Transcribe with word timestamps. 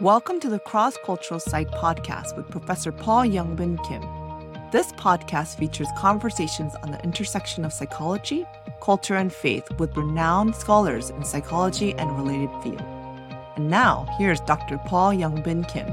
Welcome 0.00 0.40
to 0.40 0.48
the 0.48 0.58
Cross 0.58 0.96
Cultural 1.04 1.38
Psych 1.38 1.70
podcast 1.70 2.34
with 2.34 2.50
Professor 2.50 2.90
Paul 2.90 3.24
Youngbin 3.24 3.76
Kim. 3.86 4.00
This 4.72 4.90
podcast 4.92 5.58
features 5.58 5.86
conversations 5.98 6.74
on 6.82 6.90
the 6.90 7.04
intersection 7.04 7.64
of 7.64 7.74
psychology, 7.74 8.46
culture, 8.80 9.16
and 9.16 9.32
faith 9.32 9.68
with 9.78 9.94
renowned 9.96 10.56
scholars 10.56 11.10
in 11.10 11.22
psychology 11.24 11.94
and 11.94 12.16
related 12.16 12.50
fields. 12.62 12.82
And 13.56 13.68
now, 13.68 14.06
here's 14.18 14.40
Dr. 14.40 14.78
Paul 14.78 15.12
Youngbin 15.12 15.68
Kim. 15.68 15.86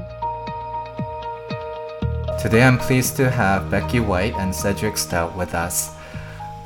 Today 2.40 2.62
I'm 2.62 2.78
pleased 2.78 3.16
to 3.16 3.30
have 3.30 3.70
Becky 3.70 4.00
White 4.00 4.34
and 4.34 4.52
Cedric 4.54 4.96
Stout 4.96 5.36
with 5.36 5.54
us. 5.54 5.94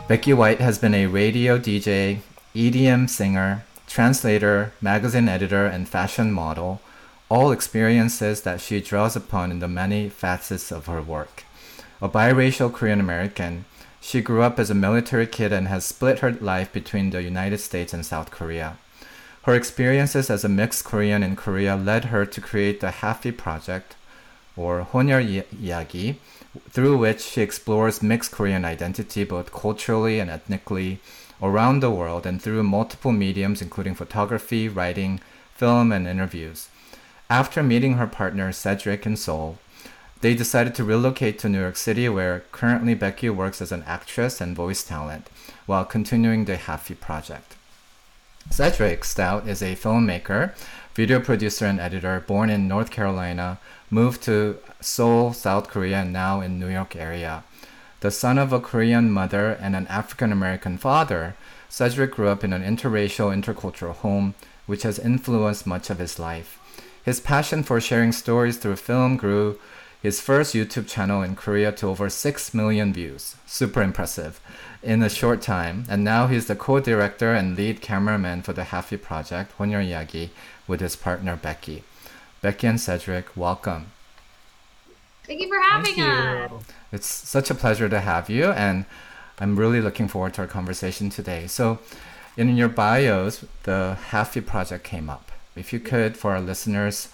Becky 0.07 0.33
White 0.33 0.61
has 0.61 0.79
been 0.79 0.95
a 0.95 1.07
radio 1.07 1.59
DJ, 1.59 2.21
EDM 2.55 3.11
singer, 3.11 3.65
translator, 3.89 4.73
magazine 4.81 5.29
editor, 5.29 5.67
and 5.67 5.89
fashion 5.89 6.31
model, 6.31 6.81
all 7.29 7.53
experiences 7.53 8.43
that 8.43 8.61
she 8.61 8.81
draws 8.81 9.17
upon 9.17 9.51
in 9.51 9.61
the 9.61 9.69
many 9.69 10.09
facets 10.09 10.71
of 10.71 10.87
her 10.87 11.01
work. 11.01 11.45
A 12.03 12.09
biracial 12.09 12.73
Korean 12.73 13.01
American, 13.01 13.65
she 14.01 14.21
grew 14.21 14.43
up 14.43 14.59
as 14.59 14.71
a 14.71 14.75
military 14.75 15.27
kid 15.27 15.53
and 15.53 15.69
has 15.69 15.85
split 15.85 16.19
her 16.19 16.33
life 16.33 16.73
between 16.73 17.11
the 17.11 17.23
United 17.23 17.59
States 17.59 17.95
and 17.95 18.05
South 18.05 18.31
Korea. 18.31 18.77
Her 19.45 19.55
experiences 19.55 20.29
as 20.31 20.45
a 20.45 20.49
mixed 20.49 20.85
Korean 20.85 21.23
in 21.23 21.37
Korea 21.37 21.77
led 21.77 22.07
her 22.07 22.27
to 22.27 22.41
create 22.41 22.81
the 22.81 22.89
Halfie 22.89 23.37
Project, 23.37 23.97
or 24.57 24.83
Honyor 24.83 25.23
Yagi, 25.23 26.17
through 26.71 26.99
which 26.99 27.21
she 27.21 27.41
explores 27.41 28.03
mixed 28.03 28.33
Korean 28.33 28.65
identity 28.65 29.25
both 29.25 29.53
culturally 29.53 30.19
and 30.19 30.31
ethnically 30.31 31.01
around 31.43 31.81
the 31.81 31.91
world 31.91 32.27
and 32.27 32.41
through 32.41 32.63
multiple 32.63 33.13
mediums 33.13 33.61
including 33.61 33.95
photography, 33.95 34.69
writing, 34.69 35.21
film, 35.55 35.93
and 35.93 36.07
interviews. 36.07 36.69
After 37.31 37.63
meeting 37.63 37.95
her 37.95 38.07
partner 38.07 38.53
Cedric 38.53 39.07
in 39.07 39.17
Seoul, 39.17 39.59
they 40.21 40.35
decided 40.35 40.75
to 40.75 40.85
relocate 40.85 41.39
to 41.39 41.49
New 41.49 41.61
York 41.61 41.77
City, 41.77 42.09
where 42.09 42.45
currently 42.53 42.95
Becky 42.95 43.31
works 43.31 43.63
as 43.63 43.73
an 43.73 43.83
actress 43.87 44.41
and 44.41 44.55
voice 44.55 44.85
talent 44.85 45.29
while 45.67 45.85
continuing 45.85 46.45
the 46.45 46.57
Halfie 46.57 46.99
Project. 46.99 47.57
Cedric 48.51 49.05
Stout 49.05 49.49
is 49.49 49.63
a 49.63 49.75
filmmaker, 49.75 50.53
video 50.95 51.19
producer, 51.19 51.65
and 51.65 51.81
editor 51.81 52.21
born 52.21 52.51
in 52.51 52.69
North 52.69 52.91
Carolina, 52.91 53.59
moved 53.91 54.23
to 54.25 54.59
Seoul, 54.81 55.33
South 55.33 55.69
Korea, 55.69 56.03
and 56.03 56.13
now 56.13 56.43
in 56.43 56.61
New 56.61 56.69
York 56.69 56.95
area. 56.95 57.43
The 58.01 58.11
son 58.11 58.37
of 58.39 58.53
a 58.53 58.61
Korean 58.61 59.11
mother 59.11 59.53
and 59.61 59.75
an 59.75 59.87
African 59.87 60.31
American 60.31 60.77
father, 60.77 61.37
Cedric 61.71 62.13
grew 62.13 62.29
up 62.29 62.45
in 62.45 62.53
an 62.53 62.63
interracial, 62.63 63.35
intercultural 63.35 63.95
home, 63.95 64.35
which 64.67 64.83
has 64.83 64.99
influenced 64.99 65.67
much 65.67 65.89
of 65.89 65.99
his 65.99 66.19
life. 66.19 66.59
His 67.05 67.21
passion 67.21 67.63
for 67.63 67.81
sharing 67.81 68.13
stories 68.13 68.57
through 68.57 68.77
film 68.77 69.19
grew 69.19 69.59
his 70.03 70.21
first 70.21 70.55
YouTube 70.55 70.89
channel 70.89 71.23
in 71.23 71.37
Korea 71.37 71.71
to 71.73 71.89
over 71.89 72.09
6 72.09 72.55
million 72.55 72.93
views. 72.93 73.37
Super 73.47 73.83
impressive. 73.83 74.41
In 74.83 75.03
a 75.03 75.11
short 75.11 75.43
time, 75.43 75.85
and 75.89 76.03
now 76.03 76.27
he's 76.27 76.47
the 76.47 76.57
co-director 76.57 77.33
and 77.33 77.57
lead 77.57 77.81
cameraman 77.81 78.43
for 78.43 78.53
the 78.53 78.65
Halfie 78.65 79.01
Project, 79.01 79.53
Honyor 79.59 79.83
Yagi, 79.83 80.31
with 80.67 80.81
his 80.81 80.97
partner 80.97 81.37
Becky. 81.37 81.85
Becky 82.43 82.67
and 82.67 82.81
Cedric, 82.81 83.35
welcome. 83.37 83.93
Thank 85.27 85.41
you 85.41 85.49
for 85.49 85.61
having 85.61 86.01
us. 86.01 86.65
It's 86.93 87.07
such 87.07 87.51
a 87.51 87.55
pleasure 87.55 87.89
to 87.89 88.01
have 88.01 88.29
you, 88.29 88.51
and 88.51 88.85
I'm 89.39 89.57
really 89.57 89.81
looking 89.81 90.09
forward 90.09 90.35
to 90.35 90.43
our 90.43 90.47
conversation 90.47 91.09
today. 91.09 91.47
So, 91.47 91.79
in 92.37 92.55
your 92.57 92.69
bios, 92.69 93.45
the 93.63 93.97
Halfie 94.11 94.45
Project 94.45 94.85
came 94.85 95.09
up. 95.09 95.31
If 95.57 95.73
you 95.73 95.81
could, 95.81 96.17
for 96.17 96.33
our 96.33 96.41
listeners, 96.41 97.09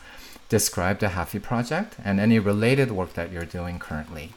describe 0.49 0.99
the 0.99 1.09
Halfie 1.09 1.43
Project 1.43 1.97
and 2.05 2.19
any 2.19 2.39
related 2.39 2.91
work 2.91 3.13
that 3.15 3.31
you're 3.31 3.45
doing 3.45 3.79
currently. 3.79 4.33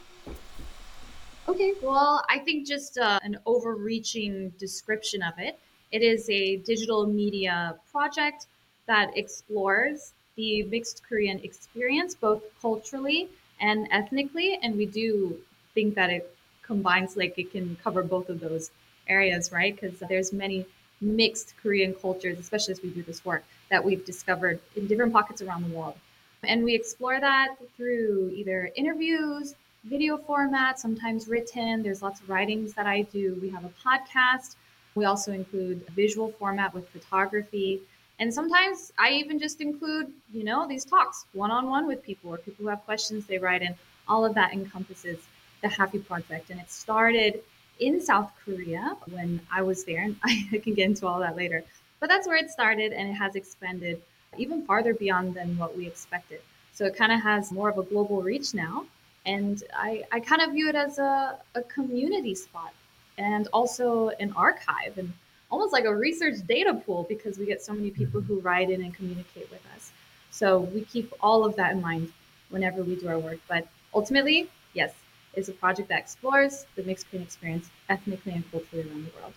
Okay, 1.47 1.73
well, 1.81 2.23
I 2.29 2.39
think 2.39 2.67
just 2.67 2.97
uh, 2.97 3.19
an 3.23 3.37
overreaching 3.45 4.49
description 4.59 5.21
of 5.21 5.33
it. 5.37 5.59
It 5.91 6.01
is 6.01 6.29
a 6.29 6.57
digital 6.57 7.05
media 7.05 7.75
project 7.91 8.47
that 8.87 9.15
explores 9.17 10.13
the 10.35 10.63
mixed 10.63 11.03
Korean 11.07 11.39
experience, 11.39 12.15
both 12.15 12.41
culturally 12.61 13.29
and 13.59 13.87
ethnically. 13.91 14.59
And 14.61 14.75
we 14.75 14.85
do 14.85 15.37
think 15.73 15.95
that 15.95 16.09
it 16.09 16.35
combines, 16.61 17.15
like 17.15 17.37
it 17.37 17.51
can 17.51 17.77
cover 17.83 18.03
both 18.03 18.29
of 18.29 18.39
those 18.39 18.71
areas, 19.07 19.51
right? 19.51 19.79
Because 19.79 19.99
there's 19.99 20.33
many 20.33 20.65
mixed 21.01 21.53
Korean 21.61 21.93
cultures, 21.93 22.39
especially 22.39 22.73
as 22.73 22.81
we 22.81 22.89
do 22.89 23.03
this 23.03 23.23
work, 23.25 23.43
that 23.73 23.83
we've 23.83 24.05
discovered 24.05 24.59
in 24.75 24.85
different 24.85 25.11
pockets 25.11 25.41
around 25.41 25.63
the 25.63 25.75
world. 25.75 25.95
And 26.43 26.63
we 26.63 26.75
explore 26.75 27.19
that 27.19 27.55
through 27.75 28.31
either 28.35 28.69
interviews, 28.75 29.55
video 29.85 30.15
format, 30.15 30.79
sometimes 30.79 31.27
written. 31.27 31.81
There's 31.81 32.03
lots 32.03 32.21
of 32.21 32.29
writings 32.29 32.75
that 32.75 32.85
I 32.85 33.01
do. 33.01 33.39
We 33.41 33.49
have 33.49 33.65
a 33.65 33.73
podcast. 33.83 34.57
We 34.93 35.05
also 35.05 35.31
include 35.31 35.87
visual 35.95 36.31
format 36.37 36.71
with 36.75 36.87
photography. 36.89 37.81
And 38.19 38.31
sometimes 38.31 38.93
I 38.99 39.09
even 39.13 39.39
just 39.39 39.59
include, 39.59 40.13
you 40.31 40.43
know, 40.43 40.67
these 40.67 40.85
talks 40.85 41.25
one 41.33 41.49
on 41.49 41.67
one 41.67 41.87
with 41.87 42.03
people 42.03 42.31
or 42.31 42.37
people 42.37 42.65
who 42.65 42.69
have 42.69 42.85
questions 42.85 43.25
they 43.25 43.39
write 43.39 43.63
in. 43.63 43.73
All 44.07 44.23
of 44.23 44.35
that 44.35 44.53
encompasses 44.53 45.17
the 45.63 45.67
Halfie 45.67 46.05
Project. 46.05 46.51
And 46.51 46.59
it 46.59 46.69
started 46.69 47.41
in 47.79 47.99
South 47.99 48.31
Korea 48.45 48.95
when 49.09 49.41
I 49.51 49.63
was 49.63 49.83
there. 49.83 50.03
And 50.03 50.15
I 50.23 50.61
can 50.61 50.75
get 50.75 50.85
into 50.85 51.07
all 51.07 51.19
that 51.21 51.35
later. 51.35 51.63
But 52.03 52.09
that's 52.09 52.27
where 52.27 52.35
it 52.35 52.49
started 52.49 52.91
and 52.91 53.11
it 53.11 53.13
has 53.13 53.37
expanded 53.37 54.01
even 54.37 54.65
farther 54.65 54.93
beyond 54.93 55.35
than 55.35 55.57
what 55.57 55.77
we 55.77 55.87
expected. 55.87 56.41
So 56.73 56.83
it 56.83 56.97
kind 56.97 57.13
of 57.13 57.21
has 57.21 57.49
more 57.49 57.69
of 57.69 57.77
a 57.77 57.83
global 57.83 58.21
reach 58.21 58.53
now. 58.53 58.85
And 59.25 59.63
I, 59.73 60.03
I 60.11 60.19
kind 60.19 60.41
of 60.41 60.51
view 60.51 60.67
it 60.67 60.75
as 60.75 60.99
a, 60.99 61.39
a 61.55 61.61
community 61.61 62.35
spot 62.35 62.73
and 63.17 63.47
also 63.53 64.09
an 64.19 64.33
archive 64.35 64.97
and 64.97 65.13
almost 65.49 65.71
like 65.71 65.85
a 65.85 65.95
research 65.95 66.45
data 66.45 66.73
pool 66.73 67.05
because 67.07 67.37
we 67.37 67.45
get 67.45 67.61
so 67.61 67.71
many 67.71 67.89
people 67.89 68.19
mm-hmm. 68.19 68.33
who 68.33 68.41
write 68.41 68.69
in 68.69 68.83
and 68.83 68.93
communicate 68.93 69.49
with 69.49 69.61
us. 69.73 69.93
So 70.29 70.59
we 70.59 70.81
keep 70.81 71.13
all 71.21 71.45
of 71.45 71.55
that 71.55 71.71
in 71.71 71.79
mind 71.79 72.11
whenever 72.49 72.83
we 72.83 72.97
do 72.97 73.07
our 73.07 73.17
work. 73.17 73.39
But 73.47 73.65
ultimately, 73.93 74.49
yes, 74.73 74.91
it's 75.35 75.47
a 75.47 75.53
project 75.53 75.87
that 75.87 75.99
explores 75.99 76.65
the 76.75 76.83
mixed 76.83 77.09
Korean 77.09 77.23
experience 77.23 77.69
ethnically 77.87 78.33
and 78.33 78.51
culturally 78.51 78.89
around 78.89 79.05
the 79.05 79.21
world. 79.21 79.33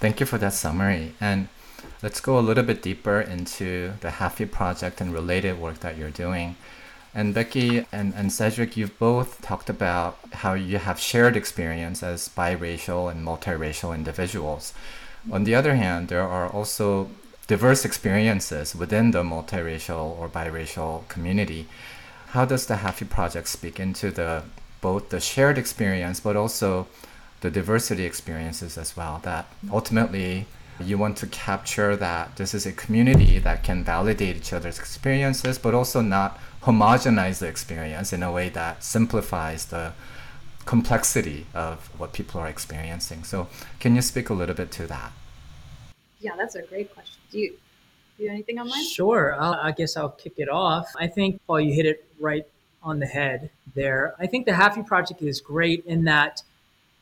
Thank 0.00 0.18
you 0.18 0.26
for 0.26 0.38
that 0.38 0.52
summary. 0.52 1.14
And 1.20 1.48
let's 2.02 2.20
go 2.20 2.38
a 2.38 2.40
little 2.40 2.64
bit 2.64 2.82
deeper 2.82 3.20
into 3.20 3.92
the 4.00 4.08
Halfie 4.08 4.50
Project 4.50 5.00
and 5.00 5.12
related 5.12 5.58
work 5.58 5.80
that 5.80 5.96
you're 5.96 6.10
doing. 6.10 6.56
And 7.14 7.34
Becky 7.34 7.84
and, 7.92 8.14
and 8.14 8.32
Cedric, 8.32 8.76
you've 8.76 8.98
both 8.98 9.42
talked 9.42 9.68
about 9.68 10.18
how 10.32 10.54
you 10.54 10.78
have 10.78 10.98
shared 10.98 11.36
experience 11.36 12.02
as 12.02 12.28
biracial 12.28 13.10
and 13.10 13.26
multiracial 13.26 13.94
individuals. 13.94 14.72
On 15.30 15.44
the 15.44 15.54
other 15.54 15.76
hand, 15.76 16.08
there 16.08 16.26
are 16.26 16.48
also 16.48 17.10
diverse 17.46 17.84
experiences 17.84 18.74
within 18.74 19.10
the 19.10 19.22
multiracial 19.22 20.18
or 20.18 20.28
biracial 20.28 21.06
community. 21.08 21.68
How 22.28 22.46
does 22.46 22.66
the 22.66 22.76
Halfie 22.76 23.08
Project 23.08 23.48
speak 23.48 23.78
into 23.78 24.10
the 24.10 24.44
both 24.80 25.10
the 25.10 25.20
shared 25.20 25.58
experience 25.58 26.18
but 26.18 26.34
also 26.34 26.88
the 27.40 27.50
diversity 27.50 28.04
experiences 28.04 28.78
as 28.78 28.96
well? 28.96 29.20
That 29.22 29.46
ultimately 29.70 30.46
you 30.84 30.98
want 30.98 31.16
to 31.18 31.26
capture 31.26 31.96
that 31.96 32.36
this 32.36 32.54
is 32.54 32.66
a 32.66 32.72
community 32.72 33.38
that 33.38 33.62
can 33.62 33.84
validate 33.84 34.36
each 34.36 34.52
other's 34.52 34.78
experiences, 34.78 35.58
but 35.58 35.74
also 35.74 36.00
not 36.00 36.38
homogenize 36.62 37.38
the 37.40 37.48
experience 37.48 38.12
in 38.12 38.22
a 38.22 38.30
way 38.30 38.48
that 38.50 38.84
simplifies 38.84 39.66
the 39.66 39.92
complexity 40.64 41.46
of 41.54 41.90
what 41.98 42.12
people 42.12 42.40
are 42.40 42.48
experiencing. 42.48 43.24
So, 43.24 43.48
can 43.80 43.96
you 43.96 44.02
speak 44.02 44.30
a 44.30 44.34
little 44.34 44.54
bit 44.54 44.70
to 44.72 44.86
that? 44.86 45.12
Yeah, 46.20 46.36
that's 46.36 46.54
a 46.54 46.62
great 46.62 46.94
question. 46.94 47.20
Do 47.30 47.38
you 47.38 47.56
do 48.16 48.24
you 48.24 48.30
anything 48.30 48.58
on 48.58 48.68
mine? 48.68 48.84
Sure. 48.84 49.36
I'll, 49.38 49.54
I 49.54 49.72
guess 49.72 49.96
I'll 49.96 50.10
kick 50.10 50.34
it 50.36 50.48
off. 50.48 50.86
I 50.98 51.06
think 51.06 51.40
Paul, 51.46 51.60
you 51.60 51.74
hit 51.74 51.86
it 51.86 52.04
right 52.20 52.46
on 52.82 52.98
the 52.98 53.06
head 53.06 53.50
there. 53.74 54.14
I 54.18 54.26
think 54.26 54.46
the 54.46 54.52
Halfie 54.52 54.86
Project 54.86 55.22
is 55.22 55.40
great 55.40 55.84
in 55.86 56.04
that 56.04 56.42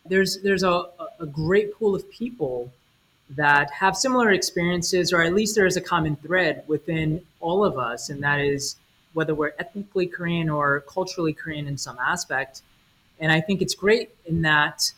there's 0.07 0.41
there's 0.43 0.63
a, 0.63 0.87
a 1.19 1.27
great 1.27 1.75
pool 1.75 1.95
of 1.95 2.11
people 2.11 2.73
that 3.37 3.71
have 3.71 3.97
similar 3.97 4.31
experiences, 4.33 5.13
or 5.13 5.23
at 5.23 5.35
least 5.35 5.55
there 5.55 5.67
is 5.67 5.77
a 5.77 5.81
common 5.81 6.17
thread 6.17 6.65
within 6.67 7.23
all 7.41 7.65
of 7.65 7.79
us, 7.79 8.11
and 8.11 8.23
that 8.23 8.41
is 8.41 8.77
whether 9.13 9.35
we're 9.35 9.53
ethnically 9.59 10.07
Korean 10.07 10.49
or 10.49 10.81
culturally 10.89 11.33
Korean 11.33 11.67
in 11.67 11.79
some 11.79 11.99
aspect. 11.99 12.63
And 13.19 13.31
I 13.31 13.41
think 13.41 13.63
it's 13.63 13.75
great 13.75 14.11
in 14.27 14.43
that 14.43 14.93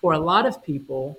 for 0.00 0.12
a 0.12 0.18
lot 0.18 0.46
of 0.46 0.62
people, 0.62 1.18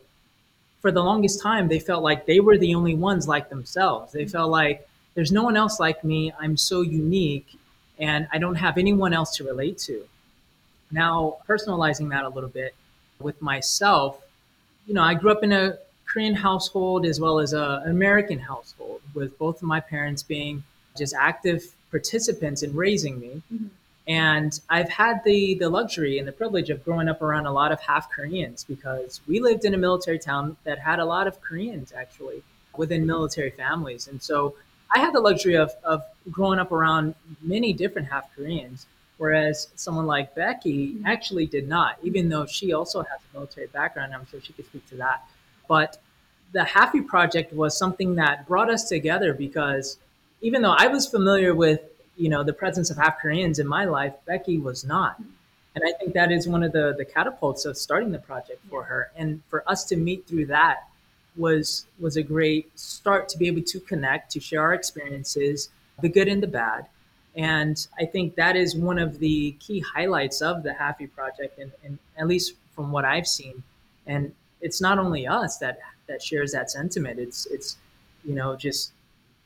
for 0.81 0.91
the 0.91 1.01
longest 1.01 1.41
time, 1.41 1.67
they 1.67 1.79
felt 1.79 2.03
like 2.03 2.25
they 2.25 2.39
were 2.39 2.57
the 2.57 2.75
only 2.75 2.95
ones 2.95 3.27
like 3.27 3.49
themselves. 3.49 4.13
They 4.13 4.25
felt 4.25 4.51
like 4.51 4.87
there's 5.15 5.31
no 5.31 5.43
one 5.43 5.57
else 5.57 5.79
like 5.79 6.03
me. 6.03 6.31
I'm 6.39 6.57
so 6.57 6.81
unique 6.81 7.57
and 7.97 8.27
I 8.31 8.37
don't 8.37 8.55
have 8.55 8.77
anyone 8.77 9.13
else 9.13 9.35
to 9.37 9.43
relate 9.43 9.77
to. 9.79 10.05
Now, 10.91 11.37
personalizing 11.47 12.09
that 12.09 12.25
a 12.25 12.29
little 12.29 12.49
bit 12.49 12.75
with 13.19 13.41
myself, 13.41 14.21
you 14.85 14.93
know, 14.93 15.01
I 15.01 15.15
grew 15.15 15.31
up 15.31 15.43
in 15.43 15.51
a 15.51 15.77
Korean 16.15 16.33
household 16.33 17.05
as 17.05 17.19
well 17.19 17.39
as 17.39 17.51
a, 17.51 17.81
an 17.83 17.91
American 17.91 18.39
household, 18.39 19.01
with 19.13 19.37
both 19.37 19.57
of 19.57 19.63
my 19.63 19.81
parents 19.81 20.23
being 20.23 20.63
just 20.97 21.13
active 21.13 21.61
participants 21.91 22.63
in 22.63 22.73
raising 22.73 23.19
me. 23.19 23.41
Mm-hmm. 23.53 23.67
And 24.07 24.57
I've 24.69 24.87
had 24.87 25.15
the 25.25 25.55
the 25.55 25.67
luxury 25.67 26.17
and 26.19 26.25
the 26.25 26.31
privilege 26.31 26.69
of 26.69 26.85
growing 26.85 27.09
up 27.09 27.21
around 27.21 27.47
a 27.47 27.51
lot 27.51 27.73
of 27.73 27.81
half 27.81 28.09
Koreans 28.09 28.63
because 28.63 29.19
we 29.27 29.41
lived 29.41 29.65
in 29.65 29.73
a 29.73 29.77
military 29.77 30.19
town 30.19 30.55
that 30.63 30.79
had 30.79 30.99
a 30.99 31.05
lot 31.05 31.27
of 31.27 31.41
Koreans 31.41 31.91
actually 31.91 32.43
within 32.77 33.05
military 33.05 33.49
families. 33.49 34.07
And 34.07 34.21
so 34.21 34.55
I 34.95 34.99
had 34.99 35.13
the 35.13 35.19
luxury 35.19 35.57
of, 35.57 35.71
of 35.83 36.01
growing 36.31 36.59
up 36.59 36.71
around 36.71 37.15
many 37.41 37.73
different 37.73 38.07
half 38.07 38.33
Koreans, 38.35 38.85
whereas 39.17 39.67
someone 39.75 40.05
like 40.15 40.33
Becky 40.35 40.93
Mhm. 40.93 41.05
actually 41.13 41.45
did 41.45 41.67
not, 41.67 41.97
even 42.03 42.29
though 42.29 42.45
she 42.45 42.71
also 42.71 43.01
has 43.01 43.19
a 43.27 43.29
military 43.37 43.67
background. 43.67 44.13
I'm 44.13 44.25
sure 44.27 44.39
she 44.39 44.53
could 44.53 44.67
speak 44.71 44.87
to 44.93 44.95
that. 45.05 45.19
But 45.67 45.97
the 46.55 46.61
Halfie 46.61 47.05
Project 47.05 47.51
was 47.51 47.77
something 47.77 48.15
that 48.15 48.47
brought 48.47 48.69
us 48.69 48.87
together 48.87 49.33
because 49.33 49.97
even 50.39 50.61
though 50.61 50.71
I 50.71 50.87
was 50.87 51.05
familiar 51.05 51.53
with, 51.53 51.81
you 52.15 52.29
know, 52.29 52.43
the 52.43 52.53
presence 52.53 52.89
of 52.89 52.95
half 52.95 53.19
Koreans 53.19 53.59
in 53.59 53.67
my 53.67 53.83
life, 53.83 54.13
Becky 54.25 54.57
was 54.57 54.85
not. 54.85 55.19
And 55.75 55.83
I 55.85 55.91
think 55.99 56.13
that 56.13 56.31
is 56.31 56.47
one 56.47 56.63
of 56.63 56.71
the, 56.71 56.95
the 56.97 57.03
catapults 57.03 57.65
of 57.65 57.77
starting 57.77 58.13
the 58.13 58.19
project 58.19 58.61
for 58.69 58.85
her. 58.85 59.11
And 59.17 59.41
for 59.49 59.69
us 59.69 59.83
to 59.85 59.97
meet 59.97 60.27
through 60.27 60.45
that 60.45 60.87
was 61.35 61.87
was 61.99 62.15
a 62.15 62.23
great 62.23 62.67
start 62.79 63.27
to 63.29 63.37
be 63.37 63.47
able 63.47 63.63
to 63.63 63.79
connect, 63.81 64.31
to 64.31 64.39
share 64.39 64.61
our 64.61 64.73
experiences, 64.73 65.67
the 66.01 66.07
good 66.07 66.29
and 66.29 66.41
the 66.41 66.47
bad. 66.47 66.87
And 67.35 67.85
I 67.99 68.05
think 68.05 68.35
that 68.35 68.55
is 68.55 68.77
one 68.77 68.97
of 68.97 69.19
the 69.19 69.51
key 69.59 69.81
highlights 69.81 70.41
of 70.41 70.63
the 70.63 70.69
Halfie 70.69 71.13
Project, 71.13 71.59
and, 71.59 71.73
and 71.83 71.99
at 72.17 72.27
least 72.27 72.53
from 72.73 72.93
what 72.93 73.03
I've 73.03 73.27
seen. 73.27 73.61
And 74.07 74.33
it's 74.61 74.79
not 74.79 74.97
only 74.97 75.27
us 75.27 75.57
that 75.57 75.79
that 76.07 76.21
shares 76.21 76.51
that 76.51 76.69
sentiment. 76.71 77.19
It's 77.19 77.45
it's 77.47 77.77
you 78.23 78.35
know 78.35 78.55
just 78.55 78.91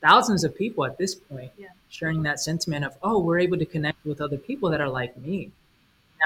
thousands 0.01 0.43
of 0.43 0.55
people 0.55 0.85
at 0.85 0.97
this 0.97 1.13
point 1.15 1.51
Yeah. 1.57 1.67
sharing 1.89 2.23
that 2.23 2.39
sentiment 2.39 2.85
of 2.85 2.95
oh 3.03 3.19
we're 3.19 3.39
able 3.39 3.57
to 3.57 3.65
connect 3.65 4.03
with 4.05 4.21
other 4.21 4.37
people 4.37 4.69
that 4.69 4.81
are 4.81 4.89
like 4.89 5.15
me. 5.17 5.51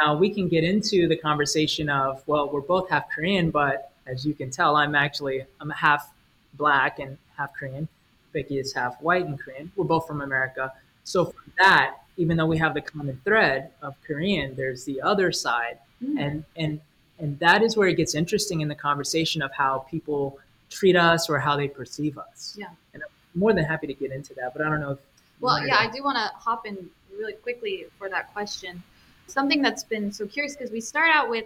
Now 0.02 0.16
we 0.16 0.30
can 0.30 0.48
get 0.48 0.64
into 0.64 1.08
the 1.08 1.16
conversation 1.18 1.90
of 1.90 2.24
well 2.28 2.50
we're 2.50 2.62
both 2.62 2.90
half 2.90 3.10
Korean, 3.10 3.50
but 3.52 3.92
as 4.08 4.26
you 4.26 4.34
can 4.34 4.50
tell 4.52 4.76
I'm 4.76 4.96
actually 4.96 5.46
I'm 5.60 5.70
half 5.72 6.12
black 6.56 7.00
and 7.00 7.18
half 7.38 7.54
Korean. 7.54 7.88
Becky 8.34 8.58
is 8.60 8.74
half 8.74 9.00
white 9.02 9.26
and 9.26 9.40
Korean. 9.40 9.72
We're 9.76 9.86
both 9.86 10.08
from 10.08 10.22
America. 10.22 10.74
So 11.04 11.26
for 11.26 11.44
that, 11.60 11.98
even 12.18 12.38
though 12.38 12.46
we 12.48 12.58
have 12.58 12.74
the 12.74 12.82
common 12.82 13.20
thread 13.24 13.72
of 13.82 13.96
Korean, 14.06 14.56
there's 14.56 14.84
the 14.86 15.02
other 15.02 15.32
side 15.32 15.78
Mm. 16.04 16.20
and 16.20 16.44
and 16.58 16.82
and 17.19 17.38
that 17.39 17.62
is 17.62 17.77
where 17.77 17.88
it 17.88 17.95
gets 17.95 18.15
interesting 18.15 18.62
in 18.62 18.68
the 18.68 18.75
conversation 18.75 19.42
of 19.42 19.51
how 19.51 19.80
people 19.89 20.39
treat 20.69 20.95
us 20.95 21.30
or 21.30 21.39
how 21.39 21.56
they 21.56 21.68
perceive 21.68 22.18
us. 22.18 22.56
Yeah. 22.57 22.68
And 22.94 23.04
I'm 23.04 23.39
more 23.39 23.54
than 23.54 23.63
happy 23.63 23.88
to 23.88 23.94
get 23.94 24.12
into 24.12 24.33
that, 24.36 24.54
but 24.54 24.65
I 24.65 24.69
don't 24.69 24.80
know 24.81 24.92
if 24.92 25.00
Well, 25.39 25.65
yeah, 25.65 25.77
to- 25.77 25.81
I 25.81 25.92
do 25.92 26.04
want 26.04 26.18
to 26.18 26.36
hop 26.38 26.65
in 26.65 26.89
really 27.18 27.33
quickly 27.33 27.86
for 27.98 28.10
that 28.10 28.33
question. 28.33 28.81
Something 29.27 29.62
that's 29.62 29.83
been 29.83 30.12
so 30.12 30.25
curious 30.25 30.56
because 30.56 30.71
we 30.71 30.81
start 30.81 31.10
out 31.13 31.30
with 31.30 31.45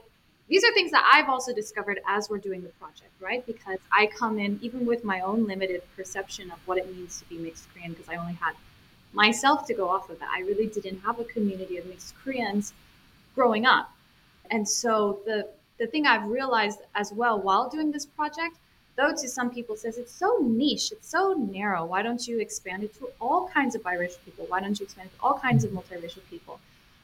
these 0.50 0.64
are 0.64 0.74
things 0.74 0.92
that 0.92 1.04
I've 1.14 1.28
also 1.30 1.54
discovered 1.54 2.00
as 2.08 2.30
we're 2.30 2.38
doing 2.38 2.62
the 2.62 2.70
project, 2.70 3.12
right? 3.20 3.46
Because 3.46 3.80
I 3.92 4.08
come 4.08 4.40
in 4.40 4.58
even 4.62 4.86
with 4.86 5.04
my 5.04 5.20
own 5.20 5.46
limited 5.46 5.84
perception 5.98 6.52
of 6.52 6.58
what 6.66 6.78
it 6.78 6.90
means 6.96 7.20
to 7.20 7.26
be 7.28 7.38
mixed 7.38 7.68
Korean 7.74 7.92
because 7.92 8.08
I 8.08 8.16
only 8.16 8.34
had 8.34 8.56
myself 9.12 9.68
to 9.68 9.74
go 9.74 9.90
off 9.90 10.10
of 10.10 10.20
that. 10.20 10.30
I 10.34 10.40
really 10.42 10.68
didn't 10.68 11.02
have 11.02 11.20
a 11.20 11.26
community 11.26 11.78
of 11.78 11.86
mixed 11.86 12.16
Koreans 12.24 12.72
growing 13.36 13.66
up. 13.66 13.92
And 14.50 14.68
so 14.68 15.20
the 15.26 15.50
the 15.78 15.88
thing 15.88 16.06
I've 16.06 16.28
realized 16.30 16.80
as 16.96 17.12
well 17.14 17.40
while 17.40 17.70
doing 17.70 17.92
this 17.92 18.06
project 18.06 18.58
though 18.96 19.12
to 19.12 19.28
some 19.28 19.50
people 19.50 19.76
says 19.76 19.98
it's 19.98 20.12
so 20.12 20.40
niche 20.42 20.92
it's 20.92 21.10
so 21.10 21.34
narrow 21.34 21.86
why 21.86 22.02
don't 22.02 22.28
you 22.28 22.40
expand 22.40 22.84
it 22.84 22.94
to 22.96 23.10
all 23.22 23.48
kinds 23.48 23.76
of 23.76 23.84
biracial 23.84 24.24
people? 24.26 24.46
Why 24.48 24.60
don't 24.60 24.80
you 24.80 24.86
expand 24.86 25.10
it 25.14 25.18
to 25.18 25.24
all 25.24 25.38
kinds 25.38 25.64
of 25.64 25.72
multiracial 25.72 26.26
people? 26.30 26.60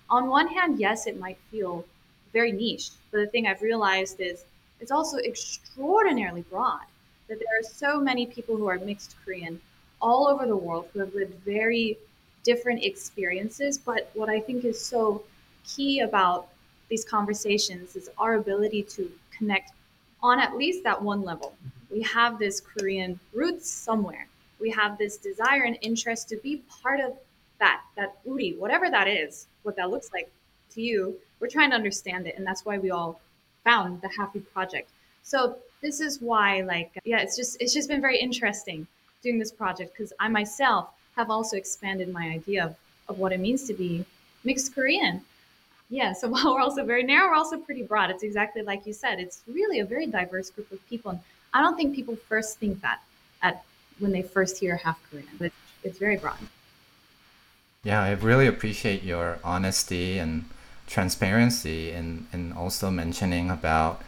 On 0.10 0.28
one 0.28 0.48
hand 0.48 0.80
yes 0.80 1.08
it 1.08 1.20
might 1.20 1.38
feel 1.52 1.86
very 2.34 2.52
niche 2.52 2.90
but 3.12 3.20
the 3.20 3.28
thing 3.28 3.48
i've 3.48 3.62
realized 3.62 4.20
is 4.20 4.44
it's 4.82 4.92
also 4.92 5.18
extraordinarily 5.18 6.42
broad 6.50 6.86
that 7.28 7.38
there 7.40 7.60
are 7.60 7.64
so 7.64 8.00
many 8.02 8.26
people 8.26 8.58
who 8.58 8.68
are 8.68 8.80
mixed 8.80 9.16
korean 9.24 9.62
all 10.02 10.28
over 10.28 10.46
the 10.46 10.58
world 10.58 10.88
who 10.92 11.00
have 11.00 11.14
lived 11.14 11.34
very 11.46 11.98
different 12.44 12.84
experiences 12.84 13.78
but 13.78 14.10
what 14.16 14.30
i 14.30 14.40
think 14.40 14.66
is 14.66 14.84
so 14.84 15.24
key 15.64 16.00
about 16.00 16.50
these 16.94 17.04
conversations 17.04 17.96
is 17.96 18.08
our 18.20 18.36
ability 18.36 18.84
to 18.84 19.12
connect 19.36 19.72
on 20.22 20.40
at 20.40 20.56
least 20.56 20.84
that 20.84 21.02
one 21.02 21.24
level. 21.24 21.56
We 21.90 22.04
have 22.04 22.38
this 22.38 22.62
Korean 22.62 23.20
roots 23.34 23.68
somewhere. 23.68 24.28
We 24.60 24.70
have 24.70 25.00
this 25.00 25.18
desire 25.18 25.64
and 25.64 25.76
interest 25.82 26.30
to 26.30 26.38
be 26.38 26.62
part 26.84 27.00
of 27.00 27.18
that, 27.58 27.82
that 27.96 28.20
uri, 28.24 28.52
whatever 28.60 28.92
that 28.92 29.08
is, 29.08 29.48
what 29.64 29.76
that 29.78 29.90
looks 29.90 30.14
like 30.14 30.30
to 30.76 30.84
you. 30.84 31.16
We're 31.40 31.48
trying 31.48 31.72
to 31.72 31.76
understand 31.76 32.28
it, 32.28 32.36
and 32.38 32.46
that's 32.46 32.64
why 32.64 32.78
we 32.78 32.92
all 32.92 33.20
found 33.64 34.00
the 34.02 34.10
Halfie 34.10 34.46
Project. 34.54 34.92
So 35.24 35.58
this 35.82 36.00
is 36.00 36.22
why, 36.22 36.62
like, 36.62 36.92
yeah, 37.06 37.22
it's 37.22 37.36
just 37.36 37.60
it's 37.60 37.74
just 37.74 37.90
been 37.90 38.02
very 38.02 38.20
interesting 38.20 38.86
doing 39.24 39.40
this 39.40 39.52
project 39.52 39.94
because 39.94 40.14
I 40.20 40.28
myself 40.28 40.90
have 41.16 41.32
also 41.32 41.58
expanded 41.58 42.14
my 42.14 42.26
idea 42.40 42.66
of, 42.66 42.76
of 43.10 43.18
what 43.18 43.32
it 43.32 43.40
means 43.40 43.64
to 43.64 43.74
be 43.74 44.06
mixed 44.44 44.76
Korean. 44.76 45.26
Yeah, 45.90 46.14
so 46.14 46.28
while 46.34 46.54
we're 46.54 46.62
also 46.62 46.84
very 46.86 47.04
narrow, 47.04 47.30
we're 47.30 47.36
also 47.36 47.58
pretty 47.58 47.84
broad. 47.84 48.10
It's 48.10 48.24
exactly 48.24 48.62
like 48.62 48.86
you 48.86 48.94
said. 48.94 49.20
It's 49.20 49.42
really 49.48 49.80
a 49.80 49.86
very 49.86 50.08
diverse 50.08 50.50
group 50.50 50.72
of 50.72 50.86
people. 50.88 51.12
And 51.12 51.20
I 51.54 51.62
don't 51.62 51.76
think 51.76 51.96
people 51.96 52.16
first 52.16 52.58
think 52.58 52.82
that 52.82 53.02
at 53.42 53.64
when 54.00 54.12
they 54.12 54.22
first 54.22 54.58
hear 54.58 54.78
half 54.78 55.00
Korean, 55.10 55.28
but 55.38 55.46
it's, 55.46 55.56
it's 55.84 55.98
very 56.00 56.18
broad. 56.18 56.38
Yeah, 57.84 58.02
I 58.02 58.12
really 58.12 58.48
appreciate 58.48 59.04
your 59.04 59.40
honesty 59.44 60.18
and 60.18 60.46
transparency 60.88 61.92
and, 61.92 62.28
and 62.32 62.54
also 62.54 62.90
mentioning 62.90 63.50
about 63.50 64.02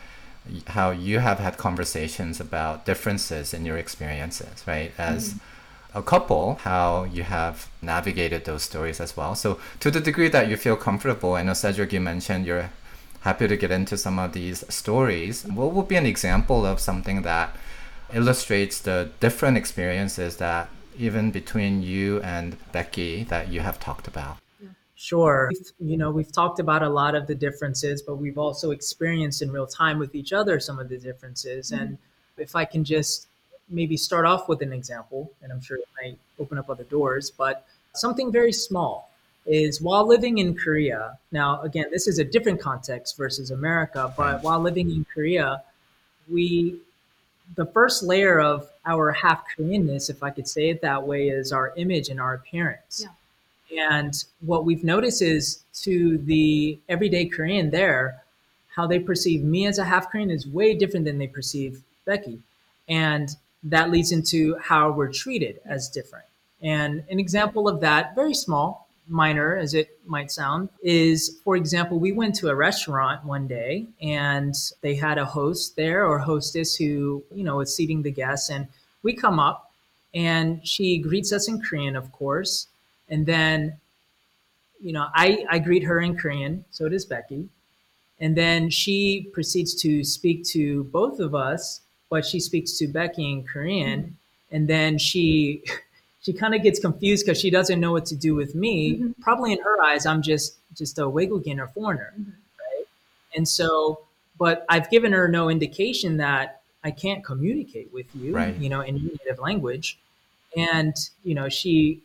how 0.67 0.91
you 0.91 1.19
have 1.19 1.39
had 1.39 1.57
conversations 1.57 2.39
about 2.39 2.85
differences 2.85 3.53
in 3.53 3.65
your 3.65 3.77
experiences, 3.77 4.63
right? 4.67 4.91
As 4.97 5.29
mm-hmm. 5.29 5.39
A 5.95 6.03
couple, 6.03 6.55
how 6.61 7.05
you 7.05 7.23
have 7.23 7.69
navigated 7.81 8.45
those 8.45 8.63
stories 8.63 8.99
as 8.99 9.15
well. 9.15 9.33
So, 9.33 9.59
to 9.79 9.89
the 9.89 10.01
degree 10.01 10.27
that 10.27 10.49
you 10.49 10.57
feel 10.57 10.75
comfortable, 10.75 11.33
I 11.33 11.41
know 11.43 11.53
Cedric, 11.53 11.93
you 11.93 12.01
mentioned 12.01 12.45
you're 12.45 12.69
happy 13.21 13.47
to 13.47 13.57
get 13.57 13.71
into 13.71 13.97
some 13.97 14.19
of 14.19 14.33
these 14.33 14.63
stories. 14.71 15.45
What 15.45 15.71
would 15.71 15.87
be 15.87 15.95
an 15.95 16.05
example 16.05 16.65
of 16.65 16.79
something 16.79 17.23
that 17.23 17.55
illustrates 18.13 18.79
the 18.79 19.09
different 19.19 19.57
experiences 19.57 20.37
that 20.37 20.69
even 20.99 21.31
between 21.31 21.81
you 21.81 22.21
and 22.21 22.57
Becky 22.71 23.23
that 23.23 23.47
you 23.47 23.61
have 23.61 23.79
talked 23.79 24.07
about? 24.07 24.37
Sure. 24.95 25.51
You 25.79 25.97
know, 25.97 26.11
we've 26.11 26.31
talked 26.31 26.59
about 26.59 26.81
a 26.83 26.89
lot 26.89 27.15
of 27.15 27.27
the 27.27 27.35
differences, 27.35 28.01
but 28.01 28.15
we've 28.15 28.37
also 28.37 28.71
experienced 28.71 29.41
in 29.41 29.51
real 29.51 29.67
time 29.67 29.97
with 29.99 30.15
each 30.15 30.31
other 30.31 30.59
some 30.59 30.79
of 30.79 30.87
the 30.89 30.97
differences. 30.97 31.71
Mm-hmm. 31.71 31.81
And 31.81 31.97
if 32.37 32.55
I 32.55 32.65
can 32.65 32.83
just 32.83 33.27
maybe 33.69 33.97
start 33.97 34.25
off 34.25 34.47
with 34.47 34.61
an 34.61 34.71
example, 34.71 35.31
and 35.41 35.51
I'm 35.51 35.61
sure 35.61 35.77
it 35.77 35.87
might 36.01 36.17
open 36.39 36.57
up 36.57 36.69
other 36.69 36.83
doors, 36.83 37.31
but 37.31 37.65
something 37.93 38.31
very 38.31 38.53
small 38.53 39.09
is 39.45 39.81
while 39.81 40.07
living 40.07 40.39
in 40.39 40.55
Korea. 40.55 41.17
Now, 41.31 41.61
again, 41.61 41.85
this 41.91 42.07
is 42.07 42.19
a 42.19 42.23
different 42.23 42.59
context 42.59 43.17
versus 43.17 43.51
America, 43.51 44.13
but 44.17 44.39
mm. 44.39 44.43
while 44.43 44.59
living 44.59 44.89
in 44.89 45.05
Korea, 45.13 45.63
we 46.29 46.79
the 47.55 47.65
first 47.67 48.01
layer 48.01 48.39
of 48.39 48.67
our 48.87 49.11
half 49.11 49.43
Koreanness, 49.55 50.09
if 50.09 50.23
I 50.23 50.31
could 50.31 50.47
say 50.47 50.69
it 50.69 50.81
that 50.81 51.05
way, 51.05 51.29
is 51.29 51.51
our 51.51 51.73
image 51.77 52.09
and 52.09 52.19
our 52.19 52.33
appearance. 52.33 53.05
Yeah. 53.69 53.99
And 53.99 54.23
what 54.41 54.65
we've 54.65 54.83
noticed 54.83 55.21
is 55.21 55.63
to 55.81 56.17
the 56.17 56.79
everyday 56.89 57.25
Korean 57.25 57.69
there, 57.69 58.23
how 58.75 58.87
they 58.87 58.99
perceive 58.99 59.43
me 59.43 59.67
as 59.67 59.77
a 59.77 59.85
half 59.85 60.09
Korean 60.09 60.31
is 60.31 60.47
way 60.47 60.73
different 60.75 61.05
than 61.05 61.19
they 61.19 61.27
perceive 61.27 61.83
Becky. 62.05 62.39
And 62.87 63.35
that 63.65 63.91
leads 63.91 64.11
into 64.11 64.57
how 64.57 64.91
we're 64.91 65.11
treated 65.11 65.59
as 65.65 65.89
different. 65.89 66.25
And 66.61 67.03
an 67.09 67.19
example 67.19 67.67
of 67.67 67.81
that, 67.81 68.15
very 68.15 68.33
small, 68.33 68.87
minor 69.07 69.55
as 69.55 69.73
it 69.73 69.99
might 70.05 70.31
sound, 70.31 70.69
is 70.81 71.39
for 71.43 71.55
example, 71.55 71.99
we 71.99 72.11
went 72.11 72.35
to 72.35 72.49
a 72.49 72.55
restaurant 72.55 73.23
one 73.23 73.47
day 73.47 73.85
and 74.01 74.55
they 74.81 74.95
had 74.95 75.17
a 75.17 75.25
host 75.25 75.75
there 75.75 76.05
or 76.05 76.17
hostess 76.19 76.75
who, 76.75 77.23
you 77.33 77.43
know, 77.43 77.57
was 77.57 77.75
seating 77.75 78.01
the 78.01 78.11
guests. 78.11 78.49
And 78.49 78.67
we 79.03 79.13
come 79.13 79.39
up 79.39 79.71
and 80.13 80.65
she 80.67 80.97
greets 80.97 81.31
us 81.33 81.47
in 81.47 81.61
Korean, 81.61 81.95
of 81.95 82.11
course. 82.11 82.67
And 83.09 83.25
then, 83.25 83.77
you 84.81 84.93
know, 84.93 85.07
I, 85.13 85.45
I 85.49 85.59
greet 85.59 85.83
her 85.83 85.99
in 85.99 86.17
Korean, 86.17 86.65
so 86.71 86.89
does 86.89 87.05
Becky. 87.05 87.49
And 88.19 88.35
then 88.35 88.69
she 88.69 89.29
proceeds 89.33 89.75
to 89.81 90.03
speak 90.03 90.45
to 90.45 90.85
both 90.85 91.19
of 91.19 91.35
us, 91.35 91.81
but 92.15 92.25
she 92.25 92.39
speaks 92.39 92.77
to 92.77 92.87
Becky 92.87 93.29
in 93.29 93.43
Korean. 93.43 94.15
And 94.49 94.69
then 94.69 94.97
she 94.97 95.61
she 96.21 96.31
kind 96.31 96.55
of 96.55 96.63
gets 96.63 96.79
confused 96.79 97.25
because 97.25 97.37
she 97.37 97.49
doesn't 97.49 97.79
know 97.81 97.91
what 97.91 98.05
to 98.05 98.15
do 98.15 98.33
with 98.35 98.55
me. 98.55 98.75
Mhm. 98.97 99.15
Probably 99.19 99.51
in 99.51 99.59
her 99.61 99.77
eyes, 99.81 100.05
I'm 100.05 100.21
just 100.21 100.55
just 100.81 100.97
a 100.97 101.01
waegukin 101.15 101.57
or 101.59 101.67
foreigner, 101.67 102.13
Mhm. 102.17 102.31
right? 102.63 102.85
And 103.35 103.45
so, 103.57 103.99
but 104.39 104.65
I've 104.69 104.89
given 104.89 105.11
her 105.11 105.27
no 105.27 105.49
indication 105.49 106.15
that 106.25 106.61
I 106.85 106.91
can't 106.91 107.21
communicate 107.31 107.91
with 107.91 108.07
you, 108.15 108.33
Right. 108.33 108.55
you 108.63 108.69
know, 108.69 108.79
in 108.79 108.95
your 108.95 109.11
native 109.19 109.39
language. 109.39 109.87
And 110.55 110.95
you 111.25 111.35
know, 111.35 111.49
she 111.49 112.01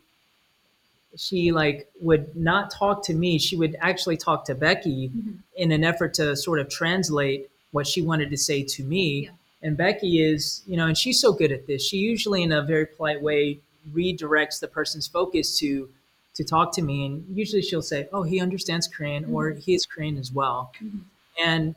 she 1.15 1.53
like 1.53 1.89
would 2.01 2.35
not 2.35 2.69
talk 2.69 2.97
to 3.09 3.13
me. 3.13 3.39
She 3.39 3.55
would 3.61 3.77
actually 3.79 4.17
talk 4.17 4.39
to 4.49 4.55
Becky 4.55 4.99
mm-hmm. 5.07 5.35
in 5.55 5.71
an 5.71 5.85
effort 5.85 6.13
to 6.15 6.35
sort 6.35 6.59
of 6.59 6.67
translate 6.67 7.49
what 7.75 7.87
she 7.87 8.01
wanted 8.01 8.29
to 8.35 8.37
say 8.49 8.61
to 8.75 8.83
me. 8.83 9.05
Yeah. 9.07 9.31
And 9.63 9.77
Becky 9.77 10.23
is, 10.23 10.63
you 10.65 10.75
know, 10.75 10.87
and 10.87 10.97
she's 10.97 11.19
so 11.19 11.33
good 11.33 11.51
at 11.51 11.67
this. 11.67 11.85
She 11.85 11.97
usually, 11.97 12.41
in 12.43 12.51
a 12.51 12.61
very 12.61 12.85
polite 12.85 13.21
way, 13.21 13.59
redirects 13.93 14.59
the 14.59 14.67
person's 14.67 15.07
focus 15.07 15.57
to 15.59 15.89
to 16.33 16.45
talk 16.45 16.73
to 16.73 16.81
me, 16.81 17.05
and 17.05 17.25
usually 17.37 17.61
she'll 17.61 17.81
say, 17.81 18.07
"Oh, 18.13 18.23
he 18.23 18.39
understands 18.39 18.87
Korean," 18.87 19.23
mm-hmm. 19.23 19.35
or 19.35 19.51
"He 19.51 19.73
is 19.73 19.85
Korean 19.85 20.17
as 20.17 20.31
well," 20.31 20.71
mm-hmm. 20.81 20.99
and 21.39 21.75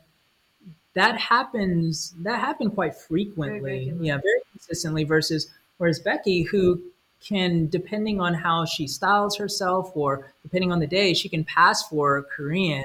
that 0.93 1.17
happens. 1.17 2.13
That 2.19 2.39
happened 2.39 2.73
quite 2.73 2.95
frequently, 2.95 3.89
very 3.89 3.97
yeah, 3.99 4.17
very 4.17 4.41
consistently. 4.51 5.03
Versus, 5.03 5.51
whereas 5.77 5.99
Becky, 5.99 6.43
who 6.43 6.81
can, 7.21 7.67
depending 7.67 8.21
on 8.21 8.33
how 8.33 8.65
she 8.65 8.87
styles 8.87 9.37
herself 9.37 9.91
or 9.95 10.31
depending 10.43 10.71
on 10.71 10.79
the 10.79 10.87
day, 10.87 11.13
she 11.13 11.27
can 11.27 11.43
pass 11.43 11.87
for 11.87 12.23
Korean 12.23 12.83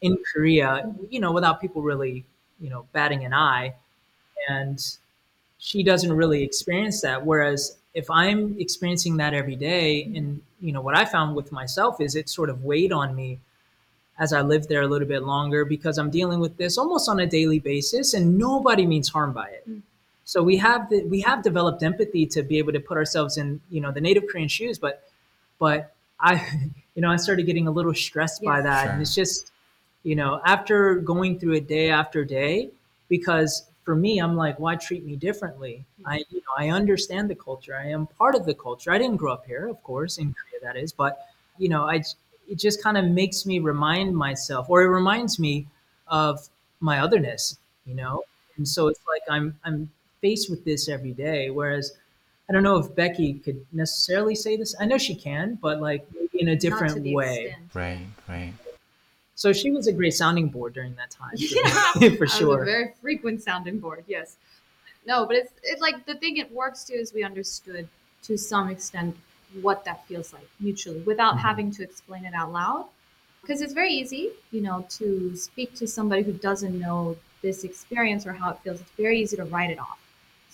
in 0.00 0.18
Korea, 0.32 0.94
you 1.10 1.20
know, 1.20 1.32
without 1.32 1.60
people 1.60 1.82
really, 1.82 2.24
you 2.60 2.70
know, 2.70 2.86
batting 2.92 3.24
an 3.24 3.34
eye. 3.34 3.74
And 4.48 4.84
she 5.58 5.82
doesn't 5.82 6.12
really 6.12 6.42
experience 6.42 7.00
that. 7.02 7.24
Whereas 7.24 7.76
if 7.94 8.10
I'm 8.10 8.58
experiencing 8.58 9.16
that 9.18 9.34
every 9.34 9.56
day, 9.56 10.10
and 10.14 10.40
you 10.60 10.72
know, 10.72 10.80
what 10.80 10.96
I 10.96 11.04
found 11.04 11.36
with 11.36 11.52
myself 11.52 12.00
is 12.00 12.16
it 12.16 12.28
sort 12.28 12.50
of 12.50 12.64
weighed 12.64 12.92
on 12.92 13.14
me 13.14 13.38
as 14.18 14.32
I 14.32 14.40
lived 14.42 14.68
there 14.68 14.82
a 14.82 14.86
little 14.86 15.08
bit 15.08 15.22
longer 15.22 15.64
because 15.64 15.98
I'm 15.98 16.10
dealing 16.10 16.40
with 16.40 16.56
this 16.56 16.78
almost 16.78 17.08
on 17.08 17.20
a 17.20 17.26
daily 17.26 17.58
basis, 17.58 18.14
and 18.14 18.38
nobody 18.38 18.86
means 18.86 19.08
harm 19.08 19.32
by 19.32 19.48
it. 19.48 19.68
Mm. 19.68 19.82
So 20.24 20.42
we 20.42 20.56
have 20.58 20.88
the, 20.88 21.04
we 21.04 21.20
have 21.22 21.42
developed 21.42 21.82
empathy 21.82 22.26
to 22.26 22.42
be 22.42 22.58
able 22.58 22.72
to 22.72 22.80
put 22.80 22.96
ourselves 22.96 23.36
in 23.36 23.60
you 23.70 23.80
know 23.80 23.90
the 23.90 24.00
native 24.00 24.24
Korean 24.28 24.48
shoes, 24.48 24.78
but 24.78 25.08
but 25.58 25.94
I 26.20 26.46
you 26.94 27.02
know 27.02 27.10
I 27.10 27.16
started 27.16 27.44
getting 27.46 27.66
a 27.66 27.70
little 27.70 27.94
stressed 27.94 28.42
yes, 28.42 28.48
by 28.48 28.62
that, 28.62 28.84
sure. 28.84 28.92
and 28.92 29.02
it's 29.02 29.14
just 29.14 29.52
you 30.02 30.16
know 30.16 30.40
after 30.44 30.96
going 30.96 31.38
through 31.38 31.54
it 31.54 31.68
day 31.68 31.90
after 31.90 32.24
day 32.24 32.70
because 33.08 33.64
for 33.84 33.94
me 33.94 34.18
I'm 34.18 34.36
like 34.36 34.58
why 34.58 34.76
treat 34.76 35.04
me 35.04 35.16
differently? 35.16 35.84
I 36.04 36.24
you 36.30 36.38
know 36.38 36.54
I 36.56 36.70
understand 36.70 37.30
the 37.30 37.34
culture, 37.34 37.76
I 37.76 37.88
am 37.88 38.06
part 38.06 38.34
of 38.34 38.46
the 38.46 38.54
culture. 38.54 38.92
I 38.92 38.98
didn't 38.98 39.16
grow 39.16 39.32
up 39.32 39.46
here, 39.46 39.68
of 39.68 39.82
course, 39.82 40.18
in 40.18 40.34
Korea 40.34 40.60
that 40.62 40.76
is, 40.76 40.92
but 40.92 41.26
you 41.58 41.68
know 41.68 41.88
I 41.88 42.02
it 42.48 42.58
just 42.58 42.82
kind 42.82 42.98
of 42.98 43.06
makes 43.06 43.46
me 43.46 43.58
remind 43.60 44.14
myself, 44.16 44.68
or 44.68 44.82
it 44.82 44.88
reminds 44.88 45.38
me 45.38 45.66
of 46.08 46.48
my 46.80 46.98
otherness, 47.00 47.58
you 47.86 47.94
know. 47.94 48.24
And 48.56 48.66
so 48.68 48.88
it's 48.88 49.00
like 49.08 49.22
I'm 49.30 49.58
I'm 49.64 49.90
faced 50.20 50.50
with 50.50 50.64
this 50.64 50.88
every 50.88 51.12
day. 51.12 51.50
Whereas 51.50 51.92
I 52.48 52.52
don't 52.52 52.62
know 52.62 52.76
if 52.76 52.94
Becky 52.94 53.34
could 53.34 53.64
necessarily 53.72 54.34
say 54.34 54.56
this. 54.56 54.74
I 54.80 54.84
know 54.84 54.98
she 54.98 55.14
can, 55.14 55.58
but 55.60 55.80
like 55.80 56.06
in 56.34 56.48
a 56.48 56.56
different 56.56 57.02
way. 57.04 57.46
Extent. 57.46 57.70
Right, 57.74 58.06
right. 58.28 58.52
So 59.34 59.52
she 59.52 59.70
was 59.70 59.86
a 59.86 59.92
great 59.92 60.14
sounding 60.14 60.48
board 60.48 60.74
during 60.74 60.94
that 60.96 61.10
time. 61.10 61.32
Yeah, 61.36 62.10
for 62.18 62.26
sure. 62.26 62.62
a 62.62 62.64
very 62.64 62.94
frequent 63.00 63.42
sounding 63.42 63.78
board. 63.78 64.04
Yes. 64.06 64.36
No, 65.06 65.26
but 65.26 65.36
it's 65.36 65.52
it's 65.62 65.80
like 65.80 66.06
the 66.06 66.14
thing 66.14 66.36
it 66.36 66.52
works 66.52 66.84
to 66.84 66.94
is 66.94 67.12
we 67.12 67.24
understood 67.24 67.88
to 68.24 68.36
some 68.36 68.70
extent 68.70 69.16
what 69.60 69.84
that 69.84 70.06
feels 70.06 70.32
like 70.32 70.48
mutually 70.60 71.00
without 71.00 71.34
mm-hmm. 71.34 71.46
having 71.46 71.70
to 71.72 71.82
explain 71.82 72.24
it 72.24 72.34
out 72.34 72.52
loud. 72.52 72.86
Because 73.40 73.60
it's 73.60 73.72
very 73.72 73.92
easy, 73.92 74.30
you 74.52 74.60
know, 74.60 74.86
to 74.90 75.34
speak 75.34 75.74
to 75.74 75.86
somebody 75.88 76.22
who 76.22 76.32
doesn't 76.32 76.78
know 76.78 77.16
this 77.42 77.64
experience 77.64 78.24
or 78.24 78.32
how 78.32 78.50
it 78.50 78.58
feels. 78.62 78.80
It's 78.80 78.90
very 78.92 79.20
easy 79.20 79.36
to 79.36 79.44
write 79.44 79.70
it 79.70 79.80
off 79.80 79.98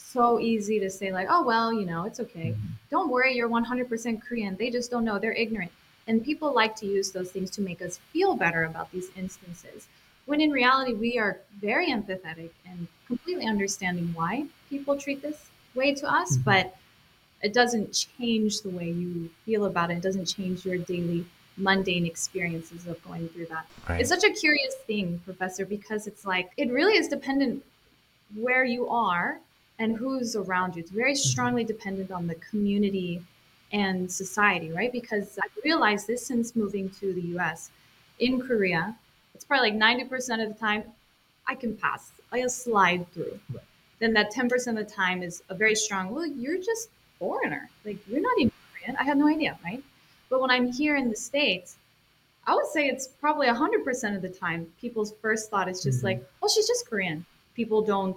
so 0.09 0.41
easy 0.41 0.81
to 0.81 0.89
say 0.89 1.13
like, 1.13 1.27
oh 1.31 1.43
well, 1.43 1.73
you 1.73 1.85
know, 1.85 2.05
it's 2.05 2.21
okay. 2.21 2.51
Mm-hmm. 2.51 2.67
Don't 2.91 3.11
worry, 3.11 3.35
you're 3.35 3.49
100% 3.49 4.23
Korean. 4.23 4.57
They 4.57 4.71
just 4.71 4.91
don't 4.91 5.05
know. 5.05 5.19
They're 5.19 5.33
ignorant. 5.33 5.71
And 6.09 6.25
people 6.25 6.53
like 6.55 6.75
to 6.77 6.87
use 6.87 7.13
those 7.13 7.31
things 7.31 7.51
to 7.53 7.61
make 7.61 7.83
us 7.83 8.01
feel 8.13 8.35
better 8.35 8.65
about 8.65 8.91
these 8.91 9.11
instances. 9.15 9.87
When 10.25 10.41
in 10.41 10.51
reality, 10.51 10.95
we 10.95 11.19
are 11.19 11.39
very 11.61 11.91
empathetic 11.91 12.51
and 12.67 12.89
completely 13.07 13.47
understanding 13.47 14.13
why 14.15 14.47
people 14.71 14.97
treat 14.97 15.23
this 15.23 15.49
way 15.75 15.95
to 15.95 16.11
us, 16.11 16.33
mm-hmm. 16.33 16.43
but 16.43 16.77
it 17.43 17.53
doesn't 17.53 17.93
change 17.93 18.63
the 18.63 18.71
way 18.71 18.91
you 18.91 19.31
feel 19.45 19.67
about 19.67 19.91
it. 19.91 19.99
It 19.99 20.03
doesn't 20.03 20.25
change 20.25 20.65
your 20.65 20.79
daily 20.79 21.25
mundane 21.59 22.07
experiences 22.07 22.87
of 22.87 23.03
going 23.05 23.29
through 23.29 23.47
that. 23.47 23.67
Right. 23.89 24.01
It's 24.01 24.09
such 24.09 24.25
a 24.25 24.31
curious 24.31 24.75
thing, 24.87 25.21
Professor, 25.25 25.67
because 25.67 26.07
it's 26.07 26.25
like 26.25 26.51
it 26.57 26.71
really 26.71 26.97
is 26.97 27.09
dependent 27.09 27.65
where 28.35 28.65
you 28.65 28.89
are 28.89 29.39
and 29.79 29.97
who's 29.97 30.37
around 30.37 30.75
you. 30.75 30.81
It's 30.81 30.91
very 30.91 31.13
mm-hmm. 31.13 31.29
strongly 31.29 31.65
dependent 31.65 32.11
on 32.11 32.27
the 32.27 32.35
community 32.37 33.23
and 33.73 34.11
society, 34.11 34.71
right? 34.73 34.93
Because 34.93 35.39
I 35.43 35.47
realized 35.65 36.07
this 36.07 36.27
since 36.27 36.57
moving 36.57 36.91
to 37.01 37.13
the 37.13 37.23
US. 37.39 37.71
In 38.19 38.41
Korea, 38.41 38.97
it's 39.35 39.45
probably 39.45 39.71
like 39.71 39.81
90% 39.81 40.43
of 40.43 40.53
the 40.53 40.59
time 40.59 40.85
I 41.47 41.55
can 41.55 41.77
pass, 41.77 42.13
I 42.31 42.43
just 42.43 42.63
slide 42.63 43.11
through. 43.13 43.39
Right. 43.53 43.63
Then 44.01 44.13
that 44.15 44.33
10% 44.33 44.69
of 44.69 44.77
the 44.77 44.85
time 44.85 45.23
is 45.23 45.43
a 45.49 45.55
very 45.55 45.75
strong, 45.75 46.11
well, 46.11 46.27
you're 46.27 46.59
just 46.59 46.91
foreigner. 47.19 47.69
Like 47.85 47.99
you're 48.07 48.21
not 48.21 48.39
even 48.39 48.53
Korean. 48.73 48.97
I 48.97 49.05
had 49.05 49.17
no 49.17 49.29
idea, 49.29 49.59
right? 49.65 49.83
But 50.29 50.41
when 50.41 50.51
I'm 50.51 50.71
here 50.71 50.97
in 50.97 51.09
the 51.09 51.17
States, 51.17 51.77
I 52.47 52.55
would 52.55 52.67
say 52.67 52.87
it's 52.87 53.09
probably 53.09 53.47
100% 53.47 54.17
of 54.17 54.23
the 54.23 54.29
time 54.29 54.67
people's 54.81 55.15
first 55.21 55.51
thought 55.51 55.69
is 55.69 55.83
just 55.83 55.99
mm-hmm. 55.99 56.07
like, 56.07 56.31
oh, 56.43 56.49
she's 56.49 56.67
just 56.67 56.89
Korean. 56.89 57.25
People 57.55 57.83
don't 57.83 58.17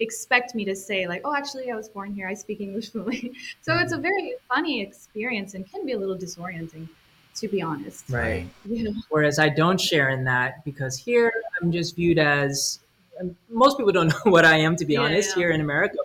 expect 0.00 0.54
me 0.54 0.64
to 0.64 0.76
say 0.76 1.06
like, 1.06 1.22
oh, 1.24 1.34
actually, 1.34 1.70
I 1.70 1.76
was 1.76 1.88
born 1.88 2.12
here. 2.12 2.28
I 2.28 2.34
speak 2.34 2.60
English 2.60 2.90
fluently. 2.90 3.32
so 3.62 3.74
it's 3.76 3.92
a 3.92 3.98
very 3.98 4.34
funny 4.48 4.80
experience 4.80 5.54
and 5.54 5.70
can 5.70 5.86
be 5.86 5.92
a 5.92 5.98
little 5.98 6.16
disorienting, 6.16 6.88
to 7.36 7.48
be 7.48 7.62
honest. 7.62 8.04
Right. 8.08 8.46
You 8.64 8.84
know? 8.84 8.94
Whereas 9.08 9.38
I 9.38 9.48
don't 9.48 9.80
share 9.80 10.10
in 10.10 10.24
that 10.24 10.64
because 10.64 10.98
here 10.98 11.32
I'm 11.60 11.70
just 11.72 11.96
viewed 11.96 12.18
as 12.18 12.80
um, 13.20 13.36
most 13.48 13.78
people 13.78 13.92
don't 13.92 14.08
know 14.24 14.32
what 14.32 14.44
I 14.44 14.56
am, 14.58 14.76
to 14.76 14.84
be 14.84 14.94
yeah, 14.94 15.00
honest. 15.00 15.30
Yeah. 15.30 15.42
Here 15.42 15.50
in 15.50 15.60
America, 15.60 15.98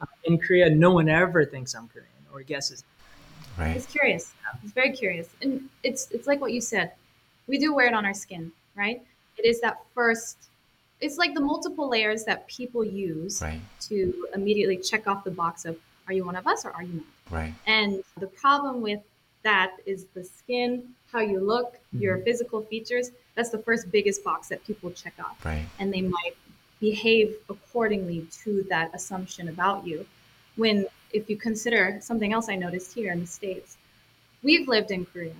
uh, 0.00 0.06
in 0.24 0.38
Korea, 0.38 0.70
no 0.70 0.92
one 0.92 1.08
ever 1.08 1.44
thinks 1.44 1.74
I'm 1.74 1.88
Korean 1.88 2.06
or 2.32 2.42
guesses. 2.42 2.84
Right. 3.58 3.76
It's 3.76 3.86
curious. 3.86 4.32
It's 4.62 4.72
very 4.72 4.92
curious, 4.92 5.28
and 5.42 5.68
it's 5.82 6.08
it's 6.10 6.26
like 6.26 6.40
what 6.40 6.52
you 6.52 6.60
said. 6.60 6.92
We 7.46 7.58
do 7.58 7.74
wear 7.74 7.88
it 7.88 7.94
on 7.94 8.06
our 8.06 8.14
skin, 8.14 8.52
right? 8.74 9.02
It 9.36 9.44
is 9.44 9.60
that 9.60 9.82
first 9.94 10.49
it's 11.00 11.16
like 11.16 11.34
the 11.34 11.40
multiple 11.40 11.88
layers 11.88 12.24
that 12.24 12.46
people 12.46 12.84
use 12.84 13.40
right. 13.40 13.60
to 13.80 14.28
immediately 14.34 14.76
check 14.76 15.06
off 15.06 15.24
the 15.24 15.30
box 15.30 15.64
of 15.64 15.76
are 16.06 16.12
you 16.12 16.24
one 16.24 16.36
of 16.36 16.46
us 16.46 16.64
or 16.64 16.72
are 16.72 16.82
you 16.82 16.94
not? 16.94 17.04
Right. 17.30 17.54
And 17.66 18.02
the 18.18 18.26
problem 18.26 18.80
with 18.80 19.00
that 19.42 19.76
is 19.86 20.06
the 20.14 20.24
skin, 20.24 20.88
how 21.12 21.20
you 21.20 21.40
look, 21.40 21.74
mm-hmm. 21.74 22.02
your 22.02 22.18
physical 22.18 22.62
features. 22.62 23.10
That's 23.36 23.50
the 23.50 23.58
first 23.58 23.90
biggest 23.90 24.24
box 24.24 24.48
that 24.48 24.64
people 24.64 24.90
check 24.90 25.14
off. 25.20 25.44
Right. 25.44 25.66
And 25.78 25.92
they 25.92 26.02
might 26.02 26.34
behave 26.80 27.36
accordingly 27.48 28.26
to 28.44 28.64
that 28.68 28.90
assumption 28.94 29.48
about 29.48 29.86
you. 29.86 30.04
When 30.56 30.86
if 31.12 31.30
you 31.30 31.36
consider 31.36 31.98
something 32.00 32.32
else 32.32 32.48
I 32.48 32.56
noticed 32.56 32.92
here 32.92 33.12
in 33.12 33.20
the 33.20 33.26
States, 33.26 33.76
we've 34.42 34.68
lived 34.68 34.90
in 34.90 35.06
Korea. 35.06 35.34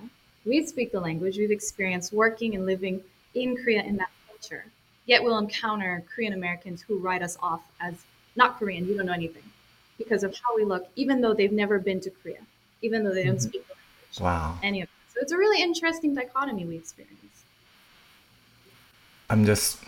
We 0.45 0.65
speak 0.65 0.91
the 0.91 0.99
language. 0.99 1.37
We've 1.37 1.51
experienced 1.51 2.13
working 2.13 2.55
and 2.55 2.65
living 2.65 3.01
in 3.35 3.55
Korea 3.55 3.83
in 3.83 3.97
that 3.97 4.09
culture. 4.27 4.65
Yet 5.11 5.25
we'll 5.25 5.39
encounter 5.39 6.01
Korean 6.15 6.31
Americans 6.31 6.81
who 6.81 6.97
write 6.97 7.21
us 7.21 7.37
off 7.41 7.59
as 7.81 7.95
not 8.37 8.57
Korean, 8.57 8.87
you 8.87 8.95
don't 8.95 9.07
know 9.07 9.11
anything 9.11 9.43
because 9.97 10.23
of 10.23 10.33
how 10.33 10.55
we 10.55 10.63
look, 10.63 10.87
even 10.95 11.19
though 11.19 11.33
they've 11.33 11.51
never 11.51 11.79
been 11.79 11.99
to 11.99 12.09
Korea, 12.09 12.37
even 12.81 13.03
though 13.03 13.13
they 13.13 13.25
don't 13.25 13.35
mm-hmm. 13.35 13.49
speak 13.49 13.67
the 13.67 13.73
language. 13.73 14.21
Wow. 14.21 14.57
Any 14.63 14.83
of 14.83 14.87
that. 14.87 15.13
So 15.13 15.19
it's 15.21 15.33
a 15.33 15.37
really 15.37 15.61
interesting 15.61 16.15
dichotomy 16.15 16.63
we 16.63 16.77
experience. 16.77 17.43
I'm 19.29 19.45
just 19.45 19.83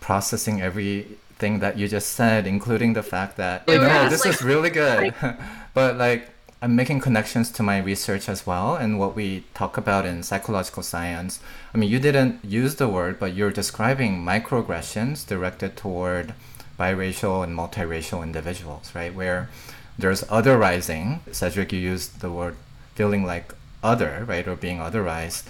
processing 0.00 0.62
everything 0.62 1.58
that 1.58 1.76
you 1.76 1.86
just 1.86 2.12
said, 2.12 2.46
including 2.46 2.94
the 2.94 3.02
fact 3.02 3.36
that, 3.36 3.68
no, 3.68 4.08
this 4.08 4.24
like, 4.24 4.34
is 4.34 4.40
really 4.42 4.70
good. 4.70 5.12
Like, 5.22 5.38
but 5.74 5.98
like, 5.98 6.30
I'm 6.64 6.76
making 6.76 7.00
connections 7.00 7.50
to 7.50 7.62
my 7.62 7.78
research 7.78 8.26
as 8.26 8.46
well 8.46 8.74
and 8.74 8.98
what 8.98 9.14
we 9.14 9.44
talk 9.52 9.76
about 9.76 10.06
in 10.06 10.22
psychological 10.22 10.82
science. 10.82 11.38
I 11.74 11.76
mean, 11.76 11.90
you 11.90 11.98
didn't 11.98 12.42
use 12.42 12.76
the 12.76 12.88
word, 12.88 13.18
but 13.20 13.34
you're 13.34 13.50
describing 13.50 14.24
microaggressions 14.24 15.26
directed 15.26 15.76
toward 15.76 16.32
biracial 16.80 17.44
and 17.44 17.54
multiracial 17.54 18.22
individuals, 18.22 18.94
right? 18.94 19.14
Where 19.14 19.50
there's 19.98 20.22
otherizing. 20.22 21.20
Cedric, 21.30 21.70
you 21.70 21.80
used 21.80 22.22
the 22.22 22.30
word 22.30 22.56
feeling 22.94 23.26
like 23.26 23.52
other, 23.82 24.24
right, 24.26 24.48
or 24.48 24.56
being 24.56 24.78
otherized. 24.78 25.42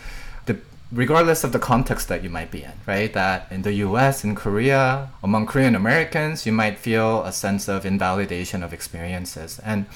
The, 0.47 0.57
regardless 0.91 1.45
of 1.45 1.53
the 1.53 1.61
context 1.61 2.09
that 2.09 2.25
you 2.25 2.29
might 2.29 2.51
be 2.51 2.65
in, 2.65 2.73
right? 2.89 3.13
That 3.13 3.47
in 3.53 3.63
the 3.63 3.75
US, 3.87 4.25
in 4.25 4.35
Korea, 4.35 5.11
among 5.23 5.47
Korean 5.47 5.77
Americans, 5.77 6.45
you 6.45 6.51
might 6.51 6.77
feel 6.77 7.23
a 7.23 7.31
sense 7.31 7.69
of 7.69 7.87
invalidation 7.87 8.65
of 8.65 8.73
experiences. 8.73 9.61
And 9.61 9.87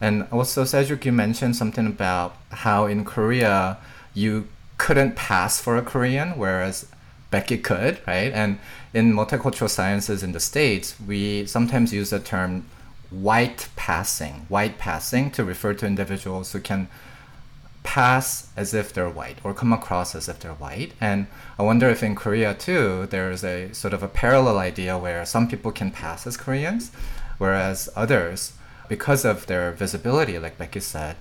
and 0.00 0.26
also, 0.30 0.64
Cedric, 0.64 1.04
you 1.04 1.12
mentioned 1.12 1.56
something 1.56 1.86
about 1.86 2.36
how 2.50 2.86
in 2.86 3.04
Korea 3.04 3.78
you 4.14 4.48
couldn't 4.76 5.16
pass 5.16 5.60
for 5.60 5.76
a 5.76 5.82
Korean, 5.82 6.38
whereas 6.38 6.86
Becky 7.30 7.58
could, 7.58 8.00
right? 8.06 8.32
And 8.32 8.58
in 8.94 9.12
multicultural 9.12 9.68
sciences 9.68 10.22
in 10.22 10.32
the 10.32 10.40
States, 10.40 10.94
we 11.00 11.46
sometimes 11.46 11.92
use 11.92 12.10
the 12.10 12.20
term 12.20 12.64
white 13.10 13.68
passing, 13.76 14.46
white 14.48 14.78
passing 14.78 15.30
to 15.32 15.44
refer 15.44 15.74
to 15.74 15.86
individuals 15.86 16.52
who 16.52 16.60
can 16.60 16.88
pass 17.82 18.50
as 18.56 18.74
if 18.74 18.92
they're 18.92 19.08
white 19.08 19.38
or 19.42 19.54
come 19.54 19.72
across 19.72 20.14
as 20.14 20.28
if 20.28 20.40
they're 20.40 20.52
white. 20.52 20.92
And 21.00 21.26
I 21.58 21.62
wonder 21.62 21.88
if 21.88 22.02
in 22.02 22.14
Korea 22.14 22.54
too, 22.54 23.06
there's 23.06 23.42
a 23.42 23.72
sort 23.72 23.94
of 23.94 24.02
a 24.02 24.08
parallel 24.08 24.58
idea 24.58 24.98
where 24.98 25.24
some 25.24 25.48
people 25.48 25.72
can 25.72 25.90
pass 25.90 26.26
as 26.26 26.36
Koreans, 26.36 26.92
whereas 27.38 27.88
others, 27.96 28.52
because 28.88 29.24
of 29.24 29.46
their 29.46 29.72
visibility, 29.72 30.38
like 30.38 30.58
Becky 30.58 30.80
said, 30.80 31.16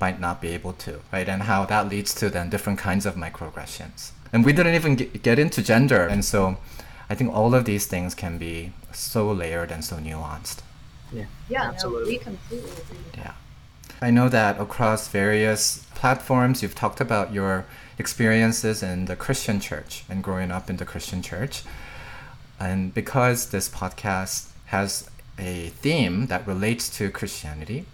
might 0.00 0.20
not 0.20 0.40
be 0.40 0.48
able 0.48 0.72
to, 0.74 1.00
right? 1.12 1.28
And 1.28 1.42
how 1.42 1.66
that 1.66 1.88
leads 1.88 2.14
to 2.14 2.30
then 2.30 2.48
different 2.50 2.78
kinds 2.78 3.04
of 3.06 3.14
microaggressions. 3.14 4.12
And 4.32 4.44
we 4.44 4.52
didn't 4.52 4.74
even 4.74 4.96
get 4.96 5.38
into 5.38 5.62
gender. 5.62 6.04
And 6.06 6.24
so 6.24 6.56
I 7.10 7.14
think 7.14 7.34
all 7.34 7.54
of 7.54 7.64
these 7.64 7.86
things 7.86 8.14
can 8.14 8.38
be 8.38 8.72
so 8.92 9.30
layered 9.30 9.70
and 9.70 9.84
so 9.84 9.96
nuanced. 9.96 10.58
Yeah, 11.12 11.26
Yeah, 11.48 11.62
absolutely. 11.64 12.02
no, 12.04 12.08
we 12.08 12.18
completely 12.18 12.70
agree. 12.70 12.98
Yeah. 13.16 13.32
I 14.00 14.10
know 14.10 14.28
that 14.30 14.58
across 14.60 15.08
various 15.08 15.84
platforms, 15.94 16.62
you've 16.62 16.74
talked 16.74 17.00
about 17.00 17.34
your 17.34 17.66
experiences 17.98 18.82
in 18.82 19.04
the 19.04 19.16
Christian 19.16 19.60
church 19.60 20.04
and 20.08 20.22
growing 20.24 20.50
up 20.50 20.70
in 20.70 20.76
the 20.78 20.86
Christian 20.86 21.20
church. 21.20 21.64
And 22.58 22.94
because 22.94 23.50
this 23.50 23.68
podcast 23.68 24.48
has 24.66 25.09
a 25.40 25.70
theme 25.80 26.26
that 26.26 26.46
relates 26.46 26.88
to 26.98 27.10
Christianity, 27.10 27.86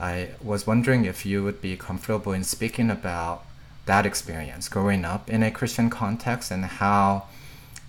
I 0.00 0.30
was 0.42 0.66
wondering 0.66 1.04
if 1.04 1.26
you 1.26 1.42
would 1.44 1.60
be 1.60 1.76
comfortable 1.76 2.32
in 2.32 2.44
speaking 2.44 2.90
about 2.90 3.44
that 3.86 4.06
experience 4.06 4.68
growing 4.68 5.04
up 5.04 5.28
in 5.28 5.42
a 5.42 5.50
Christian 5.50 5.90
context 5.90 6.50
and 6.50 6.64
how 6.64 7.26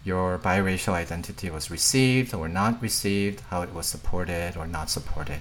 your 0.04 0.38
biracial 0.38 0.94
identity 0.94 1.50
was 1.50 1.72
received 1.72 2.34
or 2.34 2.50
not 2.50 2.82
received, 2.82 3.40
how 3.50 3.62
it 3.62 3.74
was 3.74 3.86
supported 3.86 4.58
or 4.58 4.68
not 4.68 4.90
supported. 4.90 5.40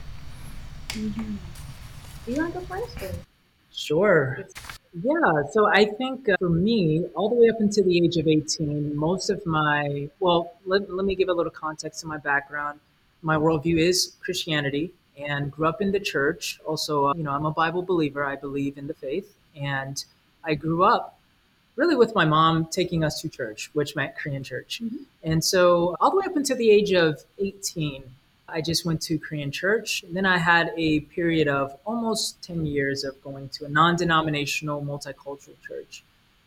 Do 0.93 1.01
you 2.27 2.37
want 2.37 2.55
to 2.55 2.61
go 2.61 2.67
first? 2.67 3.03
Or? 3.03 3.11
Sure. 3.73 4.45
Yeah, 4.95 5.43
so 5.51 5.67
I 5.67 5.87
think 5.87 6.29
uh, 6.29 6.37
for 6.39 6.51
me, 6.51 7.05
all 7.15 7.31
the 7.31 7.35
way 7.35 7.49
up 7.49 7.61
until 7.61 7.85
the 7.85 8.05
age 8.05 8.19
of 8.19 8.29
18, 8.29 8.95
most 8.95 9.31
of 9.31 9.45
my, 9.47 10.11
well, 10.21 10.53
let, 10.67 10.93
let 10.93 11.07
me 11.07 11.15
give 11.15 11.31
a 11.31 11.33
little 11.33 11.51
context 11.51 12.01
to 12.03 12.07
my 12.07 12.19
background. 12.19 12.79
My 13.23 13.37
worldview 13.37 13.79
is 13.79 14.17
Christianity 14.21 14.93
and 15.17 15.51
grew 15.51 15.67
up 15.67 15.81
in 15.81 15.93
the 15.93 16.01
church. 16.01 16.61
Also, 16.67 17.07
uh, 17.07 17.15
you 17.15 17.23
know, 17.23 17.33
I'm 17.33 17.47
a 17.47 17.53
Bible 17.53 17.83
believer. 17.83 18.25
I 18.25 18.37
believe 18.37 18.77
in 18.77 18.87
the 18.87 18.95
faith. 18.95 19.33
And 19.55 20.05
I 20.45 20.55
grew 20.55 20.83
up 20.83 21.19
really 21.77 21.95
with 21.95 22.15
my 22.15 22.25
mom 22.25 22.67
taking 22.67 23.05
us 23.05 23.21
to 23.21 23.29
church, 23.29 23.71
which 23.73 23.97
meant 23.97 24.17
Korean 24.17 24.43
church. 24.43 24.83
And 25.23 25.43
so, 25.45 25.97
all 26.01 26.11
the 26.11 26.17
way 26.17 26.25
up 26.27 26.37
until 26.37 26.57
the 26.57 26.71
age 26.71 26.93
of 26.93 27.23
18, 27.39 28.03
I 28.49 28.61
just 28.61 28.85
went 28.85 29.01
to 29.03 29.19
Korean 29.19 29.51
church. 29.51 30.03
And 30.03 30.15
then 30.15 30.27
I 30.27 30.39
had 30.39 30.73
a 30.77 31.01
period 31.01 31.49
of 31.49 31.79
almost 31.87 32.43
10 32.43 32.67
years 32.67 33.05
of 33.05 33.23
going 33.23 33.49
to 33.51 33.65
a 33.65 33.69
non 33.69 33.97
denominational 33.97 34.83
multicultural 34.83 35.61
church. 35.67 36.03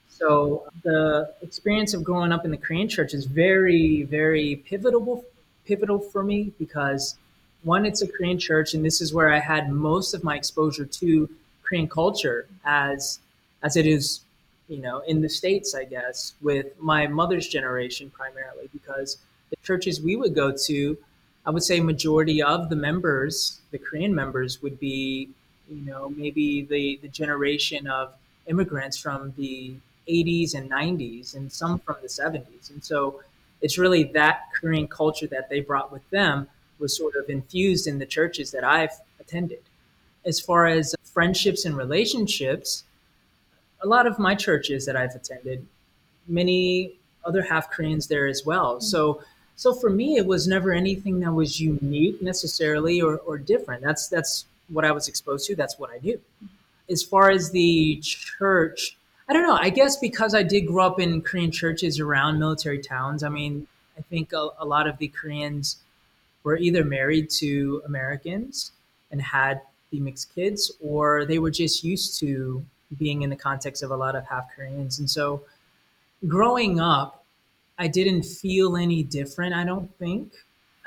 So, 0.10 0.64
the 0.84 1.34
experience 1.42 1.94
of 1.94 2.04
growing 2.04 2.32
up 2.32 2.46
in 2.46 2.52
the 2.52 2.58
Korean 2.58 2.88
church 2.88 3.14
is 3.14 3.26
very, 3.26 4.04
very 4.04 4.58
pivotal, 4.58 5.26
pivotal 5.66 6.00
for 6.00 6.24
me 6.24 6.54
because 6.60 7.18
one, 7.64 7.86
it's 7.86 8.02
a 8.02 8.08
Korean 8.08 8.38
church, 8.38 8.76
and 8.76 8.86
this 8.86 9.02
is 9.02 9.14
where 9.14 9.34
I 9.34 9.40
had 9.40 9.72
most 9.72 10.14
of 10.14 10.24
my 10.24 10.36
exposure 10.36 10.86
to 10.86 11.30
Korean 11.64 11.88
culture 11.88 12.48
as 12.64 13.20
as 13.64 13.76
it 13.76 13.88
is 13.88 14.22
you 14.68 14.78
know, 14.78 15.00
in 15.08 15.22
the 15.22 15.30
States, 15.30 15.76
I 15.76 15.86
guess, 15.86 16.34
with 16.42 16.68
my 16.80 17.08
mother's 17.08 17.48
generation 17.48 18.10
primarily, 18.10 18.70
because 18.74 19.18
the 19.50 19.58
churches 19.64 20.02
we 20.02 20.16
would 20.16 20.34
go 20.34 20.52
to, 20.66 20.98
I 21.46 21.52
would 21.52 21.64
say 21.64 21.80
majority 21.80 22.42
of 22.42 22.70
the 22.70 22.76
members, 22.76 23.62
the 23.72 23.78
Korean 23.78 24.16
members, 24.16 24.62
would 24.64 24.80
be, 24.80 25.30
you 25.70 25.86
know, 25.86 26.10
maybe 26.10 26.64
the, 26.64 27.00
the 27.02 27.08
generation 27.08 27.88
of 27.88 28.14
immigrants 28.48 28.98
from 28.98 29.34
the 29.38 29.76
80s 30.10 30.56
and 30.56 30.70
90s 30.70 31.36
and 31.36 31.52
some 31.52 31.80
from 31.80 31.98
the 32.02 32.08
70s. 32.08 32.72
And 32.72 32.84
so 32.84 33.22
it's 33.66 33.80
really 33.80 34.04
that 34.04 34.42
Korean 34.54 34.88
culture 34.88 35.26
that 35.26 35.50
they 35.50 35.60
brought 35.60 35.92
with 35.92 36.08
them 36.12 36.48
was 36.78 36.96
sort 36.96 37.16
of 37.16 37.32
infused 37.32 37.88
in 37.88 37.98
the 37.98 38.06
churches 38.06 38.52
that 38.52 38.64
I've 38.64 38.96
attended. 39.20 39.64
As 40.24 40.40
far 40.40 40.68
as 40.68 40.94
friendships 41.04 41.66
and 41.66 41.76
relationships, 41.76 42.84
a 43.82 43.88
lot 43.88 44.06
of 44.06 44.20
my 44.20 44.36
churches 44.36 44.86
that 44.86 44.96
I've 44.96 45.16
attended, 45.16 45.66
many 46.28 46.94
other 47.26 47.42
half 47.42 47.72
Koreans 47.72 48.06
there 48.06 48.28
as 48.28 48.46
well. 48.46 48.76
Mm-hmm. 48.76 48.84
So 48.84 49.24
so 49.56 49.74
for 49.74 49.90
me 49.90 50.18
it 50.18 50.28
was 50.28 50.48
never 50.48 50.72
anything 50.72 51.20
that 51.22 51.34
was 51.34 51.60
unique 51.60 52.22
necessarily 52.22 53.02
or, 53.02 53.18
or 53.18 53.40
different. 53.40 53.82
That's 53.82 54.08
that's 54.10 54.46
what 54.70 54.86
I 54.86 54.92
was 54.92 55.08
exposed 55.08 55.48
to. 55.48 55.56
That's 55.56 55.80
what 55.80 55.90
I 55.90 55.98
knew. 56.04 56.18
Mm-hmm. 56.18 56.46
As 56.92 57.02
far 57.02 57.32
as 57.32 57.50
the 57.50 58.00
church, 58.04 58.96
I 59.28 59.34
don't 59.34 59.44
know. 59.44 59.58
I 59.60 59.70
guess 59.70 59.98
because 59.98 60.36
I 60.36 60.44
did 60.44 60.68
grow 60.68 60.86
up 60.86 61.00
in 61.00 61.22
Korean 61.22 61.52
churches 61.52 62.00
around 62.00 62.40
military 62.40 62.80
towns, 62.80 63.24
I 63.24 63.30
mean, 63.30 63.68
I 63.98 64.02
think 64.02 64.34
a, 64.34 64.50
a 64.60 64.66
lot 64.66 64.88
of 64.88 64.98
the 64.98 65.08
Koreans 65.08 65.78
were 66.44 66.58
either 66.58 66.84
married 66.84 67.30
to 67.32 67.82
Americans 67.86 68.72
and 69.12 69.22
had 69.22 69.62
the 69.92 70.00
mixed 70.00 70.34
kids, 70.36 70.72
or 70.80 71.26
they 71.26 71.40
were 71.40 71.50
just 71.50 71.84
used 71.84 72.20
to 72.20 72.64
being 73.00 73.24
in 73.24 73.30
the 73.30 73.36
context 73.36 73.82
of 73.82 73.92
a 73.92 73.96
lot 73.96 74.16
of 74.16 74.28
half 74.28 74.46
Koreans. 74.56 75.00
And 75.00 75.10
so 75.10 75.42
growing 76.28 76.80
up, 76.80 77.24
I 77.80 77.88
didn't 77.88 78.24
feel 78.24 78.78
any 78.78 79.04
different, 79.04 79.56
I 79.56 79.66
don't 79.66 79.94
think. 79.98 80.32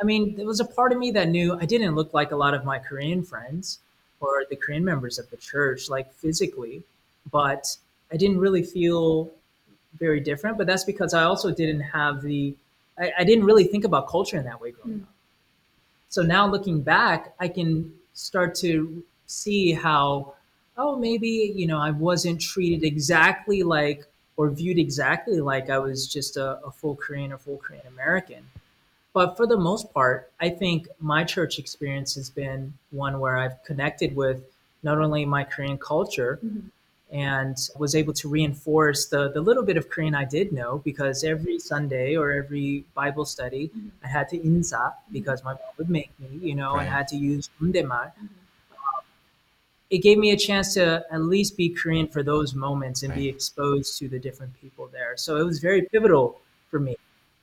I 0.01 0.05
mean, 0.05 0.37
there 0.37 0.47
was 0.47 0.61
a 0.61 0.65
part 0.65 0.93
of 0.93 0.99
me 0.99 1.11
that 1.11 1.29
knew 1.29 1.59
I 1.61 1.67
didn't 1.67 1.97
look 1.97 2.15
like 2.15 2.31
a 2.31 2.37
lot 2.37 2.55
of 2.55 2.65
my 2.65 2.79
Korean 2.79 3.25
friends 3.25 3.81
or 4.21 4.45
the 4.49 4.57
Korean 4.57 4.85
members 4.85 5.19
of 5.19 5.29
the 5.31 5.37
church, 5.37 5.91
like 5.91 6.13
physically, 6.13 6.83
but 7.31 7.77
I 8.13 8.17
didn't 8.17 8.39
really 8.39 8.63
feel 8.63 9.31
very 9.99 10.21
different. 10.21 10.59
But 10.59 10.67
that's 10.67 10.85
because 10.85 11.15
I 11.15 11.25
also 11.25 11.51
didn't 11.51 11.81
have 11.81 12.23
the, 12.23 12.55
I, 12.99 13.13
I 13.19 13.25
didn't 13.25 13.45
really 13.45 13.65
think 13.65 13.85
about 13.85 14.09
culture 14.09 14.37
in 14.37 14.45
that 14.45 14.61
way 14.61 14.73
growing 14.73 14.99
hmm. 14.99 15.05
up. 15.05 15.11
So 16.11 16.23
now 16.23 16.47
looking 16.47 16.81
back, 16.81 17.35
I 17.39 17.49
can 17.49 17.93
start 18.15 18.55
to 18.57 19.03
see 19.27 19.73
how 19.73 20.35
oh, 20.79 20.97
maybe, 20.97 21.53
you 21.55 21.67
know, 21.67 21.79
I 21.79 21.91
wasn't 21.91 22.41
treated 22.41 22.85
exactly 22.85 23.63
like 23.65 24.07
or 24.37 24.49
viewed 24.49 24.79
exactly 24.79 25.41
like 25.41 25.69
I 25.69 25.79
was 25.79 26.07
just 26.07 26.37
a, 26.37 26.61
a 26.65 26.71
full 26.71 26.95
Korean 26.95 27.33
or 27.33 27.39
full 27.39 27.57
Korean 27.57 27.87
American. 27.89 28.49
But 29.13 29.37
for 29.37 29.49
the 29.49 29.57
most 29.57 29.93
part, 29.93 30.31
I 30.41 30.49
think 30.49 30.87
my 31.01 31.25
church 31.25 31.59
experience 31.59 32.15
has 32.15 32.31
been 32.31 32.73
one 32.93 33.19
where 33.19 33.37
I've 33.37 33.63
connected 33.65 34.15
with 34.15 34.45
not 34.85 34.99
only 34.99 35.25
my 35.25 35.43
Korean 35.43 35.77
culture 35.77 36.39
mm-hmm. 36.45 36.69
And 37.11 37.57
was 37.77 37.95
able 37.95 38.13
to 38.13 38.29
reinforce 38.29 39.07
the, 39.07 39.31
the 39.33 39.41
little 39.41 39.63
bit 39.63 39.77
of 39.77 39.89
Korean 39.89 40.15
I 40.15 40.25
did 40.25 40.53
know 40.53 40.83
because 40.85 41.25
every 41.25 41.59
Sunday 41.59 42.17
or 42.17 42.33
every 42.33 42.85
Bible 42.95 43.25
study, 43.25 43.69
mm-hmm. 43.69 43.89
I 44.05 44.09
had 44.09 44.29
to 44.31 44.39
insa 44.39 44.93
because 45.11 45.43
my 45.43 45.53
mom 45.53 45.61
would 45.79 45.89
make 45.89 46.11
me, 46.21 46.29
you 46.43 46.55
know, 46.55 46.75
Right. 46.75 46.83
and 46.83 46.91
had 46.91 47.09
to 47.09 47.17
use 47.17 47.49
undemar 47.63 48.13
mm-hmm. 48.13 48.27
um, 48.27 48.31
it 49.91 49.99
gave 49.99 50.19
me 50.19 50.33
a 50.33 50.37
chance 50.37 50.75
to 50.75 51.05
at 51.11 51.23
least 51.23 51.57
be 51.57 51.71
Korean 51.71 52.09
for 52.09 52.23
those 52.23 52.55
moments 52.55 53.03
and 53.03 53.15
be 53.15 53.27
exposed 53.27 53.99
to 53.99 54.09
the 54.09 54.19
different 54.19 54.53
people 54.61 54.87
there. 54.93 55.17
So 55.17 55.37
it 55.37 55.45
was 55.45 55.61
very 55.61 55.83
pivotal 55.83 56.41
for 56.71 56.79
me. 56.79 56.97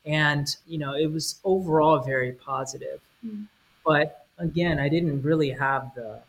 And, 0.05 0.47
you 0.67 0.77
know, 0.77 0.93
it 0.93 1.11
was 1.11 1.39
overall 1.43 1.99
very 1.99 2.33
positive. 2.33 3.01
Mm. 3.25 3.47
But 3.83 4.27
again, 4.37 4.79
I 4.79 4.89
didn't 4.89 5.23
really 5.23 5.49
have 5.49 5.91
the, 5.95 6.19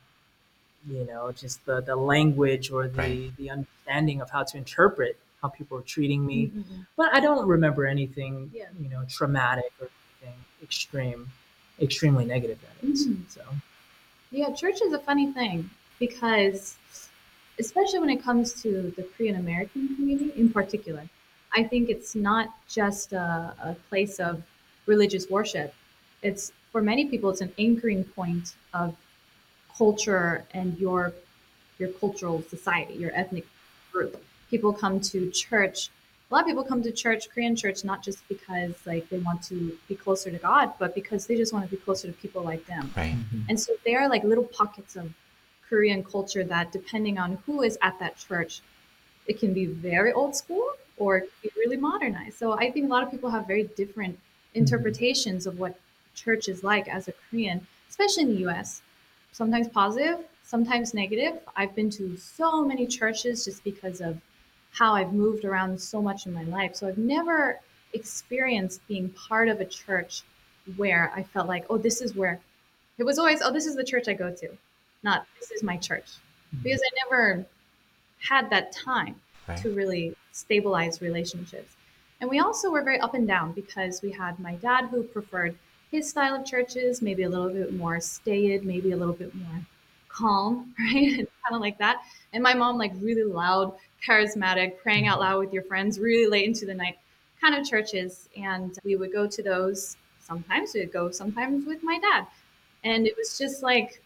you 0.88 1.04
know, 1.06 1.32
just 1.32 1.64
the, 1.66 1.80
the 1.80 1.96
language 1.96 2.70
or 2.70 2.88
the, 2.88 2.98
Right. 2.98 3.36
the 3.36 3.50
understanding 3.50 4.20
of 4.20 4.30
how 4.30 4.42
to 4.44 4.56
interpret 4.56 5.18
how 5.42 5.48
people 5.48 5.76
are 5.78 5.82
treating 5.82 6.24
me. 6.24 6.48
Mhm. 6.48 6.86
But 6.96 7.14
I 7.14 7.20
don't 7.20 7.46
remember 7.46 7.86
anything, 7.86 8.50
Yeah. 8.54 8.68
you 8.80 8.88
know, 8.88 9.04
traumatic 9.08 9.72
or 9.80 9.88
anything 10.22 10.38
extreme, 10.62 11.30
extremely 11.80 12.24
negative. 12.24 12.58
That 12.60 12.88
is. 12.88 13.06
Mhm. 13.06 13.28
So. 13.28 13.42
Yeah, 14.30 14.52
church 14.52 14.80
is 14.82 14.92
a 14.92 14.98
funny 14.98 15.32
thing 15.32 15.70
because, 15.98 16.76
especially 17.58 17.98
when 18.00 18.10
it 18.10 18.22
comes 18.22 18.52
to 18.62 18.92
the 18.96 19.02
Korean 19.02 19.36
American 19.36 19.94
community 19.94 20.32
in 20.38 20.50
particular, 20.50 21.08
I 21.52 21.62
think 21.64 21.88
it's 21.90 22.14
not 22.14 22.48
just 22.68 23.12
a, 23.12 23.54
a 23.62 23.76
place 23.88 24.18
of 24.18 24.42
religious 24.86 25.28
worship. 25.30 25.74
It's 26.22 26.52
for 26.72 26.80
many 26.82 27.06
people, 27.06 27.30
it's 27.30 27.40
an 27.40 27.52
anchoring 27.58 28.04
point 28.04 28.54
of 28.74 28.96
culture 29.76 30.44
and 30.52 30.78
your 30.78 31.12
your 31.78 31.90
cultural 31.90 32.42
society, 32.48 32.94
your 32.94 33.12
ethnic 33.14 33.46
group. 33.92 34.22
People 34.50 34.72
come 34.72 35.00
to 35.00 35.30
church. 35.30 35.90
A 36.30 36.34
lot 36.34 36.40
of 36.42 36.46
people 36.46 36.64
come 36.64 36.82
to 36.82 36.90
church, 36.90 37.28
Korean 37.30 37.54
church, 37.54 37.84
not 37.84 38.02
just 38.02 38.26
because 38.28 38.74
like 38.86 39.08
they 39.10 39.18
want 39.18 39.42
to 39.44 39.76
be 39.88 39.94
closer 39.94 40.30
to 40.30 40.38
God, 40.38 40.72
but 40.78 40.94
because 40.94 41.26
they 41.26 41.36
just 41.36 41.52
want 41.52 41.64
to 41.64 41.70
be 41.70 41.76
closer 41.76 42.08
to 42.08 42.14
people 42.14 42.42
like 42.42 42.66
them. 42.66 42.90
Right. 42.96 43.14
Mm-hmm. 43.14 43.42
And 43.48 43.60
so 43.60 43.74
they 43.84 43.94
are 43.94 44.08
like 44.08 44.24
little 44.24 44.44
pockets 44.44 44.96
of 44.96 45.12
Korean 45.68 46.02
culture 46.02 46.44
that, 46.44 46.72
depending 46.72 47.18
on 47.18 47.38
who 47.46 47.62
is 47.62 47.78
at 47.82 47.98
that 48.00 48.16
church, 48.16 48.60
it 49.26 49.38
can 49.38 49.52
be 49.52 49.66
very 49.66 50.12
old 50.12 50.34
school 50.34 50.66
or 50.96 51.18
it 51.18 51.20
can 51.20 51.30
be 51.44 51.50
really 51.56 51.76
modernized. 51.76 52.38
So 52.38 52.52
I 52.52 52.70
think 52.70 52.86
a 52.86 52.88
lot 52.88 53.02
of 53.02 53.10
people 53.10 53.30
have 53.30 53.46
very 53.46 53.64
different 53.64 54.14
mm-hmm. 54.14 54.58
interpretations 54.60 55.46
of 55.46 55.58
what 55.58 55.78
church 56.14 56.48
is 56.48 56.64
like 56.64 56.88
as 56.88 57.08
a 57.08 57.12
Korean, 57.12 57.66
especially 57.88 58.24
in 58.24 58.28
the 58.30 58.48
US. 58.48 58.82
Sometimes 59.36 59.68
positive, 59.68 60.20
sometimes 60.44 60.94
negative. 60.94 61.34
I've 61.56 61.74
been 61.74 61.90
to 61.90 62.16
so 62.16 62.64
many 62.64 62.86
churches 62.86 63.44
just 63.44 63.62
because 63.64 64.00
of 64.00 64.16
how 64.70 64.94
I've 64.94 65.12
moved 65.12 65.44
around 65.44 65.78
so 65.78 66.00
much 66.00 66.24
in 66.24 66.32
my 66.32 66.44
life. 66.44 66.74
So 66.74 66.88
I've 66.88 66.96
never 66.96 67.60
experienced 67.92 68.80
being 68.88 69.10
part 69.10 69.48
of 69.48 69.60
a 69.60 69.66
church 69.66 70.22
where 70.76 71.12
I 71.14 71.22
felt 71.22 71.48
like, 71.48 71.66
oh, 71.68 71.76
this 71.76 72.00
is 72.00 72.14
where 72.14 72.40
it 72.96 73.04
was 73.04 73.18
always, 73.18 73.42
oh, 73.42 73.52
this 73.52 73.66
is 73.66 73.76
the 73.76 73.84
church 73.84 74.08
I 74.08 74.14
go 74.14 74.32
to, 74.32 74.48
not 75.02 75.26
this 75.38 75.50
is 75.50 75.62
my 75.62 75.76
church. 75.76 76.06
Mm-hmm. 76.06 76.62
Because 76.62 76.80
I 76.80 76.90
never 77.04 77.44
had 78.26 78.48
that 78.48 78.72
time 78.72 79.16
right. 79.46 79.58
to 79.58 79.68
really 79.74 80.14
stabilize 80.32 81.02
relationships. 81.02 81.74
And 82.22 82.30
we 82.30 82.38
also 82.38 82.70
were 82.70 82.82
very 82.82 83.00
up 83.00 83.12
and 83.12 83.28
down 83.28 83.52
because 83.52 84.00
we 84.00 84.12
had 84.12 84.40
my 84.40 84.54
dad 84.54 84.86
who 84.86 85.02
preferred 85.02 85.58
his 85.90 86.08
style 86.08 86.34
of 86.34 86.44
churches, 86.44 87.00
maybe 87.00 87.22
a 87.22 87.28
little 87.28 87.48
bit 87.48 87.72
more 87.72 88.00
staid, 88.00 88.64
maybe 88.64 88.92
a 88.92 88.96
little 88.96 89.14
bit 89.14 89.34
more 89.34 89.60
calm, 90.08 90.74
right? 90.78 91.16
kind 91.16 91.52
of 91.52 91.60
like 91.60 91.78
that. 91.78 92.02
And 92.32 92.42
my 92.42 92.54
mom, 92.54 92.78
like 92.78 92.92
really 93.00 93.22
loud, 93.22 93.74
charismatic, 94.06 94.78
praying 94.78 95.06
out 95.06 95.20
loud 95.20 95.38
with 95.40 95.52
your 95.52 95.62
friends 95.62 95.98
really 95.98 96.28
late 96.28 96.46
into 96.46 96.66
the 96.66 96.74
night 96.74 96.98
kind 97.40 97.54
of 97.54 97.68
churches. 97.68 98.28
And 98.36 98.76
we 98.84 98.96
would 98.96 99.12
go 99.12 99.26
to 99.26 99.42
those 99.42 99.96
sometimes. 100.20 100.74
We 100.74 100.80
would 100.80 100.92
go 100.92 101.10
sometimes 101.10 101.66
with 101.66 101.82
my 101.82 101.98
dad. 101.98 102.26
And 102.84 103.06
it 103.06 103.14
was 103.16 103.38
just 103.38 103.62
like 103.62 104.02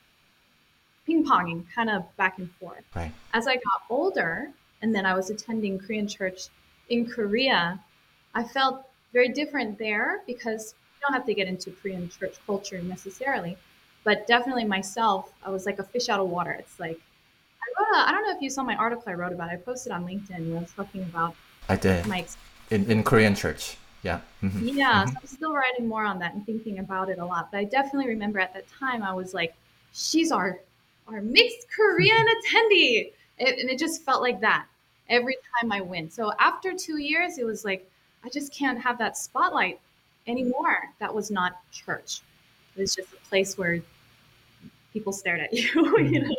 ping 1.06 1.24
ponging 1.24 1.64
kind 1.74 1.90
of 1.90 2.04
back 2.16 2.38
and 2.38 2.50
forth. 2.52 2.84
Right. 2.94 3.12
As 3.32 3.46
I 3.46 3.54
got 3.54 3.82
older, 3.88 4.50
and 4.82 4.94
then 4.94 5.04
I 5.04 5.14
was 5.14 5.30
attending 5.30 5.78
Korean 5.78 6.08
church 6.08 6.48
in 6.88 7.06
Korea, 7.06 7.78
I 8.34 8.44
felt 8.44 8.84
very 9.12 9.28
different 9.28 9.78
there 9.78 10.22
because 10.26 10.74
don't 11.00 11.14
have 11.14 11.26
to 11.26 11.34
get 11.34 11.48
into 11.48 11.70
Korean 11.70 12.08
church 12.08 12.36
culture 12.46 12.80
necessarily 12.82 13.56
but 14.04 14.26
definitely 14.26 14.64
myself, 14.64 15.32
I 15.44 15.50
was 15.50 15.66
like 15.66 15.78
a 15.78 15.84
fish 15.84 16.08
out 16.08 16.20
of 16.20 16.28
water. 16.28 16.52
It's 16.52 16.78
like 16.80 16.98
I 17.62 17.82
wrote 17.82 17.96
a, 17.96 18.08
I 18.08 18.12
don't 18.12 18.26
know 18.26 18.34
if 18.34 18.42
you 18.42 18.50
saw 18.50 18.62
my 18.62 18.76
article 18.76 19.04
I 19.06 19.14
wrote 19.14 19.32
about. 19.32 19.50
It. 19.50 19.54
I 19.54 19.56
posted 19.56 19.92
on 19.92 20.06
LinkedIn. 20.06 20.56
I 20.56 20.60
was 20.60 20.72
talking 20.72 21.02
about. 21.02 21.34
I 21.68 21.76
did. 21.76 22.06
My 22.06 22.26
in 22.70 22.90
in 22.90 23.02
Korean 23.02 23.34
church. 23.34 23.76
Yeah. 24.02 24.20
Mm-hmm. 24.42 24.68
Yeah. 24.68 25.04
Mm-hmm. 25.04 25.10
So 25.10 25.16
I'm 25.20 25.26
still 25.26 25.54
writing 25.54 25.86
more 25.86 26.04
on 26.04 26.18
that 26.20 26.34
and 26.34 26.44
thinking 26.46 26.78
about 26.78 27.10
it 27.10 27.18
a 27.18 27.24
lot. 27.24 27.50
But 27.50 27.58
I 27.58 27.64
definitely 27.64 28.08
remember 28.08 28.38
at 28.38 28.54
that 28.54 28.64
time 28.68 29.02
I 29.02 29.12
was 29.12 29.34
like, 29.34 29.54
she's 29.92 30.32
our 30.32 30.60
our 31.08 31.20
mixed 31.20 31.66
Korean 31.74 32.26
attendee, 32.36 33.12
it, 33.38 33.58
and 33.58 33.68
it 33.68 33.78
just 33.78 34.02
felt 34.04 34.22
like 34.22 34.40
that 34.40 34.66
every 35.08 35.36
time 35.60 35.72
I 35.72 35.80
went. 35.82 36.12
So 36.12 36.32
after 36.38 36.72
two 36.72 36.98
years, 36.98 37.36
it 37.36 37.44
was 37.44 37.64
like 37.64 37.86
I 38.24 38.30
just 38.30 38.54
can't 38.54 38.80
have 38.80 38.96
that 38.98 39.18
spotlight 39.18 39.78
anymore. 40.26 40.90
That 40.98 41.14
was 41.14 41.30
not 41.30 41.60
church. 41.72 42.20
It 42.76 42.80
was 42.80 42.94
just 42.94 43.12
a 43.12 43.28
place 43.28 43.58
where 43.58 43.80
people 44.92 45.12
stared 45.12 45.40
at 45.40 45.52
you. 45.52 45.68
Mm-hmm. 45.68 46.14
you 46.14 46.20
know 46.20 46.26
I 46.26 46.28
mean? 46.28 46.36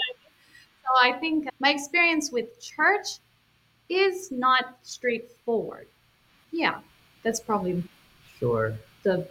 So 0.84 1.08
I 1.08 1.14
think 1.20 1.48
my 1.60 1.70
experience 1.70 2.32
with 2.32 2.60
church 2.62 3.20
is 3.90 4.32
not 4.32 4.78
straightforward. 4.84 5.88
Yeah, 6.52 6.80
that's 7.24 7.40
probably 7.40 7.84
sure 8.40 8.74
the 9.04 9.28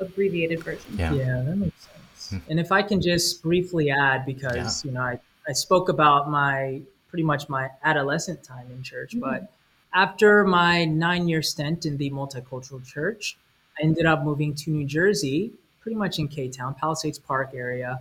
abbreviated 0.00 0.62
version. 0.62 0.96
Yeah, 0.96 1.12
yeah 1.12 1.42
that 1.42 1.56
makes 1.56 1.82
sense. 1.82 2.42
Mm-hmm. 2.42 2.50
And 2.50 2.60
if 2.60 2.72
I 2.72 2.82
can 2.82 3.00
just 3.00 3.42
briefly 3.42 3.90
add, 3.90 4.26
because 4.26 4.84
yeah. 4.84 4.88
you 4.88 4.94
know, 4.94 5.02
I, 5.02 5.20
I 5.48 5.52
spoke 5.52 5.88
about 5.88 6.30
my 6.30 6.82
pretty 7.08 7.22
much 7.22 7.48
my 7.48 7.70
adolescent 7.84 8.42
time 8.42 8.66
in 8.70 8.82
church, 8.82 9.12
mm-hmm. 9.12 9.20
but 9.20 9.52
after 9.94 10.44
my 10.44 10.84
nine 10.84 11.28
year 11.28 11.42
stint 11.42 11.86
in 11.86 11.96
the 11.96 12.10
multicultural 12.10 12.84
church, 12.84 13.38
I 13.78 13.82
ended 13.82 14.06
up 14.06 14.24
moving 14.24 14.54
to 14.54 14.70
New 14.70 14.86
Jersey 14.86 15.52
pretty 15.80 15.96
much 15.96 16.18
in 16.18 16.28
K 16.28 16.48
Town, 16.48 16.74
Palisades 16.74 17.18
Park 17.18 17.50
area. 17.54 18.00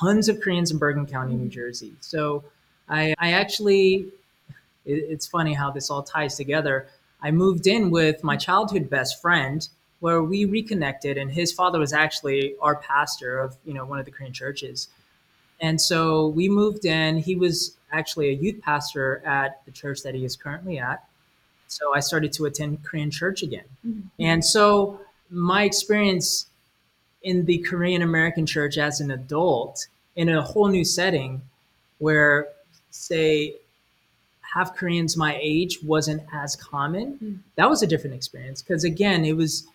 Tons 0.00 0.28
of 0.28 0.40
Koreans 0.40 0.70
in 0.70 0.78
Bergen 0.78 1.06
County, 1.06 1.34
New 1.34 1.44
mm-hmm. 1.44 1.50
Jersey. 1.50 1.92
So 2.00 2.44
I, 2.88 3.14
I 3.18 3.32
actually, 3.32 4.08
it, 4.84 5.06
it's 5.08 5.26
funny 5.26 5.54
how 5.54 5.70
this 5.70 5.90
all 5.90 6.02
ties 6.02 6.36
together. 6.36 6.86
I 7.22 7.30
moved 7.30 7.66
in 7.66 7.90
with 7.90 8.22
my 8.22 8.36
childhood 8.36 8.90
best 8.90 9.20
friend 9.20 9.66
where 10.00 10.22
we 10.22 10.44
reconnected 10.44 11.18
and 11.18 11.30
his 11.30 11.52
father 11.52 11.78
was 11.78 11.92
actually 11.92 12.54
our 12.60 12.76
pastor 12.76 13.38
of 13.38 13.56
you 13.64 13.74
know 13.74 13.84
one 13.84 13.98
of 13.98 14.04
the 14.04 14.10
korean 14.10 14.32
churches 14.32 14.88
and 15.60 15.80
so 15.80 16.28
we 16.28 16.48
moved 16.48 16.84
in 16.84 17.16
he 17.16 17.34
was 17.34 17.76
actually 17.92 18.28
a 18.28 18.32
youth 18.32 18.60
pastor 18.60 19.22
at 19.24 19.60
the 19.64 19.72
church 19.72 20.02
that 20.02 20.14
he 20.14 20.24
is 20.24 20.36
currently 20.36 20.78
at 20.78 21.04
so 21.68 21.94
i 21.94 22.00
started 22.00 22.32
to 22.32 22.44
attend 22.46 22.82
korean 22.82 23.10
church 23.10 23.42
again 23.42 23.64
mm-hmm. 23.86 24.00
and 24.18 24.44
so 24.44 25.00
my 25.30 25.64
experience 25.64 26.46
in 27.22 27.44
the 27.44 27.58
Korean 27.58 28.02
American 28.02 28.46
church 28.46 28.78
as 28.78 29.00
an 29.00 29.10
adult 29.10 29.86
in 30.16 30.28
a 30.28 30.42
whole 30.42 30.68
new 30.68 30.84
setting 30.84 31.42
where, 31.98 32.48
say, 32.90 33.54
half 34.40 34.76
Koreans 34.76 35.16
my 35.16 35.38
age 35.40 35.82
wasn't 35.82 36.22
as 36.32 36.56
common. 36.56 37.18
Mm. 37.22 37.38
That 37.56 37.68
was 37.68 37.82
a 37.82 37.86
different 37.86 38.16
experience 38.16 38.62
because 38.62 38.84
again, 38.84 39.24
it 39.24 39.36
was 39.36 39.66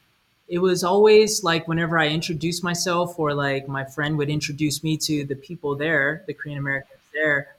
it 0.49 0.59
was 0.59 0.83
always 0.83 1.43
like 1.43 1.67
whenever 1.67 1.97
I 1.97 2.09
introduced 2.09 2.63
myself 2.63 3.17
or 3.17 3.33
like 3.33 3.67
my 3.67 3.85
friend 3.85 4.17
would 4.17 4.29
introduce 4.29 4.83
me 4.83 4.97
to 4.97 5.23
the 5.25 5.35
people 5.35 5.75
there, 5.75 6.23
the 6.27 6.33
Korean 6.33 6.57
Americans 6.57 6.99
there, 7.13 7.55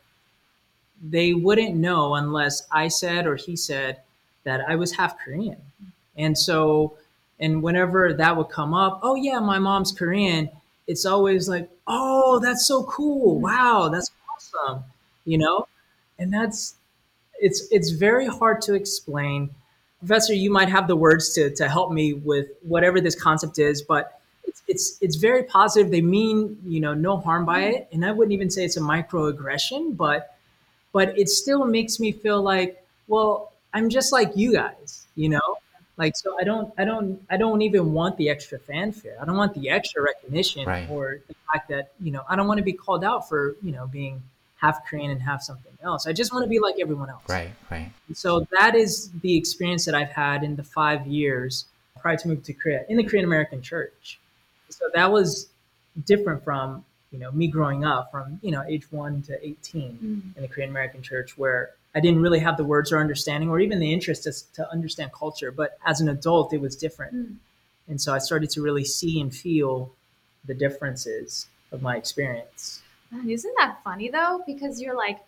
they 1.03 1.35
wouldn't 1.35 1.77
know 1.77 2.15
unless 2.15 2.67
I 2.71 2.89
said 2.89 3.27
or 3.27 3.37
he 3.37 3.57
said 3.57 4.01
that 4.45 4.61
I 4.69 4.77
was 4.77 4.93
half 4.93 5.19
Korean. 5.19 5.61
And 6.17 6.37
so 6.39 6.97
and 7.41 7.63
whenever 7.63 8.13
that 8.13 8.37
would 8.37 8.49
come 8.49 8.75
up, 8.75 9.01
oh 9.03 9.17
yeah, 9.17 9.41
my 9.41 9.59
mom's 9.59 9.93
Korean, 9.93 10.49
it's 10.87 11.05
always 11.05 11.49
like, 11.49 11.69
oh, 11.87 12.39
that's 12.41 12.67
so 12.67 12.85
cool. 12.85 13.37
Mm-hmm. 13.37 13.43
Wow, 13.43 13.89
that's 13.93 14.11
awesome. 14.35 14.85
You 15.25 15.39
know? 15.39 15.67
And 16.19 16.33
that's 16.33 16.77
it's 17.41 17.67
it's 17.71 17.91
very 17.91 18.27
hard 18.27 18.63
to 18.63 18.75
explain. 18.75 19.51
Professor, 19.99 20.35
you 20.35 20.51
might 20.51 20.69
have 20.69 20.87
the 20.87 20.97
words 20.97 21.35
to 21.35 21.51
to 21.57 21.69
help 21.69 21.91
me 21.93 22.13
with 22.13 22.47
whatever 22.63 23.01
this 23.01 23.21
concept 23.21 23.59
is, 23.59 23.83
but 23.83 24.21
it's 24.45 24.63
it's 24.69 24.99
it's 25.01 25.17
very 25.17 25.43
positive. 25.43 25.91
They 25.91 26.03
mean, 26.03 26.57
you 26.65 26.81
know, 26.81 26.95
no 26.95 27.17
harm 27.17 27.45
by 27.45 27.63
it. 27.63 27.89
And 27.93 28.05
I 28.05 28.13
wouldn't 28.13 28.33
even 28.33 28.51
say 28.51 28.65
it's 28.65 28.77
a 28.77 28.81
microaggression, 28.81 29.97
but 29.97 30.37
but 30.93 31.19
it 31.19 31.29
still 31.29 31.67
makes 31.67 31.99
me 31.99 32.13
feel 32.13 32.41
like, 32.41 32.85
well, 33.09 33.54
I'm 33.75 33.91
just 33.91 34.13
like 34.13 34.33
you 34.37 34.53
guys, 34.53 35.07
you 35.17 35.29
know? 35.29 35.59
Like 35.97 36.17
so, 36.17 36.37
I 36.41 36.45
don't, 36.45 36.73
I 36.77 36.85
don't, 36.85 37.23
I 37.31 37.37
don't 37.37 37.63
even 37.63 37.93
want 37.93 38.17
the 38.17 38.29
extra 38.29 38.59
fanfare. 38.59 39.17
I 39.21 39.25
don't 39.25 39.37
want 39.37 39.55
the 39.55 39.69
extra 39.69 40.03
recognition 40.03 40.67
right. 40.67 40.89
or 40.91 41.21
the 41.29 41.35
fact 41.53 41.69
that 41.69 41.93
you 42.01 42.11
know 42.11 42.25
I 42.29 42.35
don't 42.35 42.49
want 42.49 42.59
to 42.59 42.65
be 42.65 42.73
called 42.73 43.05
out 43.05 43.29
for 43.29 43.55
you 43.63 43.71
know 43.71 43.87
being 43.87 44.21
half 44.57 44.85
Korean 44.87 45.13
and 45.13 45.23
half 45.23 45.43
something 45.43 45.73
else. 45.85 46.09
I 46.09 46.13
just 46.13 46.33
want 46.33 46.45
to 46.45 46.49
be 46.49 46.59
like 46.59 46.77
everyone 46.81 47.11
else. 47.11 47.23
Right, 47.29 47.53
right. 47.71 47.93
So 48.13 48.45
that 48.59 48.75
is 48.75 49.13
the 49.23 49.37
experience 49.37 49.85
that 49.85 49.95
I've 49.95 50.11
had 50.11 50.43
in 50.43 50.57
the 50.57 50.65
five 50.65 51.07
years 51.07 51.67
prior 52.01 52.17
to 52.17 52.29
moving 52.29 52.43
to 52.43 52.53
Korea 52.53 52.85
in 52.89 52.97
the 52.97 53.05
Korean 53.05 53.25
American 53.25 53.63
church. 53.63 54.19
So 54.71 54.91
that 54.95 55.13
was 55.13 55.49
different 56.07 56.43
from 56.43 56.85
you 57.13 57.21
know 57.21 57.31
me 57.31 57.47
growing 57.47 57.85
up 57.85 58.11
from 58.11 58.41
you 58.43 58.51
know 58.51 58.65
age 58.67 58.91
one 58.91 59.23
to 59.23 59.47
18 59.47 59.99
mm. 60.03 60.37
in 60.37 60.43
the 60.43 60.49
Korean 60.49 60.71
American 60.71 61.03
church 61.03 61.39
where 61.39 61.71
I 61.95 62.01
didn't 62.01 62.21
really 62.21 62.41
have 62.41 62.57
the 62.57 62.65
words 62.65 62.93
or 62.93 62.99
understanding 62.99 63.49
or 63.49 63.61
even 63.61 63.79
the 63.79 63.93
interest 63.93 64.25
to, 64.25 64.33
to 64.55 64.71
understand 64.71 65.13
culture. 65.13 65.53
But 65.53 65.79
as 65.87 66.01
an 66.01 66.09
adult, 66.09 66.53
it 66.53 66.61
was 66.61 66.77
different. 66.77 67.15
Mm. 67.15 67.37
And 67.89 68.01
so 68.01 68.13
I 68.13 68.19
started 68.19 68.51
to 68.51 68.63
really 68.63 68.85
see 68.85 69.21
and 69.21 69.35
feel 69.35 69.93
the 70.45 70.55
differences 70.55 71.47
of 71.73 71.83
my 71.83 71.97
experience. 71.97 72.83
isn't 73.27 73.55
that 73.59 73.79
funny 73.85 74.11
though? 74.11 74.43
Because 74.47 74.81
you're 74.81 74.97
like, 74.97 75.19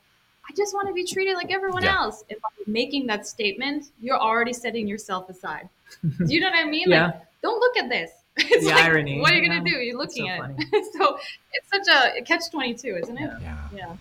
I 0.48 0.54
just 0.56 0.74
want 0.74 0.88
to 0.88 0.94
be 0.94 1.04
treated 1.04 1.34
like 1.34 1.52
everyone 1.52 1.82
yeah. 1.82 1.96
else. 1.96 2.24
If 2.28 2.38
I'm 2.44 2.72
making 2.72 3.06
that 3.08 3.26
statement, 3.26 3.90
you're 4.00 4.18
already 4.18 4.52
setting 4.52 4.86
yourself 4.86 5.28
aside. 5.28 5.68
Do 6.02 6.26
you 6.26 6.40
know 6.40 6.50
what 6.50 6.58
I 6.58 6.68
mean? 6.68 6.90
yeah. 6.90 7.06
Like, 7.06 7.22
don't 7.42 7.60
look 7.60 7.76
at 7.76 7.88
this. 7.88 8.10
It's 8.38 8.66
the 8.66 8.72
like, 8.72 8.84
irony. 8.84 9.18
What 9.20 9.32
are 9.32 9.36
you 9.36 9.42
yeah. 9.42 9.58
gonna 9.60 9.70
do? 9.70 9.76
You're 9.76 9.96
looking 9.96 10.26
so 10.26 10.44
at 10.44 10.50
it. 10.58 10.92
so 10.98 11.18
it's 11.52 11.70
such 11.70 12.18
a 12.18 12.20
catch 12.22 12.50
twenty 12.50 12.74
two, 12.74 12.98
isn't 13.02 13.16
it? 13.16 13.30
Yeah. 13.40 13.68
Yeah. 13.74 13.96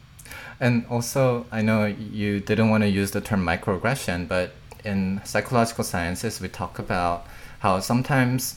And 0.59 0.85
also, 0.89 1.45
I 1.51 1.61
know 1.61 1.85
you 1.85 2.39
didn't 2.39 2.69
want 2.69 2.83
to 2.83 2.89
use 2.89 3.11
the 3.11 3.21
term 3.21 3.45
microaggression, 3.45 4.27
but 4.27 4.51
in 4.83 5.21
psychological 5.25 5.83
sciences, 5.83 6.39
we 6.39 6.47
talk 6.47 6.79
about 6.79 7.25
how 7.59 7.79
sometimes 7.79 8.55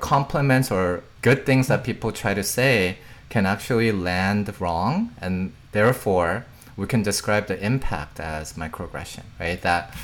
compliments 0.00 0.70
or 0.70 1.02
good 1.22 1.44
things 1.44 1.68
that 1.68 1.84
people 1.84 2.12
try 2.12 2.34
to 2.34 2.42
say 2.42 2.98
can 3.28 3.46
actually 3.46 3.92
land 3.92 4.52
wrong, 4.60 5.10
and 5.20 5.52
therefore 5.72 6.44
we 6.76 6.86
can 6.86 7.02
describe 7.02 7.46
the 7.46 7.58
impact 7.64 8.20
as 8.20 8.52
microaggression, 8.52 9.24
right? 9.40 9.60
That 9.62 9.94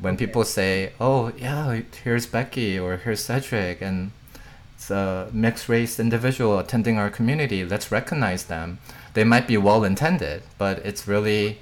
when 0.00 0.16
people 0.16 0.44
say, 0.44 0.92
"Oh, 0.98 1.32
yeah, 1.38 1.80
here's 2.02 2.26
Becky 2.26 2.78
or 2.78 2.96
here's 2.96 3.24
Cedric," 3.24 3.80
and 3.80 4.10
it's 4.74 4.90
a 4.90 5.28
mixed 5.32 5.68
race 5.68 6.00
individual 6.00 6.58
attending 6.58 6.98
our 6.98 7.10
community, 7.10 7.64
let's 7.64 7.92
recognize 7.92 8.44
them 8.44 8.78
they 9.14 9.24
might 9.24 9.46
be 9.46 9.56
well 9.56 9.84
intended, 9.84 10.42
but 10.58 10.78
it's 10.80 11.06
really 11.08 11.58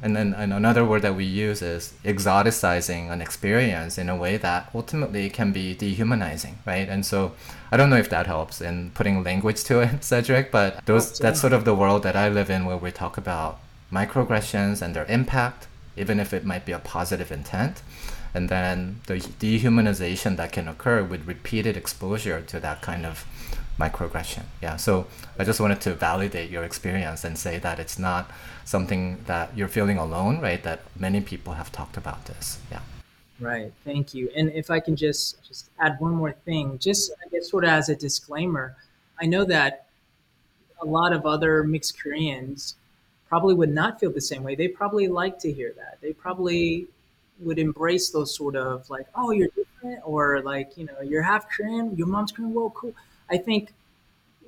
And 0.00 0.14
then 0.14 0.32
and 0.34 0.52
another 0.52 0.84
word 0.84 1.02
that 1.02 1.16
we 1.16 1.24
use 1.24 1.60
is 1.60 1.92
exoticizing 2.04 3.10
an 3.10 3.20
experience 3.20 3.98
in 3.98 4.08
a 4.08 4.14
way 4.14 4.36
that 4.36 4.70
ultimately 4.74 5.28
can 5.28 5.52
be 5.52 5.74
dehumanizing, 5.74 6.58
right? 6.64 6.88
And 6.88 7.04
so 7.04 7.32
I 7.72 7.76
don't 7.76 7.90
know 7.90 7.96
if 7.96 8.08
that 8.10 8.26
helps 8.26 8.60
in 8.60 8.90
putting 8.92 9.24
language 9.24 9.64
to 9.64 9.80
it, 9.80 10.04
Cedric, 10.10 10.50
but 10.52 10.86
those 10.86 11.18
that's 11.18 11.40
sort 11.40 11.52
of 11.52 11.64
the 11.64 11.74
world 11.74 12.02
that 12.04 12.14
I 12.16 12.28
live 12.28 12.48
in 12.50 12.64
where 12.64 12.76
we 12.76 12.92
talk 12.92 13.18
about 13.18 13.58
microaggressions 13.92 14.82
and 14.82 14.94
their 14.94 15.06
impact, 15.06 15.66
even 15.96 16.20
if 16.20 16.32
it 16.32 16.44
might 16.44 16.64
be 16.64 16.72
a 16.72 16.78
positive 16.78 17.32
intent. 17.32 17.82
And 18.34 18.48
then 18.48 19.00
the 19.06 19.16
dehumanization 19.16 20.36
that 20.36 20.52
can 20.52 20.68
occur 20.68 21.02
with 21.02 21.26
repeated 21.26 21.76
exposure 21.76 22.40
to 22.42 22.60
that 22.60 22.82
kind 22.82 23.04
of 23.06 23.24
microaggression. 23.78 24.44
Yeah. 24.60 24.76
So 24.76 25.06
I 25.38 25.44
just 25.44 25.60
wanted 25.60 25.80
to 25.82 25.94
validate 25.94 26.50
your 26.50 26.64
experience 26.64 27.24
and 27.24 27.38
say 27.38 27.58
that 27.58 27.78
it's 27.78 27.98
not 27.98 28.30
something 28.64 29.18
that 29.26 29.56
you're 29.56 29.68
feeling 29.68 29.98
alone, 29.98 30.40
right? 30.40 30.62
That 30.62 30.80
many 30.98 31.20
people 31.20 31.54
have 31.54 31.70
talked 31.72 31.96
about 31.96 32.24
this. 32.26 32.58
Yeah. 32.70 32.80
Right. 33.40 33.72
Thank 33.84 34.14
you. 34.14 34.30
And 34.34 34.50
if 34.50 34.70
I 34.70 34.80
can 34.80 34.96
just 34.96 35.42
just 35.46 35.70
add 35.78 35.96
one 36.00 36.12
more 36.12 36.32
thing, 36.32 36.78
just 36.78 37.12
I 37.24 37.28
guess 37.28 37.50
sort 37.50 37.64
of 37.64 37.70
as 37.70 37.88
a 37.88 37.96
disclaimer, 37.96 38.74
I 39.20 39.26
know 39.26 39.44
that 39.44 39.86
a 40.80 40.84
lot 40.84 41.12
of 41.12 41.24
other 41.24 41.62
mixed 41.62 42.00
Koreans 42.00 42.74
probably 43.28 43.54
would 43.54 43.72
not 43.72 44.00
feel 44.00 44.10
the 44.10 44.20
same 44.20 44.42
way. 44.42 44.54
They 44.54 44.68
probably 44.68 45.06
like 45.06 45.38
to 45.40 45.52
hear 45.52 45.72
that. 45.76 45.98
They 46.00 46.12
probably 46.12 46.86
would 47.40 47.58
embrace 47.58 48.10
those 48.10 48.34
sort 48.34 48.56
of 48.56 48.88
like, 48.90 49.06
oh, 49.14 49.30
you're 49.30 49.48
different, 49.48 50.00
or 50.04 50.40
like, 50.40 50.76
you 50.76 50.86
know, 50.86 51.00
you're 51.02 51.22
half 51.22 51.48
Korean, 51.50 51.94
your 51.96 52.06
mom's 52.06 52.32
Korean, 52.32 52.54
well, 52.54 52.70
cool. 52.70 52.94
I 53.30 53.38
think, 53.38 53.72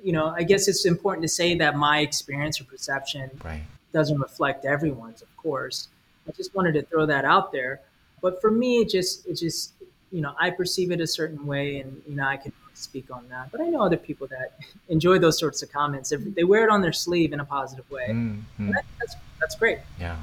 you 0.03 0.11
know, 0.11 0.33
I 0.35 0.43
guess 0.43 0.67
it's 0.67 0.85
important 0.85 1.23
to 1.23 1.29
say 1.29 1.55
that 1.55 1.77
my 1.77 1.99
experience 1.99 2.59
or 2.59 2.65
perception 2.65 3.29
right. 3.43 3.61
doesn't 3.93 4.19
reflect 4.19 4.65
everyone's, 4.65 5.21
of 5.21 5.35
course. 5.37 5.87
I 6.27 6.31
just 6.31 6.53
wanted 6.55 6.73
to 6.73 6.83
throw 6.83 7.05
that 7.05 7.25
out 7.25 7.51
there. 7.51 7.81
But 8.21 8.41
for 8.41 8.51
me, 8.51 8.79
it 8.79 8.89
just, 8.89 9.25
it 9.27 9.35
just, 9.35 9.73
you 10.11 10.21
know, 10.21 10.33
I 10.39 10.49
perceive 10.49 10.91
it 10.91 11.01
a 11.01 11.07
certain 11.07 11.45
way, 11.45 11.79
and 11.79 12.01
you 12.07 12.15
know, 12.15 12.25
I 12.25 12.37
can 12.37 12.51
speak 12.73 13.09
on 13.11 13.27
that. 13.29 13.51
But 13.51 13.61
I 13.61 13.65
know 13.65 13.81
other 13.81 13.97
people 13.97 14.27
that 14.27 14.59
enjoy 14.89 15.19
those 15.19 15.39
sorts 15.39 15.61
of 15.63 15.71
comments. 15.71 16.11
If 16.11 16.35
they 16.35 16.43
wear 16.43 16.63
it 16.63 16.69
on 16.69 16.81
their 16.81 16.93
sleeve 16.93 17.33
in 17.33 17.39
a 17.39 17.45
positive 17.45 17.89
way, 17.89 18.07
mm-hmm. 18.09 18.71
that, 18.71 18.85
that's 18.99 19.15
that's 19.39 19.55
great. 19.55 19.79
Yeah. 19.99 20.17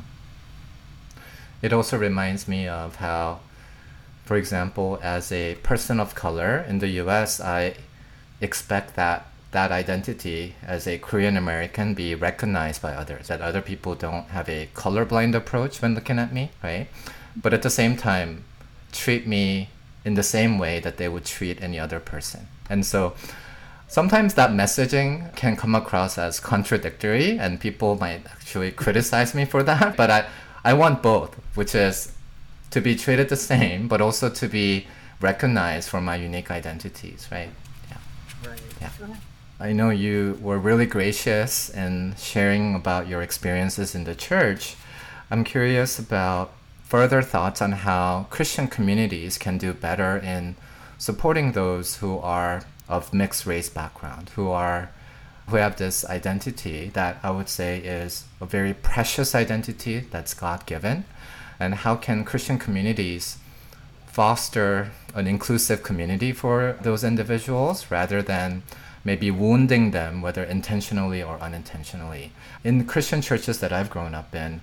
It 1.61 1.73
also 1.73 1.99
reminds 1.99 2.47
me 2.47 2.69
of 2.69 2.97
how, 2.97 3.41
for 4.25 4.37
example, 4.37 5.01
as 5.03 5.33
a 5.33 5.57
person 5.57 5.99
of 5.99 6.15
color 6.15 6.65
in 6.69 6.79
the 6.79 6.89
U.S., 7.03 7.41
I 7.41 7.75
expect 8.41 8.97
that 8.97 9.27
that 9.51 9.73
identity 9.73 10.55
as 10.63 10.87
a 10.87 10.99
Korean 10.99 11.37
American 11.37 11.95
be 11.95 12.15
recognized 12.15 12.83
by 12.83 12.93
others, 12.93 13.29
that 13.29 13.41
other 13.41 13.63
people 13.63 13.95
don't 13.95 14.27
have 14.27 14.49
a 14.49 14.69
colorblind 14.75 15.35
approach 15.35 15.81
when 15.81 15.95
looking 15.95 16.19
at 16.19 16.33
me, 16.33 16.51
right? 16.63 16.87
But 17.35 17.55
at 17.55 17.63
the 17.63 17.71
same 17.71 17.97
time, 17.97 18.45
treat 18.93 19.27
me 19.27 19.71
in 20.05 20.15
the 20.15 20.23
same 20.23 20.59
way 20.59 20.81
that 20.81 20.99
they 20.99 21.09
would 21.09 21.25
treat 21.25 21.63
any 21.63 21.79
other 21.79 21.99
person. 21.99 22.47
And 22.69 22.85
so 22.85 23.15
sometimes 23.87 24.35
that 24.35 24.51
messaging 24.51 25.35
can 25.35 25.57
come 25.57 25.75
across 25.75 26.19
as 26.19 26.41
contradictory 26.41 27.39
and 27.39 27.59
people 27.59 27.97
might 27.97 28.27
actually 28.27 28.71
criticize 28.71 29.35
me 29.35 29.47
for 29.47 29.63
that. 29.63 29.97
But 29.97 30.11
I, 30.11 30.27
I 30.63 30.75
want 30.75 31.03
both, 31.03 31.35
which 31.55 31.75
is 31.75 32.13
to 32.71 32.81
be 32.83 32.95
treated 32.97 33.31
the 33.31 33.37
same, 33.37 33.89
but 33.89 34.03
also 34.03 34.29
to 34.29 34.47
be 34.47 34.87
recognized 35.21 35.89
for 35.89 36.01
my 36.01 36.17
unique 36.17 36.51
identities, 36.51 37.29
right? 37.33 37.51
Right. 38.45 38.61
Yeah. 38.81 38.91
I 39.61 39.73
know 39.73 39.91
you 39.91 40.39
were 40.41 40.59
really 40.59 40.87
gracious 40.87 41.69
in 41.69 42.15
sharing 42.17 42.75
about 42.75 43.09
your 43.09 43.23
experiences 43.23 43.95
in 43.95 44.05
the 44.05 44.15
church. 44.15 44.77
I'm 45.31 45.45
curious 45.45 45.99
about 45.99 46.53
further 46.85 47.23
thoughts 47.23 47.61
on 47.61 47.73
how 47.73 48.27
Christian 48.31 48.69
communities 48.69 49.37
can 49.37 49.59
do 49.59 49.75
better 49.75 50.17
in 50.17 50.57
supporting 50.97 51.53
those 51.53 51.97
who 51.97 52.19
are 52.19 52.63
of 52.89 53.13
mixed 53.13 53.47
race 53.47 53.69
background, 53.69 54.31
who 54.37 54.49
are 54.51 54.91
who 55.49 55.57
have 55.57 55.77
this 55.77 56.05
identity 56.05 56.91
that 56.91 57.19
I 57.23 57.31
would 57.31 57.49
say 57.49 57.79
is 57.79 58.25
a 58.41 58.47
very 58.47 58.75
precious 58.75 59.35
identity 59.35 60.01
that's 60.01 60.35
God 60.35 60.67
given, 60.67 61.05
and 61.59 61.75
how 61.75 61.97
can 61.97 62.25
Christian 62.25 62.59
communities 62.59 63.39
foster 64.19 64.91
an 65.15 65.29
inclusive 65.29 65.85
community 65.85 66.33
for 66.33 66.77
those 66.83 67.05
individuals 67.05 67.89
rather 67.89 68.21
than 68.21 68.65
maybe 69.05 69.31
wounding 69.31 69.93
them, 69.93 70.21
whether 70.21 70.43
intentionally 70.43 71.23
or 71.23 71.39
unintentionally. 71.39 72.33
In 72.65 72.85
Christian 72.85 73.23
churches 73.23 73.61
that 73.61 73.73
I've 73.73 73.91
grown 73.91 74.17
up 74.17 74.35
in, 74.35 74.61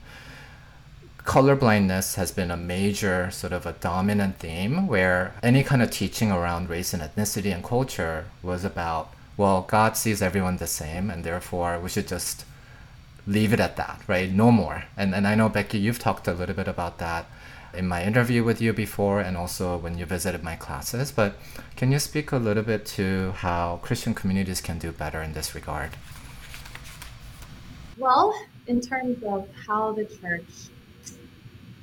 colorblindness 1.20 2.16
has 2.16 2.34
been 2.34 2.52
a 2.52 2.58
major 2.58 3.32
sort 3.32 3.54
of 3.54 3.66
a 3.66 3.72
dominant 3.72 4.40
theme 4.40 4.88
where 4.88 5.34
any 5.42 5.64
kind 5.64 5.82
of 5.82 5.90
teaching 5.90 6.34
around 6.34 6.70
race 6.70 6.94
and 6.94 7.02
ethnicity 7.02 7.56
and 7.56 7.64
culture 7.64 8.26
was 8.44 8.66
about, 8.66 9.14
well, 9.38 9.62
God 9.62 9.96
sees 9.96 10.22
everyone 10.22 10.58
the 10.58 10.68
same 10.68 11.10
and 11.10 11.24
therefore 11.24 11.80
we 11.80 11.88
should 11.88 12.10
just 12.10 12.44
leave 13.26 13.54
it 13.54 13.62
at 13.62 13.78
that, 13.78 14.02
right? 14.06 14.30
No 14.30 14.52
more. 14.52 14.84
And, 14.98 15.16
and 15.16 15.26
I 15.26 15.36
know, 15.36 15.48
Becky, 15.48 15.78
you've 15.78 15.98
talked 15.98 16.28
a 16.28 16.34
little 16.34 16.56
bit 16.56 16.68
about 16.68 16.98
that 16.98 17.26
in 17.78 17.88
my 17.88 18.04
interview 18.04 18.44
with 18.44 18.62
you 18.62 18.74
before 18.74 19.20
and 19.20 19.38
also 19.38 19.78
when 19.78 19.98
you 19.98 20.06
visited 20.06 20.44
my 20.44 20.56
classes. 20.56 21.12
But 21.12 21.36
can 21.76 21.92
you 21.92 22.00
speak 22.00 22.32
a 22.32 22.38
little 22.38 22.64
bit 22.64 22.86
to 22.98 23.32
how 23.38 23.80
Christian 23.82 24.14
communities 24.14 24.62
can 24.62 24.80
do 24.80 24.92
better 24.92 25.22
in 25.22 25.34
this 25.34 25.56
regard? 25.56 25.92
Well, 27.98 28.34
in 28.68 28.82
terms 28.82 29.24
of 29.24 29.48
how 29.66 29.94
the 29.94 30.06
church 30.06 30.70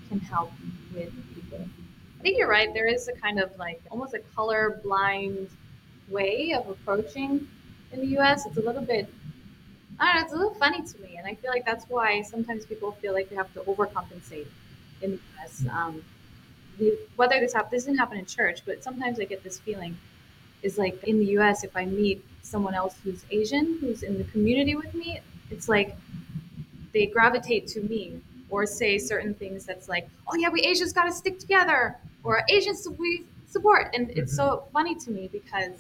can 0.08 0.20
help 0.20 0.52
with 0.94 1.12
people, 1.34 1.66
I 2.18 2.22
think 2.22 2.38
you're 2.38 2.48
right. 2.48 2.72
There 2.74 2.86
is 2.86 3.08
a 3.08 3.12
kind 3.12 3.40
of 3.40 3.56
like 3.58 3.80
almost 3.90 4.14
a 4.14 4.20
color 4.34 4.80
blind 4.82 5.48
way 6.08 6.52
of 6.54 6.68
approaching 6.68 7.48
in 7.92 8.00
the 8.00 8.18
US. 8.18 8.46
It's 8.46 8.56
a 8.56 8.62
little 8.62 8.82
bit 8.82 9.08
I 10.00 10.06
don't 10.06 10.14
know, 10.16 10.22
it's 10.24 10.32
a 10.32 10.36
little 10.36 10.54
funny 10.54 10.82
to 10.82 10.98
me. 11.00 11.16
And 11.16 11.26
I 11.26 11.34
feel 11.34 11.50
like 11.50 11.64
that's 11.64 11.84
why 11.88 12.22
sometimes 12.22 12.66
people 12.66 12.92
feel 12.92 13.12
like 13.12 13.28
they 13.30 13.36
have 13.36 13.52
to 13.54 13.60
overcompensate 13.60 14.46
in 15.02 15.12
the 15.12 15.20
US. 15.38 15.66
Um, 15.70 16.02
the, 16.78 16.98
whether 17.16 17.38
this 17.40 17.52
happen, 17.52 17.70
this 17.70 17.84
didn't 17.84 17.98
happen 17.98 18.18
in 18.18 18.26
church, 18.26 18.62
but 18.64 18.82
sometimes 18.82 19.20
I 19.20 19.24
get 19.24 19.42
this 19.44 19.58
feeling 19.58 19.96
is 20.62 20.78
like 20.78 21.02
in 21.04 21.18
the 21.18 21.26
US, 21.38 21.64
if 21.64 21.76
I 21.76 21.84
meet 21.84 22.24
someone 22.42 22.74
else 22.74 22.96
who's 23.02 23.24
Asian, 23.30 23.78
who's 23.80 24.02
in 24.02 24.18
the 24.18 24.24
community 24.24 24.74
with 24.74 24.94
me, 24.94 25.20
it's 25.50 25.68
like 25.68 25.96
they 26.92 27.06
gravitate 27.06 27.66
to 27.68 27.80
me 27.80 28.20
or 28.50 28.66
say 28.66 28.98
certain 28.98 29.34
things 29.34 29.64
that's 29.64 29.88
like, 29.88 30.08
oh 30.28 30.36
yeah, 30.36 30.48
we 30.50 30.60
Asians 30.60 30.92
got 30.92 31.04
to 31.04 31.12
stick 31.12 31.38
together, 31.38 31.96
or 32.22 32.42
Asians 32.48 32.86
we 32.98 33.24
support. 33.48 33.90
And 33.94 34.08
mm-hmm. 34.08 34.20
it's 34.20 34.36
so 34.36 34.64
funny 34.72 34.94
to 34.96 35.10
me 35.10 35.28
because, 35.32 35.72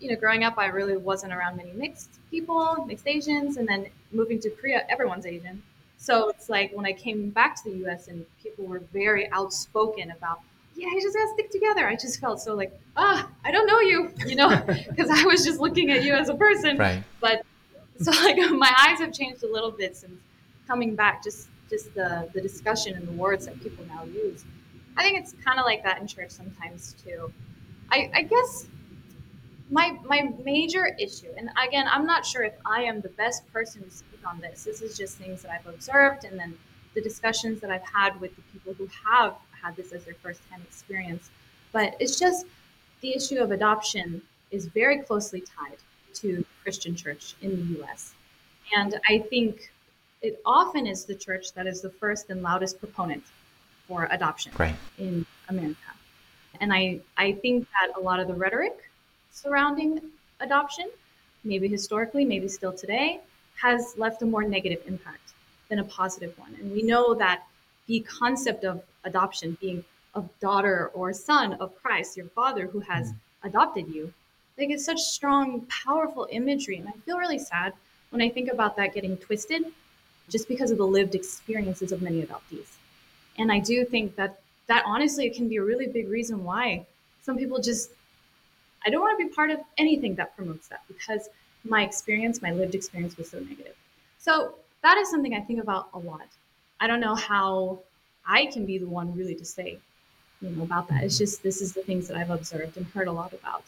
you 0.00 0.10
know, 0.10 0.16
growing 0.16 0.44
up, 0.44 0.58
I 0.58 0.66
really 0.66 0.96
wasn't 0.96 1.32
around 1.32 1.56
many 1.56 1.72
mixed 1.72 2.10
people, 2.30 2.84
mixed 2.86 3.06
Asians, 3.06 3.56
and 3.56 3.68
then 3.68 3.86
moving 4.12 4.40
to 4.40 4.50
Korea, 4.50 4.84
everyone's 4.88 5.26
Asian. 5.26 5.62
So 5.96 6.28
it's 6.28 6.48
like 6.48 6.72
when 6.72 6.86
I 6.86 6.92
came 6.92 7.30
back 7.30 7.62
to 7.62 7.70
the 7.70 7.86
US 7.86 8.08
and 8.08 8.24
people 8.42 8.66
were 8.66 8.80
very 8.92 9.30
outspoken 9.32 10.10
about, 10.10 10.40
yeah, 10.74 10.88
you 10.88 11.00
just 11.00 11.16
gotta 11.16 11.30
stick 11.34 11.50
together. 11.50 11.88
I 11.88 11.96
just 11.96 12.20
felt 12.20 12.40
so 12.40 12.54
like, 12.54 12.78
ah, 12.96 13.28
I 13.44 13.50
don't 13.50 13.66
know 13.66 13.80
you, 13.80 14.12
you 14.26 14.36
know, 14.36 14.48
because 14.88 15.10
I 15.10 15.24
was 15.24 15.44
just 15.44 15.60
looking 15.60 15.90
at 15.90 16.04
you 16.04 16.14
as 16.14 16.28
a 16.28 16.34
person. 16.34 16.76
Right. 16.76 17.02
But 17.20 17.44
so 18.00 18.10
like 18.10 18.36
my 18.50 18.72
eyes 18.86 18.98
have 19.00 19.12
changed 19.12 19.42
a 19.42 19.50
little 19.50 19.70
bit 19.70 19.96
since 19.96 20.20
coming 20.66 20.94
back. 20.94 21.24
Just 21.24 21.48
just 21.70 21.94
the 21.94 22.28
the 22.32 22.40
discussion 22.40 22.94
and 22.94 23.06
the 23.08 23.12
words 23.12 23.46
that 23.46 23.60
people 23.60 23.84
now 23.86 24.04
use. 24.04 24.44
I 24.96 25.02
think 25.02 25.18
it's 25.18 25.34
kind 25.44 25.58
of 25.58 25.66
like 25.66 25.82
that 25.82 26.00
in 26.00 26.06
church 26.06 26.30
sometimes 26.30 26.94
too. 27.04 27.32
I, 27.90 28.10
I 28.14 28.22
guess 28.22 28.66
my 29.70 29.98
my 30.04 30.32
major 30.44 30.96
issue, 30.98 31.32
and 31.36 31.50
again, 31.66 31.86
I'm 31.90 32.06
not 32.06 32.24
sure 32.24 32.42
if 32.42 32.54
I 32.64 32.82
am 32.82 33.00
the 33.00 33.08
best 33.10 33.50
person 33.52 33.82
to 33.84 33.90
speak 33.90 34.20
on 34.26 34.40
this. 34.40 34.64
This 34.64 34.82
is 34.82 34.96
just 34.96 35.16
things 35.18 35.42
that 35.42 35.50
I've 35.50 35.66
observed, 35.66 36.24
and 36.24 36.38
then 36.38 36.56
the 36.94 37.00
discussions 37.00 37.60
that 37.60 37.70
I've 37.70 37.82
had 37.82 38.20
with 38.20 38.34
the 38.36 38.42
people 38.52 38.74
who 38.74 38.88
have 39.08 39.34
had 39.50 39.76
this 39.76 39.92
as 39.92 40.04
their 40.04 40.14
first-hand 40.14 40.62
experience. 40.62 41.30
But 41.72 41.96
it's 42.00 42.18
just 42.18 42.46
the 43.00 43.14
issue 43.14 43.38
of 43.38 43.50
adoption 43.50 44.22
is 44.50 44.66
very 44.66 45.00
closely 45.02 45.40
tied 45.40 45.78
to 46.14 46.44
Christian 46.62 46.94
church 46.94 47.34
in 47.42 47.50
the 47.50 47.78
U.S., 47.78 48.14
and 48.76 48.98
I 49.08 49.18
think 49.18 49.72
it 50.22 50.40
often 50.44 50.86
is 50.86 51.04
the 51.04 51.14
church 51.14 51.52
that 51.54 51.66
is 51.66 51.80
the 51.80 51.90
first 51.90 52.30
and 52.30 52.42
loudest 52.42 52.78
proponent 52.78 53.24
for 53.86 54.08
adoption 54.10 54.52
right. 54.58 54.74
in 54.98 55.26
America. 55.48 55.76
And 56.60 56.72
I, 56.72 57.00
I 57.16 57.32
think 57.32 57.68
that 57.80 57.96
a 57.98 58.02
lot 58.02 58.18
of 58.18 58.26
the 58.26 58.34
rhetoric 58.34 58.76
surrounding 59.36 60.00
adoption, 60.40 60.88
maybe 61.44 61.68
historically, 61.68 62.24
maybe 62.24 62.48
still 62.48 62.72
today, 62.72 63.20
has 63.60 63.94
left 63.98 64.22
a 64.22 64.26
more 64.26 64.42
negative 64.42 64.82
impact 64.86 65.34
than 65.68 65.78
a 65.78 65.84
positive 65.84 66.36
one. 66.38 66.54
And 66.58 66.72
we 66.72 66.82
know 66.82 67.14
that 67.14 67.42
the 67.86 68.00
concept 68.00 68.64
of 68.64 68.82
adoption 69.04 69.56
being 69.60 69.84
a 70.14 70.22
daughter 70.40 70.90
or 70.94 71.12
son 71.12 71.52
of 71.54 71.76
Christ, 71.82 72.16
your 72.16 72.26
father 72.26 72.66
who 72.66 72.80
has 72.80 73.08
mm-hmm. 73.08 73.48
adopted 73.48 73.88
you, 73.94 74.12
like 74.56 74.70
it's 74.70 74.86
such 74.86 75.00
strong, 75.00 75.66
powerful 75.84 76.26
imagery. 76.30 76.78
And 76.78 76.88
I 76.88 76.92
feel 77.04 77.18
really 77.18 77.38
sad 77.38 77.74
when 78.10 78.22
I 78.22 78.30
think 78.30 78.50
about 78.50 78.74
that 78.76 78.94
getting 78.94 79.18
twisted 79.18 79.64
just 80.30 80.48
because 80.48 80.70
of 80.70 80.78
the 80.78 80.86
lived 80.86 81.14
experiences 81.14 81.92
of 81.92 82.00
many 82.00 82.22
adoptees. 82.22 82.70
And 83.38 83.52
I 83.52 83.58
do 83.58 83.84
think 83.84 84.16
that 84.16 84.40
that 84.66 84.82
honestly 84.86 85.28
can 85.28 85.46
be 85.46 85.56
a 85.56 85.62
really 85.62 85.86
big 85.86 86.08
reason 86.08 86.42
why 86.42 86.86
some 87.22 87.36
people 87.36 87.60
just 87.60 87.90
I 88.86 88.90
don't 88.90 89.00
want 89.00 89.18
to 89.18 89.26
be 89.26 89.32
part 89.34 89.50
of 89.50 89.58
anything 89.78 90.14
that 90.14 90.36
promotes 90.36 90.68
that 90.68 90.82
because 90.86 91.28
my 91.64 91.82
experience, 91.82 92.40
my 92.40 92.52
lived 92.52 92.74
experience 92.74 93.16
was 93.16 93.28
so 93.28 93.40
negative. 93.40 93.74
So 94.18 94.54
that 94.82 94.96
is 94.96 95.10
something 95.10 95.34
I 95.34 95.40
think 95.40 95.60
about 95.60 95.88
a 95.92 95.98
lot. 95.98 96.28
I 96.80 96.86
don't 96.86 97.00
know 97.00 97.16
how 97.16 97.80
I 98.26 98.46
can 98.46 98.64
be 98.64 98.78
the 98.78 98.86
one 98.86 99.14
really 99.16 99.34
to 99.34 99.44
say, 99.44 99.78
you 100.40 100.50
know, 100.50 100.62
about 100.62 100.88
that. 100.88 101.02
It's 101.02 101.18
just 101.18 101.42
this 101.42 101.60
is 101.60 101.72
the 101.72 101.82
things 101.82 102.06
that 102.08 102.16
I've 102.16 102.30
observed 102.30 102.76
and 102.76 102.86
heard 102.86 103.08
a 103.08 103.12
lot 103.12 103.32
about. 103.32 103.64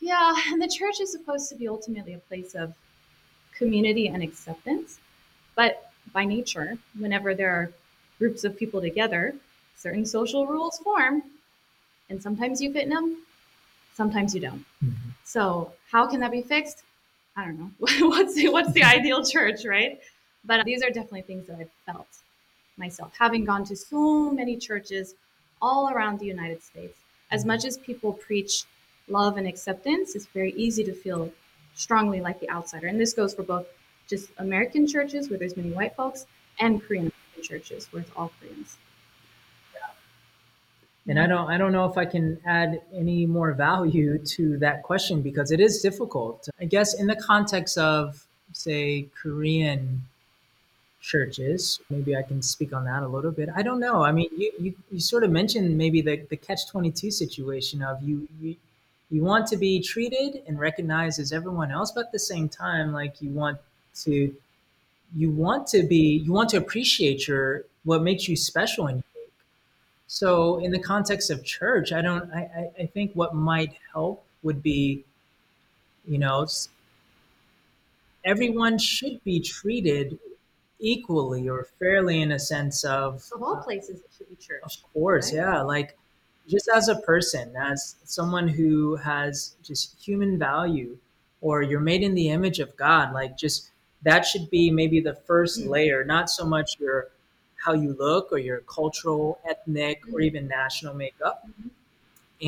Yeah, 0.00 0.34
and 0.48 0.60
the 0.60 0.68
church 0.68 1.00
is 1.00 1.12
supposed 1.12 1.48
to 1.50 1.54
be 1.54 1.68
ultimately 1.68 2.14
a 2.14 2.18
place 2.18 2.54
of 2.54 2.74
community 3.54 4.08
and 4.08 4.22
acceptance. 4.22 4.98
But 5.54 5.90
by 6.12 6.24
nature, 6.24 6.78
whenever 6.98 7.34
there 7.34 7.50
are 7.50 7.70
groups 8.18 8.44
of 8.44 8.56
people 8.58 8.80
together, 8.80 9.34
certain 9.76 10.04
social 10.04 10.46
rules 10.46 10.78
form, 10.78 11.22
and 12.08 12.22
sometimes 12.22 12.60
you 12.60 12.72
fit 12.72 12.84
in 12.84 12.90
them, 12.90 13.18
sometimes 14.00 14.34
you 14.34 14.40
don't. 14.40 14.64
Mm-hmm. 14.82 15.10
So, 15.24 15.72
how 15.92 16.06
can 16.10 16.20
that 16.20 16.32
be 16.38 16.42
fixed? 16.54 16.78
I 17.36 17.44
don't 17.44 17.58
know. 17.60 17.70
what's 18.08 18.34
the, 18.34 18.48
what's 18.48 18.72
the 18.72 18.82
ideal 18.82 19.22
church, 19.34 19.60
right? 19.66 20.00
But 20.42 20.64
these 20.64 20.82
are 20.82 20.88
definitely 20.88 21.26
things 21.30 21.46
that 21.48 21.58
I've 21.60 21.74
felt 21.88 22.12
myself, 22.78 23.12
having 23.18 23.44
gone 23.44 23.64
to 23.64 23.76
so 23.76 24.30
many 24.30 24.56
churches 24.56 25.14
all 25.60 25.90
around 25.92 26.18
the 26.18 26.24
United 26.36 26.62
States. 26.62 26.96
As 27.30 27.44
much 27.44 27.66
as 27.66 27.76
people 27.76 28.14
preach 28.14 28.64
love 29.06 29.36
and 29.36 29.46
acceptance, 29.46 30.16
it's 30.16 30.28
very 30.40 30.52
easy 30.52 30.82
to 30.84 30.94
feel 30.94 31.30
strongly 31.74 32.20
like 32.22 32.40
the 32.40 32.48
outsider. 32.48 32.86
And 32.86 32.98
this 32.98 33.12
goes 33.12 33.34
for 33.34 33.42
both 33.42 33.66
just 34.08 34.30
American 34.38 34.86
churches 34.86 35.28
where 35.28 35.38
there's 35.38 35.58
many 35.58 35.72
white 35.72 35.94
folks 35.94 36.24
and 36.58 36.82
Korean 36.82 37.12
churches 37.42 37.86
where 37.90 38.00
it's 38.02 38.12
all 38.16 38.32
Koreans. 38.40 38.78
And 41.10 41.18
I 41.18 41.26
don't 41.26 41.50
I 41.50 41.58
don't 41.58 41.72
know 41.72 41.86
if 41.86 41.98
I 41.98 42.04
can 42.04 42.38
add 42.46 42.80
any 42.94 43.26
more 43.26 43.52
value 43.52 44.18
to 44.36 44.56
that 44.58 44.84
question 44.84 45.22
because 45.22 45.50
it 45.50 45.58
is 45.58 45.82
difficult. 45.82 46.48
I 46.60 46.66
guess 46.66 46.94
in 46.94 47.08
the 47.08 47.16
context 47.16 47.76
of 47.76 48.24
say 48.52 49.08
Korean 49.20 50.02
churches, 51.00 51.80
maybe 51.90 52.14
I 52.14 52.22
can 52.22 52.42
speak 52.42 52.72
on 52.72 52.84
that 52.84 53.02
a 53.02 53.08
little 53.08 53.32
bit. 53.32 53.48
I 53.56 53.62
don't 53.62 53.80
know. 53.80 54.04
I 54.04 54.12
mean, 54.12 54.28
you 54.36 54.52
you, 54.60 54.74
you 54.92 55.00
sort 55.00 55.24
of 55.24 55.30
mentioned 55.32 55.76
maybe 55.76 56.00
the, 56.00 56.16
the 56.30 56.36
catch 56.36 56.68
22 56.68 57.10
situation 57.10 57.82
of 57.82 58.00
you, 58.02 58.28
you 58.40 58.54
you 59.10 59.24
want 59.24 59.48
to 59.48 59.56
be 59.56 59.80
treated 59.80 60.42
and 60.46 60.60
recognized 60.60 61.18
as 61.18 61.32
everyone 61.32 61.72
else, 61.72 61.90
but 61.90 62.06
at 62.06 62.12
the 62.12 62.20
same 62.20 62.48
time, 62.48 62.92
like 62.92 63.20
you 63.20 63.30
want 63.30 63.58
to 64.04 64.32
you 65.16 65.30
want 65.32 65.66
to 65.68 65.82
be 65.82 66.22
you 66.24 66.32
want 66.32 66.50
to 66.50 66.56
appreciate 66.56 67.26
your 67.26 67.64
what 67.82 68.00
makes 68.00 68.28
you 68.28 68.36
special 68.36 68.86
and. 68.86 69.02
So 70.12 70.58
in 70.58 70.72
the 70.72 70.78
context 70.80 71.30
of 71.30 71.44
church, 71.44 71.92
I 71.92 72.02
don't 72.02 72.32
I, 72.32 72.68
I 72.80 72.86
think 72.86 73.12
what 73.14 73.32
might 73.32 73.74
help 73.92 74.24
would 74.42 74.60
be, 74.60 75.04
you 76.04 76.18
know, 76.18 76.48
everyone 78.24 78.76
should 78.76 79.22
be 79.22 79.38
treated 79.38 80.18
equally 80.80 81.48
or 81.48 81.68
fairly 81.78 82.22
in 82.22 82.32
a 82.32 82.40
sense 82.40 82.82
of 82.82 83.22
of 83.32 83.40
all 83.40 83.58
places 83.58 84.00
it 84.00 84.10
should 84.18 84.28
be 84.28 84.34
church. 84.34 84.62
Of 84.64 84.92
course, 84.92 85.32
right? 85.32 85.42
yeah. 85.42 85.62
Like 85.62 85.96
just 86.48 86.68
as 86.74 86.88
a 86.88 86.96
person, 86.96 87.54
as 87.54 87.94
someone 88.02 88.48
who 88.48 88.96
has 88.96 89.54
just 89.62 89.96
human 90.04 90.40
value, 90.40 90.98
or 91.40 91.62
you're 91.62 91.78
made 91.78 92.02
in 92.02 92.16
the 92.16 92.30
image 92.30 92.58
of 92.58 92.76
God, 92.76 93.12
like 93.12 93.38
just 93.38 93.70
that 94.02 94.26
should 94.26 94.50
be 94.50 94.72
maybe 94.72 94.98
the 94.98 95.16
1st 95.28 95.60
mm-hmm. 95.60 95.70
layer, 95.70 96.02
not 96.02 96.28
so 96.28 96.44
much 96.44 96.80
your 96.80 97.10
how 97.64 97.72
you 97.72 97.94
look 97.98 98.32
or 98.32 98.38
your 98.38 98.60
cultural, 98.60 99.38
ethnic, 99.48 100.02
mm-hmm. 100.02 100.14
or 100.14 100.20
even 100.20 100.48
national 100.48 100.94
makeup. 100.94 101.46
Mm-hmm. 101.46 101.68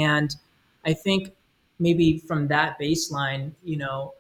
And 0.01 0.37
I 0.85 0.95
think 0.95 1.33
maybe 1.79 2.19
from 2.19 2.49
that 2.49 2.79
baseline, 2.79 3.53
you 3.63 3.77
know, 3.77 4.15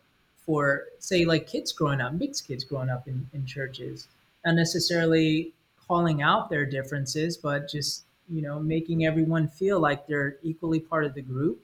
for 0.44 0.84
say 0.98 1.24
like 1.24 1.46
kids 1.46 1.72
growing 1.72 2.00
up, 2.00 2.12
mixed 2.12 2.46
kids 2.46 2.64
growing 2.64 2.90
up 2.90 3.06
in, 3.08 3.26
in 3.32 3.46
churches, 3.46 4.08
not 4.44 4.54
necessarily 4.54 5.52
calling 5.86 6.22
out 6.22 6.50
their 6.50 6.66
differences, 6.66 7.36
but 7.36 7.68
just 7.68 8.04
you 8.28 8.40
know, 8.40 8.58
making 8.58 9.04
everyone 9.04 9.46
feel 9.46 9.80
like 9.80 10.06
they're 10.06 10.36
equally 10.42 10.80
part 10.80 11.04
of 11.04 11.14
the 11.14 11.22
group. 11.22 11.60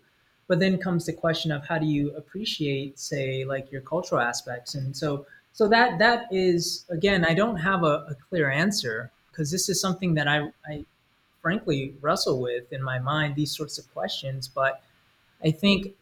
But 0.48 0.60
then 0.60 0.78
comes 0.78 1.06
the 1.06 1.12
question 1.12 1.52
of 1.52 1.66
how 1.66 1.78
do 1.78 1.86
you 1.86 2.14
appreciate, 2.16 2.98
say, 2.98 3.44
like 3.44 3.70
your 3.70 3.82
cultural 3.82 4.20
aspects, 4.20 4.74
and 4.74 4.96
so 4.96 5.26
so 5.52 5.68
that 5.68 5.98
that 5.98 6.26
is 6.30 6.86
again, 6.88 7.24
I 7.24 7.34
don't 7.34 7.56
have 7.56 7.82
a, 7.82 8.06
a 8.08 8.14
clear 8.28 8.50
answer 8.50 9.10
because 9.38 9.52
this 9.52 9.68
is 9.68 9.80
something 9.80 10.14
that 10.14 10.26
I, 10.26 10.50
I 10.66 10.84
frankly 11.40 11.94
wrestle 12.00 12.40
with 12.40 12.72
in 12.72 12.82
my 12.82 12.98
mind 12.98 13.36
these 13.36 13.56
sorts 13.56 13.78
of 13.78 13.88
questions. 13.94 14.48
But 14.48 14.82
I 15.44 15.52
think 15.52 15.94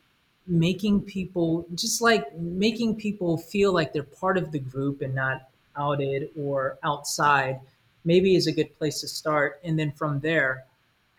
making 0.46 1.02
people 1.02 1.66
just 1.74 2.00
like 2.00 2.34
making 2.38 2.96
people 2.96 3.36
feel 3.36 3.74
like 3.74 3.92
they're 3.92 4.04
part 4.04 4.38
of 4.38 4.52
the 4.52 4.58
group 4.58 5.02
and 5.02 5.14
not 5.14 5.50
outed 5.76 6.30
or 6.40 6.78
outside 6.82 7.60
maybe 8.06 8.36
is 8.36 8.46
a 8.46 8.52
good 8.52 8.74
place 8.78 9.02
to 9.02 9.08
start. 9.08 9.60
And 9.62 9.78
then 9.78 9.92
from 9.92 10.20
there, 10.20 10.64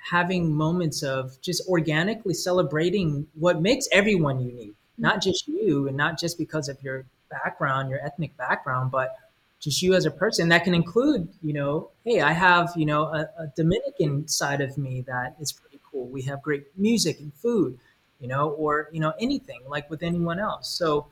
having 0.09 0.51
moments 0.51 1.03
of 1.03 1.39
just 1.41 1.67
organically 1.67 2.33
celebrating 2.33 3.27
what 3.35 3.61
makes 3.61 3.87
everyone 3.91 4.39
unique, 4.39 4.73
not 4.97 5.21
just 5.21 5.47
you 5.47 5.87
and 5.87 5.95
not 5.95 6.17
just 6.17 6.39
because 6.39 6.67
of 6.67 6.81
your 6.81 7.05
background, 7.29 7.91
your 7.91 8.03
ethnic 8.03 8.35
background, 8.37 8.89
but 8.89 9.17
just 9.59 9.81
you 9.81 9.93
as 9.93 10.05
a 10.05 10.11
person. 10.11 10.49
That 10.49 10.63
can 10.63 10.73
include, 10.73 11.27
you 11.41 11.53
know, 11.53 11.89
hey, 12.03 12.21
I 12.21 12.31
have, 12.31 12.71
you 12.75 12.85
know, 12.85 13.03
a, 13.03 13.21
a 13.39 13.47
Dominican 13.55 14.27
side 14.27 14.61
of 14.61 14.77
me 14.77 15.01
that 15.07 15.35
is 15.39 15.51
pretty 15.51 15.79
cool. 15.89 16.07
We 16.07 16.21
have 16.23 16.41
great 16.41 16.65
music 16.77 17.19
and 17.19 17.33
food, 17.33 17.79
you 18.19 18.27
know, 18.27 18.49
or, 18.51 18.89
you 18.91 18.99
know, 18.99 19.13
anything 19.19 19.61
like 19.67 19.89
with 19.89 20.03
anyone 20.03 20.39
else. 20.39 20.69
So 20.69 21.07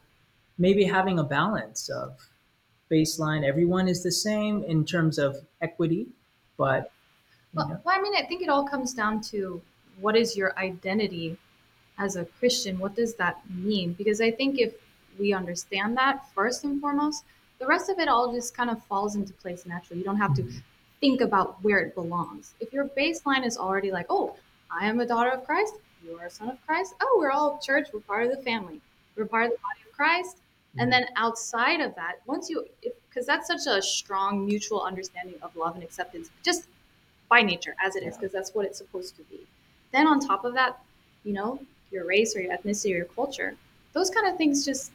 maybe 0.57 0.83
having 0.83 1.19
a 1.19 1.23
balance 1.23 1.89
of 1.89 2.17
baseline. 2.91 3.43
Everyone 3.43 3.87
is 3.87 4.03
the 4.03 4.11
same 4.11 4.63
in 4.63 4.85
terms 4.85 5.17
of 5.17 5.37
equity, 5.61 6.07
but. 6.57 6.91
Well, 7.53 7.81
well, 7.83 7.95
I 7.97 8.01
mean, 8.01 8.13
I 8.15 8.23
think 8.23 8.41
it 8.41 8.49
all 8.49 8.67
comes 8.67 8.93
down 8.93 9.21
to 9.31 9.61
what 9.99 10.15
is 10.15 10.35
your 10.35 10.57
identity 10.59 11.37
as 11.97 12.15
a 12.15 12.25
Christian? 12.25 12.79
What 12.79 12.95
does 12.95 13.15
that 13.15 13.41
mean? 13.49 13.93
Because 13.93 14.21
I 14.21 14.31
think 14.31 14.59
if 14.59 14.73
we 15.17 15.33
understand 15.33 15.97
that 15.97 16.27
first 16.33 16.63
and 16.63 16.81
foremost, 16.81 17.23
the 17.59 17.65
rest 17.65 17.89
of 17.89 17.99
it 17.99 18.07
all 18.07 18.33
just 18.33 18.55
kind 18.55 18.69
of 18.69 18.83
falls 18.85 19.15
into 19.15 19.33
place 19.33 19.65
naturally. 19.65 19.99
You 19.99 20.05
don't 20.05 20.17
have 20.17 20.35
to 20.35 20.43
mm-hmm. 20.43 20.57
think 20.99 21.21
about 21.21 21.63
where 21.63 21.79
it 21.79 21.95
belongs. 21.95 22.53
If 22.59 22.73
your 22.73 22.85
baseline 22.89 23.45
is 23.45 23.57
already 23.57 23.91
like, 23.91 24.07
oh, 24.09 24.35
I 24.71 24.87
am 24.87 24.99
a 24.99 25.05
daughter 25.05 25.31
of 25.31 25.45
Christ, 25.45 25.75
you 26.03 26.17
are 26.17 26.25
a 26.25 26.29
son 26.29 26.49
of 26.49 26.57
Christ, 26.65 26.93
oh, 27.01 27.17
we're 27.19 27.31
all 27.31 27.59
church, 27.63 27.89
we're 27.93 28.01
part 28.01 28.25
of 28.25 28.31
the 28.35 28.43
family, 28.43 28.81
we're 29.15 29.25
part 29.25 29.45
of 29.45 29.51
the 29.51 29.57
body 29.57 29.79
of 29.87 29.95
Christ, 29.95 30.37
and 30.77 30.91
then 30.91 31.05
outside 31.15 31.79
of 31.79 31.95
that, 31.95 32.15
once 32.25 32.49
you, 32.49 32.65
because 33.09 33.25
that's 33.25 33.47
such 33.47 33.65
a 33.67 33.81
strong 33.81 34.45
mutual 34.45 34.81
understanding 34.81 35.35
of 35.41 35.55
love 35.55 35.75
and 35.75 35.83
acceptance, 35.83 36.29
just 36.43 36.67
by 37.29 37.41
nature 37.41 37.75
as 37.83 37.95
it 37.95 38.03
is, 38.03 38.17
because 38.17 38.31
that's 38.31 38.53
what 38.53 38.65
it's 38.65 38.77
supposed 38.77 39.15
to 39.15 39.23
be. 39.23 39.39
Then 39.93 40.05
on 40.05 40.19
top 40.19 40.43
of 40.43 40.53
that, 40.55 40.81
you 41.23 41.33
know, 41.33 41.59
your 41.91 42.05
race 42.05 42.35
or 42.35 42.41
your 42.41 42.55
ethnicity 42.55 42.93
or 42.93 42.97
your 42.97 43.05
culture, 43.05 43.55
those 43.93 44.09
kind 44.09 44.27
of 44.27 44.37
things 44.37 44.65
just, 44.65 44.91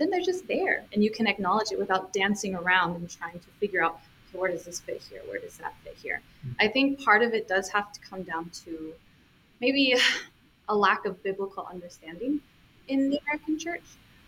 then 0.00 0.10
they're 0.10 0.20
just 0.20 0.48
there. 0.48 0.84
And 0.92 1.04
you 1.04 1.10
can 1.10 1.28
acknowledge 1.28 1.70
it 1.70 1.78
without 1.78 2.12
dancing 2.12 2.56
around 2.56 2.96
and 2.96 3.08
trying 3.08 3.38
to 3.38 3.46
figure 3.60 3.84
out, 3.84 4.00
okay, 4.28 4.38
where 4.38 4.50
does 4.50 4.64
this 4.64 4.80
fit 4.80 5.02
here? 5.08 5.20
Where 5.28 5.38
does 5.38 5.56
that 5.58 5.74
fit 5.84 5.96
here? 6.02 6.20
Mm-hmm. 6.44 6.54
I 6.58 6.68
think 6.68 7.04
part 7.04 7.22
of 7.22 7.34
it 7.34 7.46
does 7.46 7.68
have 7.68 7.92
to 7.92 8.00
come 8.00 8.22
down 8.24 8.50
to 8.64 8.92
maybe 9.60 9.94
a 10.68 10.74
lack 10.74 11.04
of 11.04 11.22
biblical 11.22 11.68
understanding 11.70 12.40
in 12.88 13.10
the 13.10 13.20
American 13.24 13.58
church 13.58 13.84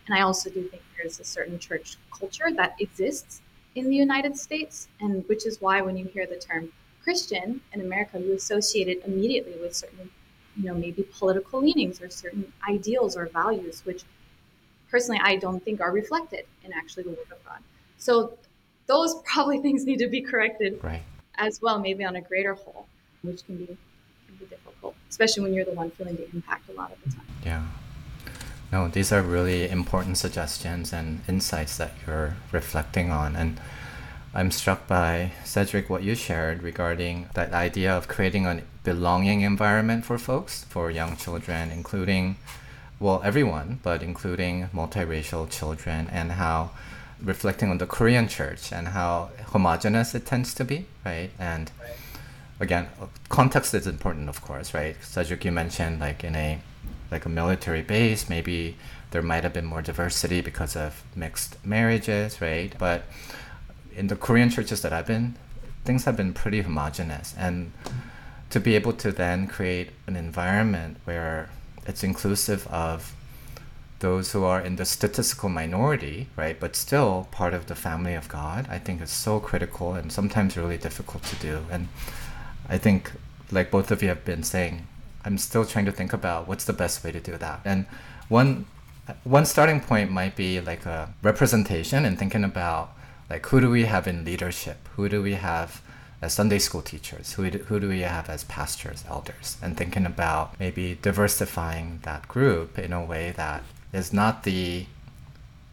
and 0.07 0.17
I 0.17 0.23
also 0.23 0.51
do 0.51 0.63
think 0.65 0.83
there's 0.97 1.21
a 1.21 1.25
certain 1.25 1.59
church 1.59 1.97
culture 2.13 2.51
that 2.57 2.75
exists 2.81 3.41
in 3.75 3.89
the 3.89 3.97
United 3.97 4.37
States, 4.37 4.89
and 5.01 5.27
which 5.29 5.47
is 5.47 5.61
why 5.61 5.81
when 5.81 5.97
you 5.97 6.07
hear 6.07 6.27
the 6.27 6.37
term 6.37 6.73
Christian 7.03 7.61
in 7.73 7.81
America, 7.81 8.21
you 8.21 8.35
associate 8.35 8.89
it 8.89 9.03
immediately 9.07 9.55
with 9.61 9.75
certain, 9.75 10.11
you 10.57 10.65
know, 10.65 10.75
maybe 10.75 11.05
political 11.05 11.61
leanings 11.61 12.01
or 12.01 12.11
certain 12.11 12.53
ideals 12.69 13.17
or 13.17 13.27
values, 13.27 13.83
which 13.85 14.03
personally 14.93 15.21
I 15.25 15.37
don't 15.37 15.65
think 15.65 15.81
are 15.81 15.91
reflected 15.91 16.45
in 16.63 16.73
actually 16.73 17.05
the 17.05 17.11
Word 17.11 17.33
of 17.33 17.45
God. 17.45 17.59
So 17.99 18.39
those 18.87 19.21
probably 19.25 19.59
things 19.59 19.85
need 19.85 19.99
to 19.99 20.09
be 20.09 20.21
corrected 20.21 20.79
right. 20.85 21.03
as 21.37 21.61
well, 21.61 21.81
maybe 21.81 22.05
on 22.05 22.15
a 22.15 22.21
greater 22.21 22.55
whole, 22.55 22.87
which 23.23 23.45
can 23.45 23.57
be, 23.57 23.67
can 23.67 24.37
be 24.39 24.45
difficult, 24.45 24.95
especially 25.11 25.43
when 25.43 25.55
you're 25.55 25.65
the 25.65 25.73
one 25.73 25.91
feeling 25.91 26.15
the 26.15 26.31
impact 26.33 26.69
a 26.69 26.73
lot 26.73 26.93
of 26.93 26.99
the 27.05 27.17
time. 27.17 27.27
Yeah. 27.45 27.67
No, 28.71 28.89
these 28.89 29.13
are 29.13 29.23
really 29.23 29.69
important 29.69 30.17
suggestions 30.17 30.93
and 30.93 31.21
insights 31.29 31.77
that 31.77 31.93
you're 32.07 32.37
reflecting 32.53 33.11
on. 33.11 33.37
And 33.37 33.61
I'm 34.35 34.51
struck 34.51 34.87
by, 34.87 35.33
Cedric, 35.45 35.91
what 35.91 36.03
you 36.03 36.15
shared 36.15 36.63
regarding 36.63 37.29
that 37.35 37.53
idea 37.53 37.93
of 37.95 38.09
creating 38.09 38.47
a 38.47 38.63
belonging 38.83 39.43
environment 39.43 40.07
for 40.07 40.17
folks, 40.17 40.65
for 40.65 40.91
young 40.91 41.17
children, 41.17 41.71
including, 41.71 42.37
well, 43.03 43.21
everyone, 43.25 43.81
but 43.83 44.01
including 44.03 44.69
multiracial 44.73 45.51
children, 45.51 46.09
and 46.13 46.33
how 46.33 46.71
reflecting 47.21 47.69
on 47.71 47.79
the 47.79 47.87
Korean 47.87 48.29
church 48.29 48.73
and 48.73 48.89
how 48.89 49.31
homogenous 49.53 50.15
it 50.15 50.25
tends 50.25 50.55
to 50.55 50.65
be, 50.65 50.87
right? 51.05 51.31
And 51.39 51.71
Right. 51.81 51.91
again, 52.61 52.87
context 53.29 53.75
is 53.75 53.87
important, 53.87 54.29
of 54.29 54.41
course, 54.41 54.73
right? 54.73 54.97
Cedric, 55.03 55.45
you 55.45 55.53
mentioned 55.53 56.01
like 56.01 56.23
in 56.25 56.37
a 56.37 56.61
like 57.11 57.27
a 57.27 57.29
military 57.29 57.83
base, 57.83 58.29
maybe 58.29 58.77
there 59.11 59.21
might 59.21 59.43
have 59.43 59.53
been 59.53 59.67
more 59.67 59.83
diversity 59.83 60.41
because 60.41 60.75
of 60.77 61.03
mixed 61.15 61.57
marriages, 61.65 62.41
right? 62.41 62.73
But 62.79 63.03
in 63.95 64.07
the 64.07 64.17
Korean 64.17 64.49
churches 64.49 64.81
that 64.83 64.93
I've 64.93 65.07
been, 65.07 65.35
things 65.85 66.05
have 66.05 66.17
been 66.17 66.33
pretty 66.33 66.63
homogenous, 66.63 67.35
and 67.37 67.73
to 68.51 68.61
be 68.61 68.75
able 68.77 68.93
to 68.95 69.13
then 69.13 69.47
create 69.49 69.91
an 70.07 70.17
environment 70.17 70.97
where 71.05 71.51
it's 71.87 72.03
inclusive 72.05 72.67
of 72.69 73.15
those 73.99 74.33
who 74.33 74.45
are 74.45 74.61
in 74.61 74.77
the 74.77 74.85
statistical 74.85 75.49
minority, 75.49 76.29
right, 76.37 76.59
but 76.59 76.75
still 76.75 77.29
part 77.31 77.55
of 77.55 77.67
the 77.67 77.75
family 77.75 78.15
of 78.15 78.29
God, 78.29 78.67
I 78.69 78.79
think 78.79 79.01
is 79.01 79.11
so 79.11 79.39
critical 79.39 79.95
and 79.95 80.11
sometimes 80.13 80.57
really 80.57 80.77
difficult 80.77 81.23
to 81.25 81.37
do. 81.37 81.61
And 81.71 81.89
I 82.69 82.79
think, 82.79 83.13
like 83.51 83.71
both 83.71 83.91
of 83.91 84.03
you 84.03 84.09
have 84.09 84.25
been 84.25 84.43
saying, 84.43 84.87
I'm 85.25 85.39
still 85.39 85.65
trying 85.65 85.85
to 85.85 85.93
think 85.93 86.13
about 86.13 86.49
what's 86.49 86.65
the 86.65 86.73
best 86.73 87.05
way 87.05 87.13
to 87.13 87.21
do 87.21 87.37
that. 87.39 87.61
And 87.65 87.87
one 88.29 88.67
one 89.25 89.45
starting 89.45 89.81
point 89.81 90.11
might 90.11 90.37
be 90.37 90.61
like 90.61 90.87
a 90.87 91.13
representation 91.23 92.05
and 92.05 92.19
thinking 92.19 92.45
about 92.45 92.97
like 93.29 93.45
who 93.47 93.61
do 93.61 93.71
we 93.71 93.85
have 93.85 94.07
in 94.07 94.25
leadership? 94.25 94.89
Who 94.97 95.09
do 95.09 95.23
we 95.23 95.35
have 95.35 95.81
as 96.23 96.33
Sunday 96.33 96.59
school 96.61 96.83
teachers? 96.83 97.33
Who 97.33 97.51
do, 97.51 97.59
who 97.59 97.81
do 97.81 97.89
we 97.89 98.01
have 98.01 98.31
as 98.31 98.45
pastors, 98.45 99.05
elders? 99.09 99.59
And 99.61 99.77
thinking 99.77 100.07
about 100.07 100.59
maybe 100.59 100.99
diversifying 101.03 101.99
that 102.05 102.29
group 102.29 102.79
in 102.79 102.93
a 102.93 103.05
way 103.05 103.33
that 103.37 103.65
is 103.93 104.13
not 104.13 104.45
the 104.45 104.87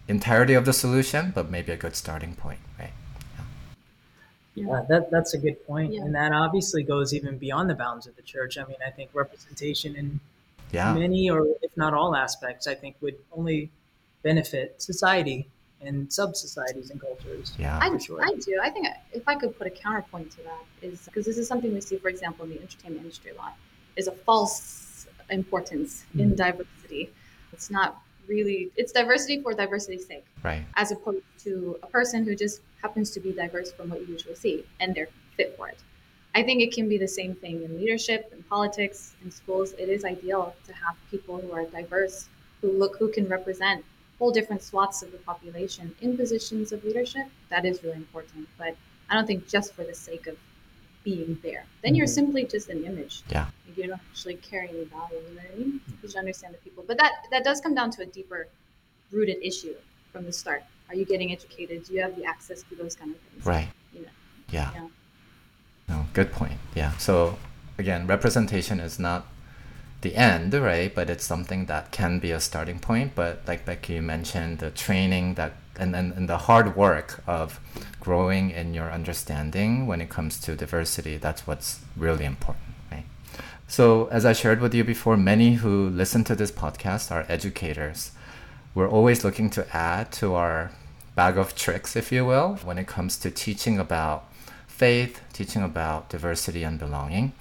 entirety 0.07 0.55
of 0.55 0.65
the 0.65 0.73
solution, 0.73 1.31
but 1.33 1.51
maybe 1.51 1.71
a 1.71 1.77
good 1.77 1.95
starting 1.95 2.33
point, 2.33 2.59
right? 2.79 2.91
Yeah, 4.55 4.83
that, 4.89 5.11
that's 5.11 5.35
a 5.35 5.37
good 5.37 5.65
point. 5.67 5.93
Yeah. 5.93 6.01
And 6.01 6.15
that 6.15 6.33
obviously 6.33 6.83
goes 6.83 7.13
even 7.13 7.37
beyond 7.37 7.69
the 7.69 7.75
bounds 7.75 8.07
of 8.07 8.15
the 8.15 8.23
church. 8.23 8.57
I 8.57 8.65
mean, 8.65 8.77
I 8.85 8.89
think 8.89 9.11
representation 9.13 9.95
in 9.95 10.19
Yeah. 10.71 10.93
many 10.93 11.29
or 11.29 11.45
if 11.61 11.77
not 11.77 11.93
all 11.93 12.15
aspects, 12.15 12.67
I 12.67 12.73
think 12.75 12.95
would 13.01 13.15
only 13.31 13.69
benefit 14.23 14.81
society 14.81 15.47
and 15.81 16.11
sub 16.11 16.35
societies 16.35 16.89
and 16.89 16.99
cultures. 16.99 17.53
Yeah. 17.57 17.79
I, 17.81 17.97
sure. 17.97 18.21
I 18.23 18.33
do. 18.35 18.59
I 18.61 18.69
think 18.69 18.87
if 19.13 19.27
I 19.27 19.35
could 19.35 19.57
put 19.57 19.67
a 19.67 19.69
counterpoint 19.69 20.31
to 20.31 20.37
that 20.43 20.63
is 20.81 21.01
because 21.05 21.25
this 21.25 21.37
is 21.37 21.47
something 21.47 21.73
we 21.73 21.81
see, 21.81 21.97
for 21.97 22.09
example, 22.09 22.45
in 22.45 22.51
the 22.51 22.59
entertainment 22.61 23.03
industry 23.03 23.31
a 23.31 23.35
lot, 23.35 23.55
is 23.95 24.07
a 24.07 24.11
false 24.11 25.07
importance 25.29 26.05
in 26.17 26.31
Mhm. 26.31 26.35
diversity. 26.35 27.11
It's 27.53 27.69
not 27.69 28.01
really, 28.27 28.71
it's 28.75 28.91
diversity 28.91 29.41
for 29.41 29.53
diversity's 29.53 30.05
sake, 30.05 30.25
Right. 30.43 30.65
as 30.75 30.91
opposed 30.91 31.23
to 31.39 31.79
a 31.81 31.87
person 31.87 32.23
who 32.25 32.35
just 32.35 32.61
happens 32.81 33.11
to 33.11 33.19
be 33.19 33.31
diverse 33.31 33.71
from 33.71 33.89
what 33.89 34.01
you 34.01 34.07
usually 34.07 34.35
see 34.35 34.65
and 34.79 34.93
they're 34.95 35.09
fit 35.37 35.55
for 35.57 35.67
it. 35.69 35.77
I 36.35 36.43
think 36.43 36.61
it 36.61 36.71
can 36.71 36.87
be 36.87 36.97
the 36.97 37.07
same 37.07 37.33
thing 37.35 37.63
in 37.63 37.79
leadership, 37.79 38.31
in 38.31 38.43
politics, 38.43 39.13
in 39.23 39.31
schools. 39.31 39.73
It 39.73 39.89
is 39.89 40.05
ideal 40.05 40.55
to 40.67 40.73
have 40.73 40.95
people 41.09 41.37
who 41.39 41.51
are 41.51 41.65
diverse, 41.65 42.27
who 42.61 42.71
look, 42.71 42.97
who 42.97 43.09
can 43.11 43.27
represent 43.27 43.83
whole 44.19 44.31
different 44.31 44.61
swaths 44.61 45.01
of 45.01 45.11
the 45.11 45.17
population 45.19 45.95
in 46.01 46.17
positions 46.17 46.71
of 46.71 46.83
leadership. 46.83 47.25
That 47.49 47.65
is 47.65 47.81
really 47.83 47.95
important. 47.97 48.47
But 48.57 48.75
I 49.09 49.15
don't 49.15 49.25
think 49.25 49.47
just 49.47 49.73
for 49.73 49.83
the 49.83 49.93
sake 49.95 50.27
of 50.27 50.37
being 51.05 51.39
there, 51.41 51.63
then 51.83 51.95
you're 51.95 52.05
Mhm. 52.07 52.19
simply 52.21 52.43
just 52.45 52.69
an 52.69 52.83
image. 52.83 53.23
Yeah. 53.31 53.47
Like 53.65 53.77
you 53.77 53.87
don't 53.87 53.99
actually 54.11 54.35
carry 54.35 54.67
any 54.69 54.83
value. 54.83 55.15
You 55.29 55.35
know 55.35 55.41
what 55.41 55.51
I 55.53 55.57
mean? 55.57 55.81
You 56.03 56.09
should 56.09 56.17
understand 56.17 56.53
the 56.53 56.57
people. 56.59 56.83
But 56.85 56.97
that 56.97 57.13
that 57.31 57.43
does 57.45 57.61
come 57.61 57.73
down 57.73 57.89
to 57.91 58.01
a 58.03 58.05
deeper 58.05 58.47
rooted 59.11 59.37
issue 59.41 59.75
from 60.11 60.25
the 60.25 60.33
start. 60.33 60.63
Are 60.89 60.95
you 60.95 61.05
getting 61.05 61.31
educated? 61.31 61.85
Do 61.85 61.93
you 61.93 62.01
have 62.01 62.15
the 62.15 62.25
access 62.25 62.63
to 62.63 62.75
those 62.75 62.95
kind 62.95 63.11
of 63.15 63.21
things? 63.21 63.45
Right. 63.45 63.69
You 63.93 64.01
know. 64.01 64.09
Yeah. 64.51 64.71
Yeah. 64.73 64.87
No, 65.87 66.05
good 66.13 66.31
point. 66.31 66.59
Yeah. 66.75 66.91
So 66.97 67.39
again, 67.77 68.05
representation 68.05 68.79
is 68.81 68.99
not 68.99 69.25
the 70.01 70.15
end, 70.15 70.53
right? 70.53 70.93
But 70.93 71.09
it's 71.09 71.25
something 71.25 71.65
that 71.65 71.91
can 71.91 72.19
be 72.19 72.31
a 72.31 72.39
starting 72.39 72.79
point. 72.79 73.13
But 73.15 73.41
like 73.47 73.65
Becky 73.65 73.99
mentioned, 73.99 74.59
the 74.59 74.71
training 74.71 75.35
that 75.35 75.53
and, 75.79 75.95
and, 75.95 76.13
and 76.13 76.29
the 76.29 76.37
hard 76.37 76.75
work 76.75 77.23
of 77.25 77.59
growing 77.99 78.51
in 78.51 78.73
your 78.73 78.91
understanding 78.91 79.87
when 79.87 80.01
it 80.01 80.09
comes 80.09 80.39
to 80.41 80.55
diversity, 80.55 81.17
that's 81.17 81.47
what's 81.47 81.79
really 81.95 82.25
important, 82.25 82.75
right? 82.91 83.05
So 83.67 84.07
as 84.07 84.25
I 84.25 84.33
shared 84.33 84.59
with 84.59 84.73
you 84.73 84.83
before, 84.83 85.15
many 85.15 85.55
who 85.55 85.89
listen 85.89 86.23
to 86.25 86.35
this 86.35 86.51
podcast 86.51 87.11
are 87.11 87.25
educators. 87.29 88.11
We're 88.75 88.89
always 88.89 89.23
looking 89.23 89.49
to 89.51 89.75
add 89.75 90.11
to 90.13 90.35
our 90.35 90.71
bag 91.15 91.37
of 91.37 91.55
tricks, 91.55 91.95
if 91.95 92.11
you 92.11 92.25
will, 92.25 92.59
when 92.63 92.77
it 92.77 92.87
comes 92.87 93.17
to 93.17 93.31
teaching 93.31 93.79
about 93.79 94.25
faith, 94.67 95.21
teaching 95.33 95.63
about 95.63 96.09
diversity 96.09 96.63
and 96.63 96.77
belonging. 96.77 97.33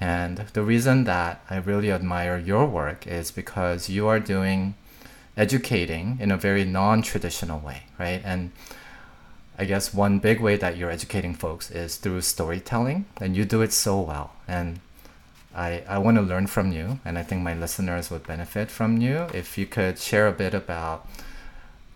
And 0.00 0.38
the 0.52 0.62
reason 0.62 1.04
that 1.04 1.42
I 1.48 1.56
really 1.56 1.90
admire 1.90 2.38
your 2.38 2.66
work 2.66 3.06
is 3.06 3.30
because 3.30 3.88
you 3.88 4.06
are 4.08 4.20
doing 4.20 4.74
educating 5.36 6.18
in 6.20 6.30
a 6.30 6.36
very 6.36 6.64
non 6.64 7.02
traditional 7.02 7.60
way, 7.60 7.84
right? 7.98 8.20
And 8.24 8.52
I 9.56 9.64
guess 9.64 9.94
one 9.94 10.18
big 10.18 10.40
way 10.40 10.56
that 10.56 10.76
you're 10.76 10.90
educating 10.90 11.34
folks 11.34 11.70
is 11.70 11.96
through 11.96 12.22
storytelling, 12.22 13.06
and 13.20 13.36
you 13.36 13.44
do 13.44 13.62
it 13.62 13.72
so 13.72 14.00
well. 14.00 14.32
And 14.48 14.80
I, 15.54 15.84
I 15.88 15.98
want 15.98 16.16
to 16.16 16.22
learn 16.22 16.48
from 16.48 16.72
you, 16.72 16.98
and 17.04 17.16
I 17.16 17.22
think 17.22 17.42
my 17.42 17.54
listeners 17.54 18.10
would 18.10 18.26
benefit 18.26 18.70
from 18.70 19.00
you 19.00 19.28
if 19.32 19.56
you 19.56 19.66
could 19.66 19.98
share 19.98 20.26
a 20.26 20.32
bit 20.32 20.54
about, 20.54 21.08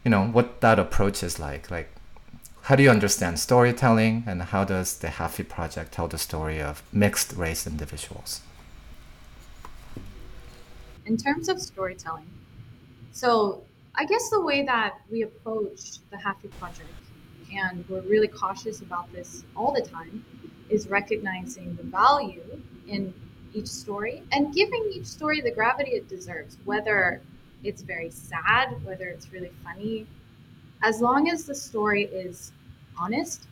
you 0.04 0.10
know, 0.10 0.26
what 0.26 0.60
that 0.60 0.78
approach 0.78 1.24
is 1.24 1.40
like. 1.40 1.68
Like, 1.68 1.90
how 2.68 2.76
do 2.76 2.82
you 2.82 2.90
understand 2.90 3.38
storytelling, 3.38 4.24
and 4.26 4.42
how 4.42 4.62
does 4.62 4.98
the 4.98 5.08
Halfie 5.08 5.48
Project 5.48 5.90
tell 5.90 6.06
the 6.06 6.18
story 6.18 6.60
of 6.60 6.82
mixed 6.92 7.32
race 7.32 7.66
individuals? 7.66 8.42
in 11.06 11.16
terms 11.16 11.48
of 11.48 11.58
storytelling, 11.58 12.28
so 13.12 13.62
I 13.94 14.04
guess 14.04 14.28
the 14.28 14.42
way 14.42 14.66
that 14.66 15.00
we 15.10 15.22
approach 15.22 16.00
the 16.10 16.18
Halfie 16.18 16.50
Project, 16.60 16.90
and 17.56 17.82
we're 17.88 18.02
really 18.02 18.28
cautious 18.28 18.82
about 18.82 19.10
this 19.14 19.44
all 19.56 19.72
the 19.72 19.80
time, 19.80 20.22
is 20.68 20.88
recognizing 20.88 21.74
the 21.76 21.84
value 21.84 22.60
in 22.86 23.14
each 23.54 23.68
story 23.68 24.22
and 24.32 24.54
giving 24.54 24.90
each 24.92 25.06
story 25.06 25.40
the 25.40 25.50
gravity 25.50 25.92
it 25.92 26.06
deserves, 26.06 26.58
whether 26.66 27.22
it's 27.64 27.80
very 27.80 28.10
sad, 28.10 28.76
whether 28.84 29.06
it's 29.08 29.32
really 29.32 29.52
funny. 29.64 30.06
As 30.82 31.00
long 31.00 31.30
as 31.30 31.46
the 31.46 31.54
story 31.54 32.04
is 32.04 32.52
honest, 33.00 33.46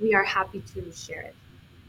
we 0.00 0.14
are 0.14 0.24
happy 0.24 0.62
to 0.74 0.92
share 0.92 1.22
it. 1.22 1.34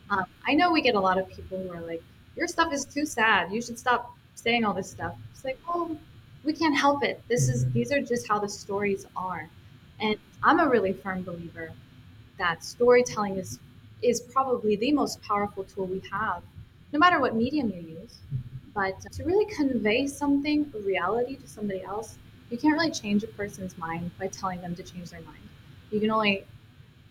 Um, 0.09 0.25
I 0.47 0.53
know 0.53 0.71
we 0.71 0.81
get 0.81 0.95
a 0.95 0.99
lot 0.99 1.17
of 1.17 1.27
people 1.29 1.57
who 1.57 1.71
are 1.71 1.81
like, 1.81 2.03
your 2.35 2.47
stuff 2.47 2.71
is 2.73 2.85
too 2.85 3.05
sad. 3.05 3.51
You 3.51 3.61
should 3.61 3.79
stop 3.79 4.15
saying 4.35 4.65
all 4.65 4.73
this 4.73 4.91
stuff. 4.91 5.15
It's 5.31 5.43
like, 5.43 5.59
oh, 5.67 5.97
we 6.43 6.53
can't 6.53 6.77
help 6.77 7.03
it. 7.03 7.21
This 7.27 7.49
is 7.49 7.69
these 7.71 7.91
are 7.91 8.01
just 8.01 8.27
how 8.27 8.39
the 8.39 8.49
stories 8.49 9.07
are. 9.15 9.49
And 9.99 10.17
I'm 10.43 10.59
a 10.59 10.69
really 10.69 10.93
firm 10.93 11.23
believer 11.23 11.71
that 12.37 12.63
storytelling 12.63 13.37
is 13.37 13.59
is 14.01 14.21
probably 14.21 14.75
the 14.75 14.91
most 14.91 15.21
powerful 15.21 15.63
tool 15.63 15.85
we 15.85 16.01
have, 16.11 16.43
no 16.91 16.99
matter 16.99 17.19
what 17.19 17.35
medium 17.35 17.71
you 17.71 17.81
use. 17.99 18.17
But 18.73 18.99
to 19.13 19.23
really 19.23 19.45
convey 19.45 20.05
something, 20.05 20.71
a 20.75 20.79
reality 20.79 21.37
to 21.37 21.47
somebody 21.47 21.81
else, 21.81 22.17
you 22.49 22.57
can't 22.57 22.73
really 22.73 22.91
change 22.91 23.23
a 23.23 23.27
person's 23.27 23.77
mind 23.77 24.11
by 24.19 24.27
telling 24.27 24.61
them 24.61 24.75
to 24.75 24.83
change 24.83 25.09
their 25.09 25.21
mind. 25.21 25.39
You 25.91 25.99
can 26.01 26.11
only 26.11 26.43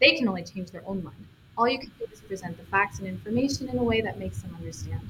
they 0.01 0.17
can 0.17 0.29
only 0.29 0.43
change 0.43 0.71
their 0.71 0.83
own 0.87 1.03
mind. 1.03 1.27
All 1.57 1.69
you 1.69 1.79
can 1.79 1.91
do 1.99 2.07
is 2.13 2.21
present 2.21 2.57
the 2.57 2.65
facts 2.65 2.99
and 2.99 3.07
information 3.07 3.69
in 3.69 3.79
a 3.79 3.83
way 3.83 4.01
that 4.01 4.19
makes 4.19 4.43
them 4.43 4.55
understand. 4.57 5.03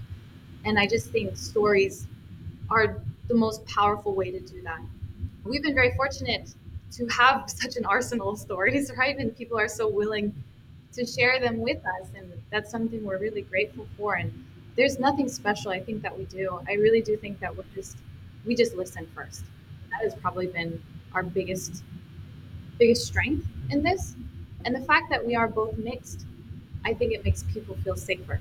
And 0.65 0.79
I 0.79 0.87
just 0.87 1.11
think 1.11 1.37
stories 1.37 2.07
are 2.71 3.01
the 3.29 3.35
most 3.35 3.65
powerful 3.67 4.15
way 4.15 4.31
to 4.31 4.41
do 4.41 4.63
that. 4.63 4.81
We've 5.45 5.63
been 5.63 5.75
very 5.75 5.95
fortunate 5.97 6.55
to 6.93 7.07
have 7.07 7.49
such 7.51 7.77
an 7.77 7.85
arsenal 7.85 8.31
of 8.31 8.39
stories, 8.39 8.93
right? 8.99 9.17
And 9.17 9.37
people 9.37 9.59
are 9.59 9.69
so 9.69 9.89
willing 9.89 10.35
to 10.93 11.05
share 11.05 11.41
them 11.41 11.59
with 11.59 11.79
us. 11.79 12.09
And 12.17 12.33
that's 12.51 12.71
something 12.71 13.05
we're 13.05 13.19
really 13.19 13.43
grateful 13.43 13.87
for. 13.97 14.15
And 14.15 14.33
there's 14.77 14.99
nothing 14.99 15.29
special 15.29 15.71
I 15.71 15.81
think 15.81 16.03
that 16.03 16.17
we 16.17 16.25
do. 16.25 16.61
I 16.69 16.75
really 16.75 17.01
do 17.01 17.17
think 17.17 17.41
that 17.41 17.57
we're 17.57 17.65
just 17.75 17.97
we 18.45 18.55
just 18.55 18.75
listen 18.75 19.09
first. 19.15 19.43
That 19.91 20.03
has 20.03 20.15
probably 20.15 20.47
been 20.47 20.83
our 21.15 21.23
biggest 21.23 21.83
biggest 22.79 23.07
strength 23.07 23.47
in 23.71 23.83
this. 23.83 24.15
And 24.65 24.75
the 24.75 24.81
fact 24.81 25.11
that 25.11 25.25
we 25.25 25.35
are 25.35 25.49
both 25.49 25.77
mixed, 25.77 26.27
I 26.85 26.95
think 26.95 27.13
it 27.13 27.25
makes 27.25 27.43
people 27.45 27.77
feel 27.85 27.97
safer 27.97 28.41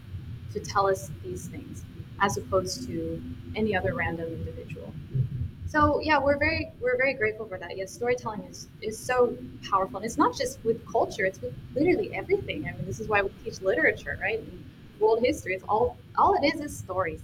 to 0.53 0.59
tell 0.59 0.88
us 0.88 1.09
these 1.24 1.47
things 1.47 1.84
as 2.21 2.38
opposed 2.38 2.88
to 2.88 3.21
any 3.55 3.76
other 3.76 3.93
random 3.93 4.28
individual. 4.28 4.93
Mm-hmm. 5.13 5.43
So 5.67 5.99
yeah, 6.01 6.19
we're 6.19 6.38
very 6.38 6.71
we're 6.80 6.97
very 6.97 7.13
grateful 7.15 7.47
for 7.47 7.57
that. 7.57 7.76
Yes, 7.76 7.91
storytelling 7.91 8.43
is 8.43 8.67
is 8.82 8.97
so 8.97 9.36
powerful, 9.67 9.97
and 9.97 10.05
it's 10.05 10.17
not 10.17 10.38
just 10.38 10.63
with 10.63 10.86
culture; 10.88 11.26
it's 11.26 11.41
with 11.41 11.53
literally 11.74 12.13
everything. 12.13 12.67
I 12.67 12.74
mean, 12.74 12.86
this 12.86 12.99
is 12.99 13.07
why 13.07 13.24
we 13.24 13.30
teach 13.43 13.59
literature, 13.61 14.19
right? 14.21 14.39
And 14.39 14.63
world 14.99 15.24
history. 15.24 15.55
It's 15.55 15.63
all 15.67 15.97
all 16.15 16.36
it 16.36 16.45
is 16.45 16.61
is 16.61 16.78
stories. 16.78 17.21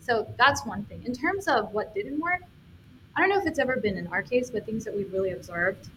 So 0.00 0.26
that's 0.36 0.66
one 0.66 0.84
thing. 0.86 1.02
In 1.04 1.14
terms 1.14 1.46
of 1.46 1.72
what 1.72 1.94
didn't 1.94 2.20
work, 2.20 2.42
I 3.16 3.20
don't 3.20 3.30
know 3.30 3.38
if 3.38 3.46
it's 3.46 3.60
ever 3.60 3.76
been 3.76 3.96
in 3.96 4.08
our 4.08 4.22
case, 4.22 4.50
but 4.50 4.66
things 4.66 4.84
that 4.84 4.96
we've 4.96 5.12
really 5.12 5.30
observed 5.30 5.88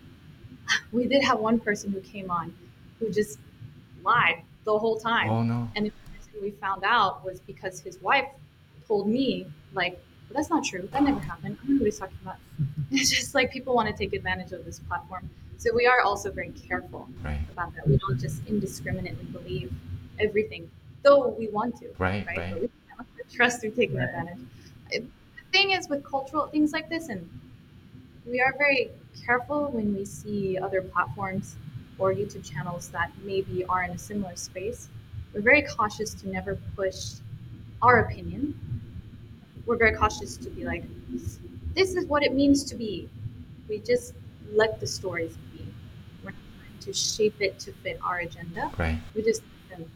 we 0.91 1.07
did 1.07 1.23
have 1.23 1.39
one 1.39 1.59
person 1.59 1.91
who 1.91 2.01
came 2.01 2.29
on 2.31 2.53
who 2.99 3.09
just 3.11 3.39
lied 4.03 4.41
the 4.63 4.77
whole 4.77 4.97
time. 4.99 5.29
Oh 5.29 5.43
no. 5.43 5.69
And 5.75 5.85
the 5.87 5.91
reason 6.13 6.31
we 6.41 6.51
found 6.51 6.83
out 6.83 7.23
was 7.25 7.39
because 7.41 7.79
his 7.81 7.99
wife 8.01 8.25
told 8.87 9.07
me, 9.07 9.47
like, 9.73 9.93
well, 10.29 10.37
that's 10.37 10.49
not 10.49 10.63
true. 10.63 10.87
That 10.91 11.03
never 11.03 11.19
happened. 11.19 11.57
I 11.61 11.65
don't 11.67 11.75
know 11.75 11.79
what 11.81 11.85
he's 11.85 11.99
talking 11.99 12.17
about. 12.21 12.37
It's 12.91 13.09
just 13.11 13.35
like 13.35 13.51
people 13.51 13.73
want 13.75 13.89
to 13.89 13.95
take 13.95 14.13
advantage 14.13 14.51
of 14.53 14.63
this 14.65 14.79
platform. 14.79 15.29
So 15.57 15.73
we 15.73 15.85
are 15.87 16.01
also 16.01 16.31
very 16.31 16.51
careful 16.51 17.07
Right. 17.23 17.39
about 17.51 17.73
that. 17.75 17.87
We 17.87 17.97
don't 17.97 18.19
just 18.19 18.45
indiscriminately 18.47 19.25
believe 19.25 19.71
everything, 20.19 20.69
though 21.03 21.29
we 21.29 21.47
want 21.49 21.77
to. 21.79 21.87
Right, 21.97 22.25
Right. 22.27 22.37
right. 22.37 22.51
But 22.53 22.61
we 22.61 22.69
cannot 22.89 23.07
trust 23.31 23.61
through 23.61 23.71
taking 23.71 23.97
Right. 23.97 24.05
advantage. 24.09 24.39
It- 24.91 25.03
the 25.37 25.57
thing 25.57 25.71
is 25.71 25.89
with 25.89 26.03
cultural 26.03 26.47
things 26.47 26.71
like 26.73 26.89
this, 26.89 27.09
and 27.09 27.27
we 28.25 28.39
are 28.41 28.53
very 28.57 28.91
careful 29.25 29.69
when 29.71 29.93
we 29.95 30.05
see 30.05 30.57
other 30.57 30.81
platforms 30.81 31.55
or 31.97 32.13
YouTube 32.13 32.43
channels 32.49 32.89
that 32.89 33.11
maybe 33.23 33.63
are 33.65 33.83
in 33.83 33.91
a 33.91 33.97
similar 33.97 34.35
space. 34.35 34.89
We're 35.33 35.41
very 35.41 35.61
cautious 35.63 36.13
to 36.15 36.29
never 36.29 36.55
push 36.75 37.13
our 37.81 37.99
opinion. 37.99 38.59
We're 39.65 39.77
very 39.77 39.95
cautious 39.95 40.37
to 40.37 40.49
be 40.49 40.63
like, 40.65 40.83
this 41.73 41.95
is 41.95 42.05
what 42.05 42.23
it 42.23 42.33
means 42.33 42.63
to 42.65 42.75
be. 42.75 43.09
We 43.67 43.79
just 43.79 44.13
let 44.53 44.79
the 44.79 44.87
stories 44.87 45.35
be. 45.53 45.65
We're 46.23 46.31
not 46.31 46.39
trying 46.59 46.79
to 46.81 46.93
shape 46.93 47.35
it 47.41 47.59
to 47.59 47.73
fit 47.73 47.99
our 48.03 48.19
agenda. 48.19 48.71
Right. 48.77 48.99
We 49.15 49.23
just 49.23 49.41
let 49.69 49.79
them 49.79 49.91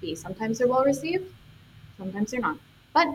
be. 0.00 0.14
Sometimes 0.14 0.58
they're 0.58 0.68
well 0.68 0.84
received, 0.84 1.24
sometimes 1.96 2.30
they're 2.30 2.40
not. 2.40 2.58
But 2.94 3.08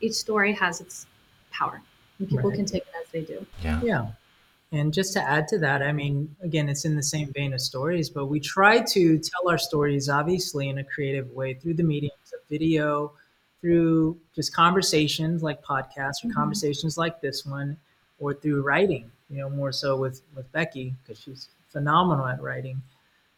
each 0.00 0.12
story 0.14 0.52
has 0.52 0.80
its 0.80 1.06
power, 1.50 1.80
and 2.18 2.28
people 2.28 2.50
Right. 2.50 2.56
can 2.56 2.66
take 2.66 2.82
it 2.82 2.92
as 3.02 3.10
they 3.10 3.22
do. 3.22 3.44
Yeah. 3.62 3.80
Yeah. 3.82 4.06
And 4.70 4.92
just 4.92 5.14
to 5.14 5.22
add 5.22 5.48
to 5.48 5.58
that, 5.60 5.80
I 5.82 5.92
mean, 5.92 6.34
again, 6.42 6.68
it's 6.68 6.84
in 6.84 6.94
the 6.94 7.02
same 7.02 7.32
vein 7.32 7.54
of 7.54 7.60
stories, 7.60 8.10
but 8.10 8.26
we 8.26 8.38
try 8.38 8.80
to 8.80 9.18
tell 9.18 9.48
our 9.48 9.56
stories 9.56 10.10
obviously 10.10 10.68
in 10.68 10.78
a 10.78 10.84
creative 10.84 11.30
way 11.32 11.54
through 11.54 11.74
the 11.74 11.82
mediums 11.82 12.32
of 12.34 12.40
video, 12.50 13.12
through 13.62 14.18
just 14.36 14.54
conversations 14.54 15.42
like 15.42 15.62
podcasts 15.64 16.22
or 16.22 16.28
Mhm. 16.28 16.34
conversations 16.34 16.98
like 16.98 17.20
this 17.20 17.46
one, 17.46 17.78
or 18.20 18.34
through 18.34 18.62
writing, 18.62 19.10
you 19.30 19.38
know, 19.38 19.48
more 19.48 19.72
so 19.72 19.96
with, 19.96 20.22
with 20.36 20.50
Becky, 20.52 20.94
because 21.02 21.18
she's 21.22 21.48
phenomenal 21.70 22.26
at 22.26 22.42
writing. 22.42 22.82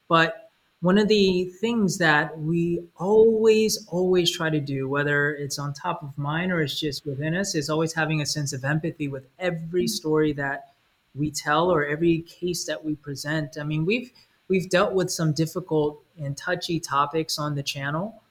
But 0.08 0.50
one 0.80 0.98
of 0.98 1.08
the 1.08 1.44
things 1.60 1.98
that 1.98 2.36
we 2.40 2.82
always, 2.96 3.86
always 3.88 4.30
try 4.30 4.50
to 4.50 4.60
do, 4.60 4.88
whether 4.88 5.34
it's 5.34 5.58
on 5.58 5.74
top 5.74 6.02
of 6.02 6.16
mind 6.18 6.50
or 6.50 6.62
it's 6.62 6.80
just 6.80 7.06
within 7.06 7.36
us, 7.36 7.54
is 7.54 7.70
always 7.70 7.92
having 7.92 8.20
a 8.20 8.26
sense 8.26 8.52
of 8.52 8.64
empathy 8.64 9.06
with 9.06 9.26
every 9.38 9.86
story 9.86 10.32
that 10.32 10.69
we 11.14 11.30
tell 11.30 11.70
or 11.70 11.84
every 11.84 12.22
case 12.22 12.64
that 12.64 12.84
we 12.84 12.94
present. 12.94 13.56
I 13.58 13.64
mean, 13.64 13.84
we've 13.84 14.12
we've 14.48 14.68
dealt 14.68 14.92
with 14.92 15.10
some 15.10 15.32
difficult 15.32 16.02
and 16.18 16.36
touchy 16.36 16.80
topics 16.80 17.38
on 17.38 17.54
the 17.54 17.62
channel. 17.62 18.22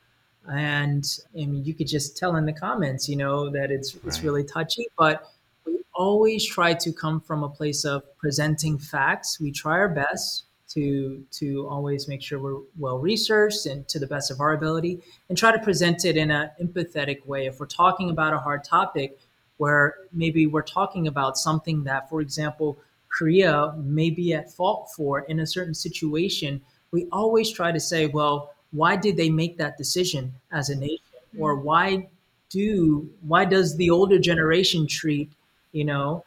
And 0.48 1.06
I 1.34 1.46
mean, 1.46 1.64
you 1.66 1.74
could 1.74 1.88
just 1.88 2.18
tell 2.18 2.36
in 2.36 2.46
the 2.46 2.54
comments, 2.54 3.10
you 3.10 3.16
know, 3.16 3.50
that 3.50 3.72
it's 3.72 3.96
it's 4.06 4.24
really 4.24 4.44
touchy, 4.44 4.88
but 4.98 5.30
we 5.66 5.80
always 5.94 6.46
try 6.46 6.74
to 6.74 6.92
come 6.92 7.20
from 7.22 7.44
a 7.44 7.50
place 7.50 7.86
of 7.86 8.04
presenting 8.18 8.78
facts. 8.78 9.40
We 9.40 9.52
try 9.52 9.74
our 9.74 9.90
best 9.90 10.46
to 10.70 11.24
to 11.32 11.68
always 11.68 12.08
make 12.08 12.22
sure 12.22 12.40
we're 12.40 12.62
well 12.78 13.00
researched 13.00 13.66
and 13.66 13.88
to 13.90 14.00
the 14.00 14.08
best 14.08 14.32
of 14.32 14.40
our 14.40 14.54
ability 14.54 15.02
and 15.28 15.38
try 15.38 15.52
to 15.52 15.60
present 15.60 16.06
it 16.06 16.16
in 16.16 16.32
an 16.32 16.50
empathetic 16.62 17.26
way. 17.26 17.48
If 17.48 17.60
we're 17.60 17.66
talking 17.66 18.10
about 18.10 18.34
a 18.34 18.40
hard 18.40 18.64
topic 18.64 19.20
where 19.60 19.96
maybe 20.14 20.48
we're 20.48 20.62
talking 20.62 21.08
about 21.08 21.38
something 21.38 21.84
that, 21.84 22.10
for 22.10 22.22
example, 22.22 22.78
Korea 23.10 23.74
may 23.78 24.10
be 24.10 24.34
at 24.34 24.50
fault 24.52 24.90
for 24.96 25.22
in 25.22 25.42
a 25.42 25.46
certain 25.46 25.74
situation, 25.74 26.62
we 26.92 27.08
always 27.12 27.52
try 27.52 27.72
to 27.72 27.80
say, 27.80 28.08
well, 28.08 28.54
why 28.72 28.96
did 28.96 29.18
they 29.18 29.30
make 29.30 29.58
that 29.58 29.78
decision 29.78 30.34
as 30.54 30.70
a 30.70 30.76
nation? 30.76 31.04
Mm-hmm. 31.34 31.42
Or 31.42 31.56
why 31.56 32.08
do 32.50 33.10
why 33.28 33.44
does 33.44 33.76
the 33.76 33.90
older 33.90 34.18
generation 34.18 34.88
treat, 34.88 35.30
you 35.74 35.84
know, 35.84 36.24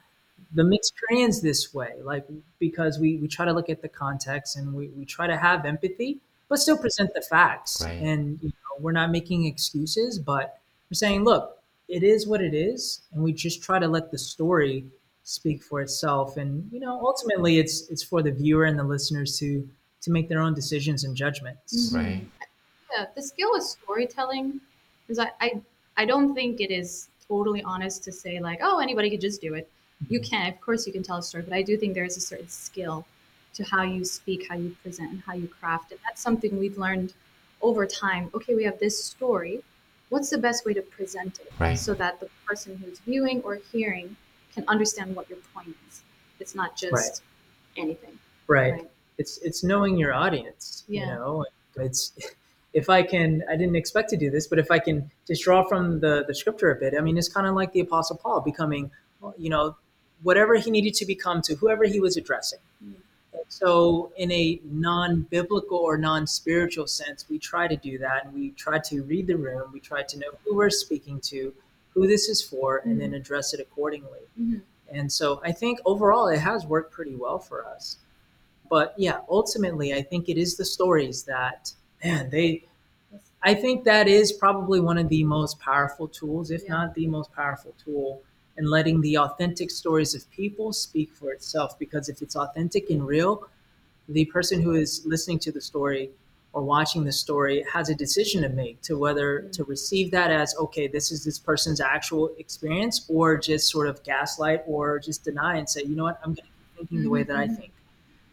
the 0.53 0.65
mixed 0.65 0.93
Koreans 1.01 1.41
this 1.41 1.73
way? 1.73 1.95
Like 2.03 2.27
because 2.59 2.99
we, 2.99 3.17
we 3.17 3.29
try 3.29 3.47
to 3.47 3.53
look 3.55 3.71
at 3.71 3.81
the 3.81 3.89
context 3.89 4.57
and 4.57 4.75
we, 4.75 4.89
we 4.89 5.07
try 5.07 5.27
to 5.27 5.39
have 5.39 5.65
empathy, 5.65 6.19
but 6.51 6.59
still 6.59 6.77
present 6.77 7.15
the 7.15 7.23
facts. 7.23 7.83
Right. 7.83 7.93
And 8.03 8.39
you 8.43 8.49
know, 8.49 8.83
we're 8.83 8.93
not 8.93 9.11
making 9.11 9.47
excuses, 9.47 10.19
but 10.19 10.59
we're 10.91 10.97
saying, 10.97 11.25
look, 11.25 11.62
it 11.93 12.03
is 12.03 12.27
what 12.27 12.41
it 12.41 12.55
is, 12.55 13.03
and 13.13 13.23
we 13.23 13.33
just 13.35 13.63
try 13.63 13.79
to 13.79 13.87
let 13.87 14.11
the 14.11 14.19
story 14.19 14.87
speak 15.25 15.63
for 15.63 15.83
itself. 15.83 16.39
And 16.39 16.67
you 16.73 16.81
know, 16.81 16.99
ultimately, 17.01 17.59
it's 17.59 17.89
it's 17.91 18.03
for 18.03 18.23
the 18.23 18.33
viewer 18.33 18.65
and 18.65 18.79
the 18.79 18.85
listeners 18.85 19.39
to 19.41 19.69
to 20.01 20.11
make 20.11 20.29
their 20.29 20.41
own 20.41 20.55
decisions 20.55 21.05
and 21.05 21.15
judgments. 21.15 21.93
Mhm. 21.93 21.97
Right. 21.97 22.27
Yeah, 22.91 23.07
the 23.15 23.23
skill 23.23 23.55
of 23.55 23.63
storytelling 23.63 24.61
is 25.09 25.19
I, 25.19 25.31
I 25.41 25.61
I 25.99 26.07
don't 26.07 26.35
think 26.35 26.61
it 26.61 26.71
is 26.71 27.09
totally 27.29 27.63
honest 27.63 28.03
to 28.05 28.13
say 28.13 28.41
like, 28.41 28.61
oh, 28.63 28.79
anybody 28.79 29.11
could 29.11 29.21
just 29.21 29.43
do 29.43 29.53
it. 29.55 29.71
You 30.09 30.21
can, 30.21 30.51
of 30.53 30.61
course, 30.63 30.87
you 30.87 30.93
can 30.93 31.03
tell 31.03 31.19
a 31.19 31.23
story, 31.23 31.45
but 31.45 31.53
I 31.53 31.63
do 31.63 31.77
think 31.77 31.95
there 31.95 32.05
is 32.07 32.17
a 32.17 32.21
certain 32.21 32.49
skill 32.49 33.07
to 33.55 33.63
how 33.65 33.83
you 33.83 34.03
speak, 34.05 34.49
how 34.49 34.57
you 34.57 34.75
present, 34.83 35.11
and 35.11 35.21
how 35.21 35.35
you 35.35 35.47
craft, 35.47 35.93
and 35.93 36.01
that's 36.05 36.23
something 36.23 36.59
we've 36.59 36.79
learned 36.79 37.13
over 37.61 37.87
time. 37.87 38.31
Okay, 38.35 38.55
we 38.55 38.65
have 38.65 38.79
this 38.79 38.97
story. 39.05 39.63
What's 40.13 40.29
the 40.29 40.37
best 40.37 40.67
way 40.67 40.75
to 40.75 40.83
present 40.83 41.39
it 41.41 41.51
Right. 41.59 41.79
so 41.79 41.95
that 41.95 42.21
the 42.21 42.29
person 42.47 42.77
who's 42.77 42.99
viewing 42.99 43.41
or 43.45 43.55
hearing 43.73 44.15
can 44.55 44.63
understand 44.69 45.17
what 45.17 45.27
your 45.31 45.39
point 45.55 45.75
is? 45.89 46.03
It's 46.39 46.55
not 46.55 46.77
just 46.77 46.93
Right. 46.93 47.21
anything. 47.79 48.19
Right. 48.47 48.73
Right. 48.75 48.91
It's 49.17 49.39
it's 49.39 49.65
knowing 49.65 49.97
your 49.97 50.13
audience. 50.13 50.85
Yeah. 50.87 51.01
You 51.01 51.07
know, 51.15 51.47
it's 51.77 52.13
if 52.75 52.91
I 52.91 53.03
can, 53.03 53.43
I 53.49 53.57
didn't 53.57 53.77
expect 53.77 54.11
to 54.11 54.19
do 54.19 54.29
this, 54.31 54.47
but 54.47 54.59
if 54.59 54.71
I 54.71 54.79
can 54.79 55.11
just 55.27 55.43
draw 55.45 55.65
from 55.67 56.01
the 56.01 56.25
the 56.29 56.35
scripture 56.35 56.71
a 56.71 56.75
bit, 56.77 56.93
I 56.99 57.01
mean, 57.01 57.17
it's 57.17 57.31
kind 57.31 57.47
of 57.47 57.55
like 57.55 57.73
the 57.73 57.81
Apostle 57.81 58.17
Paul 58.19 58.41
becoming, 58.43 58.91
you 59.39 59.49
know, 59.49 59.77
whatever 60.23 60.57
he 60.57 60.71
needed 60.71 60.93
to 61.01 61.07
become 61.07 61.41
to 61.43 61.55
whoever 61.55 61.85
he 61.85 62.01
was 62.01 62.19
addressing. 62.19 62.59
Mm. 62.85 62.97
So, 63.53 64.11
in 64.17 64.33
a 64.33 64.59
non-biblical 64.65 65.77
or 65.77 65.99
non-spiritual 65.99 66.87
sense, 66.87 67.27
we 67.29 67.39
try 67.39 67.69
to 67.69 67.77
do 67.77 67.99
that, 67.99 68.25
and 68.25 68.33
we 68.33 68.53
try 68.53 68.79
to 68.79 69.03
read 69.03 69.27
the 69.27 69.37
room. 69.37 69.71
We 69.75 69.79
try 69.79 70.05
to 70.05 70.19
know 70.19 70.31
who 70.43 70.57
we're 70.57 70.71
speaking 70.71 71.21
to, 71.25 71.53
who 71.93 72.07
this 72.07 72.31
is 72.31 72.41
for, 72.41 72.79
and 72.79 72.99
then 72.99 73.13
address 73.13 73.53
it 73.53 73.61
accordingly. 73.61 74.21
Mhm. 74.41 74.63
And 74.89 75.13
so 75.13 75.43
I 75.45 75.53
think 75.53 75.81
overall 75.85 76.29
it 76.29 76.39
has 76.39 76.65
worked 76.65 76.93
pretty 76.93 77.15
well 77.15 77.39
for 77.39 77.67
us. 77.67 77.99
But 78.71 78.95
yeah, 78.97 79.21
ultimately 79.29 79.93
I 79.93 80.01
think 80.01 80.31
it 80.31 80.39
is 80.39 80.57
the 80.57 80.65
stories 80.65 81.25
that 81.25 81.75
man, 82.03 82.31
they 82.31 82.65
I 83.43 83.53
think 83.55 83.85
that 83.85 84.09
is 84.09 84.33
probably 84.33 84.81
one 84.81 84.97
of 84.97 85.11
the 85.11 85.25
most 85.25 85.59
powerful 85.59 86.09
tools, 86.09 86.51
if 86.51 86.63
Yeah. 86.63 86.71
not 86.77 86.95
the 86.95 87.07
most 87.07 87.31
powerful 87.33 87.75
tool 87.85 88.23
in 88.59 88.67
letting 88.67 89.01
the 89.01 89.19
authentic 89.19 89.71
stories 89.71 90.15
of 90.15 90.29
people 90.31 90.73
speak 90.73 91.13
for 91.13 91.33
itself. 91.33 91.79
Because 91.79 92.09
if 92.09 92.23
it's 92.23 92.37
authentic 92.37 92.91
and 92.91 93.07
real, 93.07 93.49
the 94.09 94.25
person 94.27 94.61
who 94.61 94.73
is 94.75 95.03
listening 95.07 95.39
to 95.41 95.53
the 95.53 95.61
story 95.61 96.11
or 96.53 96.63
watching 96.63 97.05
the 97.05 97.13
story 97.13 97.65
has 97.73 97.89
a 97.89 97.95
decision 97.95 98.43
to 98.43 98.49
make 98.49 98.81
to 98.83 98.99
whether 98.99 99.43
to 99.53 99.65
receive 99.65 100.11
that 100.11 100.31
as 100.31 100.55
okay 100.61 100.87
this 100.87 101.11
is 101.11 101.25
this 101.25 101.39
person's 101.39 101.81
actual 101.81 102.31
experience 102.39 103.07
or 103.09 103.39
just 103.39 103.71
sort 103.71 103.89
of 103.89 104.03
gaslight 104.03 104.63
or 104.67 104.99
just 104.99 105.25
deny 105.25 105.57
and 105.57 105.69
say 105.69 105.83
you 105.83 105.97
know 105.97 106.05
what? 106.05 106.19
I'm 106.23 106.31
going 106.31 106.37
to 106.37 106.43
keep 106.43 106.77
thinking 106.77 107.03
the 107.03 107.09
way 107.11 107.23
that 107.23 107.37
i 107.37 107.47
Mhm. 107.47 107.57
think. 107.57 107.73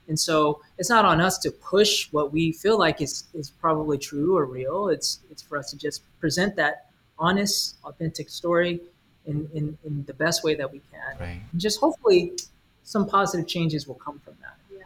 And 0.07 0.19
so 0.19 0.61
it's 0.77 0.89
not 0.89 1.05
on 1.05 1.21
us 1.21 1.37
to 1.39 1.51
push 1.51 2.11
what 2.11 2.31
we 2.33 2.51
feel 2.51 2.77
like 2.79 3.01
is 3.01 3.25
is 3.33 3.51
probably 3.51 3.97
true 3.97 4.37
or 4.37 4.45
real. 4.45 4.89
It's 4.89 5.19
it's 5.31 5.41
for 5.43 5.57
us 5.57 5.71
to 5.71 5.77
just 5.77 6.01
present 6.19 6.55
that 6.57 6.87
honest 7.19 7.77
authentic 7.83 8.29
story 8.29 8.81
in 9.25 9.49
in, 9.53 9.77
in 9.83 10.03
the 10.05 10.13
best 10.13 10.43
way 10.43 10.55
that 10.55 10.71
we 10.71 10.81
can 10.91 11.17
Right. 11.19 11.41
and 11.51 11.59
just 11.61 11.79
hopefully 11.79 12.33
some 12.83 13.07
positive 13.07 13.47
changes 13.47 13.87
will 13.87 13.95
come 14.05 14.19
from 14.25 14.35
that 14.41 14.55
Yeah. 14.75 14.83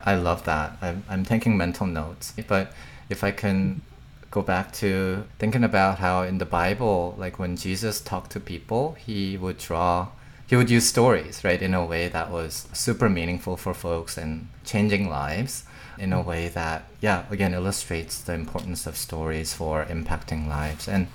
I 0.00 0.14
love 0.16 0.44
that. 0.44 0.76
I'm, 0.82 1.04
I'm 1.08 1.24
taking 1.24 1.56
mental 1.56 1.86
notes. 1.86 2.34
But 2.48 2.72
if 3.08 3.22
I 3.24 3.30
can 3.30 3.82
go 4.30 4.42
back 4.42 4.72
to 4.72 5.24
thinking 5.38 5.64
about 5.64 5.98
how 5.98 6.22
in 6.22 6.38
the 6.38 6.44
Bible, 6.46 7.14
like 7.18 7.38
when 7.38 7.56
Jesus 7.56 8.00
talked 8.00 8.32
to 8.32 8.40
people, 8.40 8.96
he 9.06 9.36
would 9.36 9.58
draw, 9.58 10.08
he 10.46 10.56
would 10.56 10.70
use 10.70 10.86
stories, 10.88 11.44
right, 11.44 11.60
in 11.62 11.74
a 11.74 11.84
way 11.84 12.08
that 12.08 12.30
was 12.30 12.66
super 12.72 13.08
meaningful 13.08 13.56
for 13.56 13.74
folks 13.74 14.16
and 14.18 14.48
changing 14.64 15.08
lives 15.08 15.64
in 15.98 16.12
a 16.12 16.20
way 16.22 16.48
that, 16.48 16.84
yeah, 17.00 17.24
again, 17.30 17.52
illustrates 17.54 18.20
the 18.22 18.32
importance 18.32 18.86
of 18.86 18.96
stories 18.96 19.52
for 19.54 19.84
impacting 19.84 20.48
lives. 20.48 20.88
And 20.88 21.06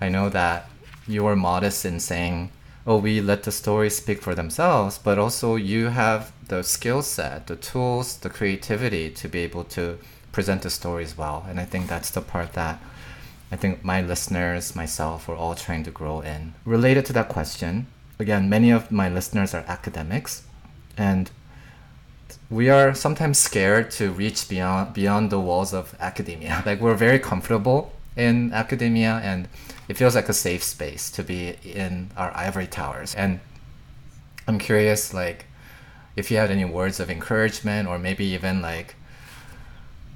I 0.00 0.08
know 0.08 0.28
that 0.30 0.68
you 1.06 1.24
were 1.24 1.36
modest 1.36 1.84
in 1.84 2.00
saying, 2.00 2.50
oh, 2.86 2.98
we 2.98 3.20
let 3.20 3.44
the 3.44 3.52
stories 3.52 3.96
speak 3.96 4.22
for 4.22 4.34
themselves, 4.34 4.98
but 4.98 5.18
also 5.18 5.56
you 5.56 5.88
have 5.88 6.32
the 6.48 6.62
skill 6.62 7.02
set, 7.02 7.46
the 7.46 7.56
tools, 7.56 8.18
the 8.18 8.30
creativity 8.30 9.10
to 9.10 9.28
be 9.28 9.40
able 9.40 9.64
to 9.64 9.98
present 10.32 10.62
the 10.62 10.70
stories 10.70 11.16
well. 11.16 11.46
And 11.48 11.58
I 11.58 11.64
think 11.64 11.88
that's 11.88 12.10
the 12.10 12.20
part 12.20 12.52
that 12.52 12.80
I 13.50 13.56
think 13.56 13.84
my 13.84 14.02
listeners, 14.02 14.74
myself, 14.74 15.28
we're 15.28 15.36
all 15.36 15.54
trying 15.54 15.84
to 15.84 15.90
grow 15.90 16.20
in. 16.20 16.54
Related 16.64 17.06
to 17.06 17.12
that 17.14 17.28
question, 17.28 17.86
again, 18.18 18.48
many 18.48 18.70
of 18.70 18.90
my 18.90 19.08
listeners 19.08 19.54
are 19.54 19.64
academics, 19.68 20.42
and 20.96 21.30
we 22.50 22.68
are 22.68 22.94
sometimes 22.94 23.38
scared 23.38 23.90
to 23.92 24.10
reach 24.10 24.48
beyond 24.48 24.92
beyond 24.92 25.30
the 25.30 25.40
walls 25.40 25.72
of 25.72 25.94
academia. 26.00 26.62
Like 26.66 26.80
we're 26.80 26.94
very 26.94 27.18
comfortable 27.18 27.92
in 28.16 28.52
academia 28.52 29.20
and 29.22 29.48
it 29.88 29.96
feels 29.96 30.14
like 30.14 30.28
a 30.28 30.34
safe 30.34 30.62
space 30.62 31.10
to 31.10 31.22
be 31.22 31.56
in 31.64 32.10
our 32.16 32.34
ivory 32.36 32.66
towers. 32.66 33.14
And 33.14 33.40
I'm 34.46 34.58
curious 34.58 35.12
like 35.12 35.46
if 36.16 36.30
you 36.30 36.36
had 36.36 36.50
any 36.50 36.64
words 36.64 37.00
of 37.00 37.10
encouragement 37.10 37.88
or 37.88 37.98
maybe 37.98 38.24
even 38.24 38.62
like 38.62 38.94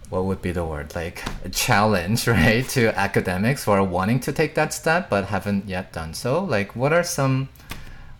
what 0.09 0.25
would 0.25 0.41
be 0.41 0.53
the 0.53 0.64
word? 0.64 0.95
Like 0.95 1.23
a 1.45 1.51
challenge 1.51 2.27
right 2.29 2.66
to 2.71 2.99
academics 2.99 3.64
who 3.64 3.73
are 3.73 3.85
wanting 3.85 4.21
to 4.21 4.33
take 4.33 4.55
that 4.55 4.73
step 4.73 5.11
but 5.11 5.27
haven't 5.27 5.69
yet 5.69 5.93
done 5.93 6.14
so. 6.14 6.43
Like 6.43 6.75
what 6.75 6.93
are 6.93 7.05
some 7.05 7.49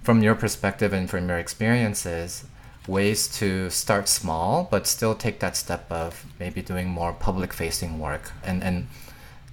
from 0.03 0.23
your 0.23 0.35
perspective 0.35 0.93
and 0.93 1.09
from 1.09 1.29
your 1.29 1.39
experiences 1.39 2.45
ways 2.87 3.29
to 3.29 3.69
start 3.69 4.09
small 4.09 4.67
but 4.71 4.87
still 4.87 5.15
take 5.15 5.41
that 5.41 5.55
step 5.57 5.91
of 5.91 6.25
maybe 6.39 6.63
doing 6.63 6.89
more 6.89 7.13
public 7.13 7.55
facing 7.55 7.99
work? 7.99 8.33
And 8.45 8.63
and 8.63 8.89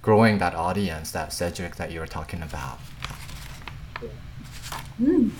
growing 0.06 0.38
that 0.38 0.54
audience 0.54 1.10
that 1.10 1.32
Cedric 1.32 1.74
that 1.74 1.90
you 1.90 1.98
were 1.98 2.06
talking 2.06 2.40
about. 2.42 2.78
Mm. 5.02 5.30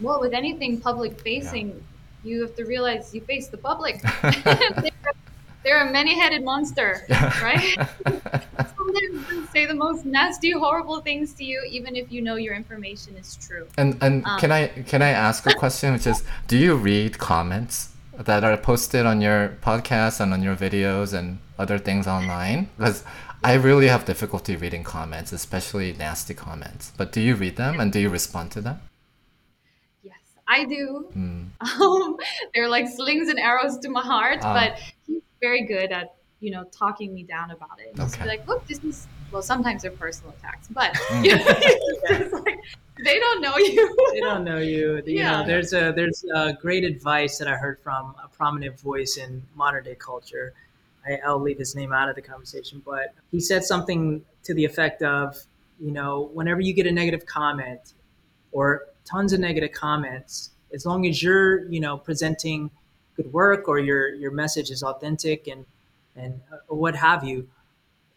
well 0.00 0.18
with 0.18 0.32
anything 0.32 0.80
public 0.80 1.20
facing 1.20 1.68
yeah. 1.68 2.28
you 2.28 2.40
have 2.42 2.56
to 2.56 2.64
realize 2.64 3.14
you 3.14 3.20
face 3.20 3.48
the 3.48 3.58
public. 3.58 4.00
They're 5.62 5.86
a 5.86 5.92
many-headed 5.92 6.42
monster 6.42 6.90
right? 7.42 7.76
Sometimes 8.76 9.16
they 9.28 9.40
say 9.52 9.66
the 9.66 9.74
most 9.86 10.06
nasty 10.06 10.52
horrible 10.52 11.00
things 11.08 11.34
to 11.34 11.44
you 11.44 11.58
even 11.68 11.94
if 11.94 12.10
you 12.10 12.22
know 12.22 12.36
your 12.36 12.54
information 12.54 13.14
is 13.22 13.36
true. 13.36 13.66
And 13.76 13.90
and 14.00 14.24
um, 14.24 14.40
can 14.40 14.50
i 14.50 14.68
can 14.92 15.02
i 15.02 15.12
ask 15.28 15.46
a 15.52 15.54
question 15.62 15.92
which 15.92 16.06
is 16.06 16.24
do 16.46 16.56
you 16.56 16.72
read 16.76 17.18
comments 17.18 17.76
that 18.30 18.42
are 18.42 18.56
posted 18.56 19.04
on 19.06 19.20
your 19.20 19.40
podcast 19.68 20.18
and 20.20 20.32
on 20.32 20.42
your 20.42 20.56
videos 20.56 21.12
and 21.12 21.38
other 21.58 21.78
things 21.78 22.06
online? 22.06 22.68
Because 22.76 23.04
i 23.44 23.54
really 23.54 23.88
have 23.88 24.04
difficulty 24.04 24.56
reading 24.56 24.84
comments 24.84 25.32
especially 25.32 25.92
nasty 25.94 26.34
comments 26.34 26.92
but 26.96 27.12
do 27.12 27.20
you 27.20 27.34
read 27.34 27.56
them 27.56 27.80
and 27.80 27.92
do 27.92 28.00
you 28.00 28.08
respond 28.08 28.50
to 28.50 28.60
them 28.60 28.80
yes 30.02 30.18
i 30.46 30.64
do 30.64 31.08
mm. 31.16 31.46
um, 31.80 32.16
they're 32.54 32.68
like 32.68 32.86
slings 32.88 33.28
and 33.28 33.38
arrows 33.38 33.78
to 33.78 33.88
my 33.88 34.02
heart 34.02 34.38
uh, 34.42 34.54
but 34.54 34.78
he's 35.06 35.22
very 35.40 35.64
good 35.64 35.92
at 35.92 36.14
you 36.40 36.50
know 36.50 36.64
talking 36.64 37.12
me 37.14 37.22
down 37.22 37.50
about 37.50 37.78
it. 37.78 37.94
Just 37.96 38.14
okay. 38.14 38.24
be 38.24 38.28
like, 38.28 38.46
look, 38.46 38.66
this 38.66 38.82
is 38.84 39.06
well. 39.32 39.42
Sometimes 39.42 39.82
they're 39.82 39.90
personal 39.90 40.34
attacks, 40.38 40.68
but 40.68 40.94
mm. 40.94 41.24
you 41.24 41.36
know, 41.36 42.38
like, 42.44 42.58
they 43.04 43.18
don't 43.18 43.40
know 43.40 43.56
you. 43.56 43.96
they 44.12 44.20
don't 44.20 44.44
know 44.44 44.58
you. 44.58 45.02
You 45.06 45.16
yeah. 45.18 45.40
know, 45.40 45.46
there's 45.46 45.72
a 45.72 45.92
there's 45.94 46.24
a 46.34 46.52
great 46.54 46.84
advice 46.84 47.38
that 47.38 47.48
I 47.48 47.56
heard 47.56 47.80
from 47.80 48.14
a 48.22 48.28
prominent 48.28 48.78
voice 48.78 49.16
in 49.16 49.42
modern 49.54 49.84
day 49.84 49.96
culture. 49.96 50.54
I, 51.08 51.18
I'll 51.26 51.40
leave 51.40 51.58
his 51.58 51.74
name 51.74 51.92
out 51.92 52.08
of 52.08 52.14
the 52.14 52.22
conversation, 52.22 52.82
but 52.84 53.14
he 53.30 53.40
said 53.40 53.64
something 53.64 54.24
to 54.44 54.54
the 54.54 54.64
effect 54.64 55.02
of, 55.02 55.36
you 55.80 55.92
know, 55.92 56.30
whenever 56.34 56.60
you 56.60 56.72
get 56.72 56.86
a 56.86 56.92
negative 56.92 57.26
comment 57.26 57.94
or 58.52 58.86
tons 59.04 59.32
of 59.32 59.40
negative 59.40 59.72
comments, 59.72 60.50
as 60.72 60.84
long 60.84 61.06
as 61.06 61.22
you're, 61.22 61.70
you 61.70 61.80
know, 61.80 61.96
presenting 61.96 62.70
good 63.18 63.32
work 63.32 63.68
or 63.68 63.78
your 63.78 64.14
your 64.14 64.30
message 64.30 64.70
is 64.70 64.82
authentic 64.82 65.48
and 65.48 65.66
and 66.14 66.40
uh, 66.52 66.56
what 66.68 66.94
have 66.94 67.24
you 67.24 67.48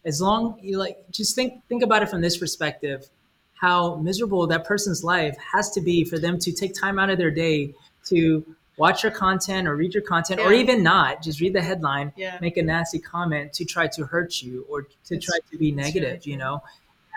as 0.04 0.20
long 0.20 0.56
you 0.62 0.78
like 0.78 0.96
just 1.10 1.34
think 1.34 1.62
think 1.68 1.82
about 1.82 2.02
it 2.02 2.08
from 2.08 2.20
this 2.20 2.38
perspective 2.38 3.08
how 3.54 3.96
miserable 3.96 4.46
that 4.46 4.64
person's 4.64 5.02
life 5.02 5.36
has 5.52 5.70
to 5.70 5.80
be 5.80 6.04
for 6.04 6.18
them 6.18 6.38
to 6.38 6.52
take 6.52 6.72
time 6.72 6.98
out 7.00 7.10
of 7.10 7.18
their 7.18 7.30
day 7.30 7.74
to 8.04 8.44
watch 8.76 9.02
your 9.02 9.12
content 9.12 9.68
or 9.68 9.76
read 9.76 9.92
your 9.94 10.02
content 10.02 10.40
yeah. 10.40 10.46
or 10.46 10.52
even 10.52 10.82
not 10.82 11.22
just 11.22 11.40
read 11.40 11.52
the 11.52 11.62
headline 11.62 12.12
yeah. 12.16 12.38
make 12.40 12.56
a 12.56 12.62
nasty 12.62 12.98
comment 12.98 13.52
to 13.52 13.64
try 13.64 13.86
to 13.86 14.04
hurt 14.06 14.42
you 14.42 14.66
or 14.68 14.82
to 14.82 15.14
it's, 15.16 15.26
try 15.26 15.38
to 15.50 15.58
be 15.58 15.70
negative 15.70 16.26
you 16.26 16.36
know 16.36 16.62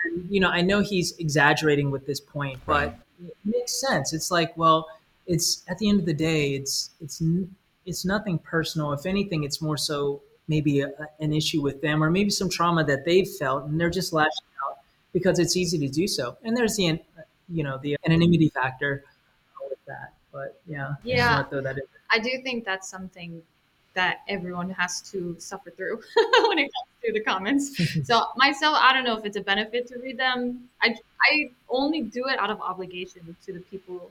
and, 0.04 0.30
you 0.30 0.40
know 0.40 0.50
i 0.50 0.60
know 0.60 0.80
he's 0.80 1.16
exaggerating 1.18 1.90
with 1.90 2.06
this 2.06 2.20
point 2.20 2.60
but 2.66 2.98
it 3.26 3.36
makes 3.44 3.80
sense 3.80 4.12
it's 4.12 4.30
like 4.30 4.56
well 4.56 4.86
it's 5.26 5.62
at 5.68 5.78
the 5.78 5.88
end 5.88 5.98
of 5.98 6.06
the 6.06 6.14
day 6.14 6.54
it's 6.54 6.90
it's 7.00 7.22
it's 7.86 8.04
nothing 8.04 8.38
personal. 8.38 8.92
If 8.92 9.06
anything, 9.06 9.44
it's 9.44 9.62
more 9.62 9.76
so 9.76 10.20
maybe 10.48 10.80
a, 10.80 10.90
an 11.20 11.32
issue 11.32 11.62
with 11.62 11.80
them 11.80 12.02
or 12.02 12.10
maybe 12.10 12.30
some 12.30 12.50
trauma 12.50 12.84
that 12.84 13.04
they've 13.04 13.28
felt 13.28 13.64
and 13.64 13.80
they're 13.80 13.90
just 13.90 14.12
lashing 14.12 14.46
out 14.64 14.78
because 15.12 15.38
it's 15.38 15.56
easy 15.56 15.78
to 15.78 15.88
do 15.88 16.06
so. 16.06 16.36
And 16.44 16.56
there's 16.56 16.76
the, 16.76 16.98
you 17.48 17.64
know, 17.64 17.78
the 17.82 17.96
anonymity 18.04 18.50
factor 18.50 19.04
with 19.68 19.78
that. 19.86 20.12
But 20.36 20.60
yeah, 20.66 20.94
yeah, 21.02 21.44
I 22.10 22.18
do 22.18 22.30
think 22.42 22.66
that's 22.66 22.90
something 22.90 23.42
that 23.94 24.18
everyone 24.28 24.68
has 24.68 25.00
to 25.10 25.34
suffer 25.38 25.70
through 25.70 25.96
when 26.48 26.58
it 26.58 26.70
comes 26.74 26.90
to 27.04 27.12
the 27.14 27.20
comments. 27.20 27.64
so 28.06 28.26
myself, 28.36 28.76
I 28.78 28.92
don't 28.92 29.04
know 29.04 29.16
if 29.16 29.24
it's 29.24 29.38
a 29.38 29.40
benefit 29.40 29.86
to 29.88 29.98
read 29.98 30.18
them. 30.18 30.68
I, 30.82 30.94
I 31.22 31.50
only 31.70 32.02
do 32.02 32.26
it 32.26 32.38
out 32.38 32.50
of 32.50 32.60
obligation 32.60 33.34
to 33.46 33.52
the 33.54 33.60
people 33.60 34.10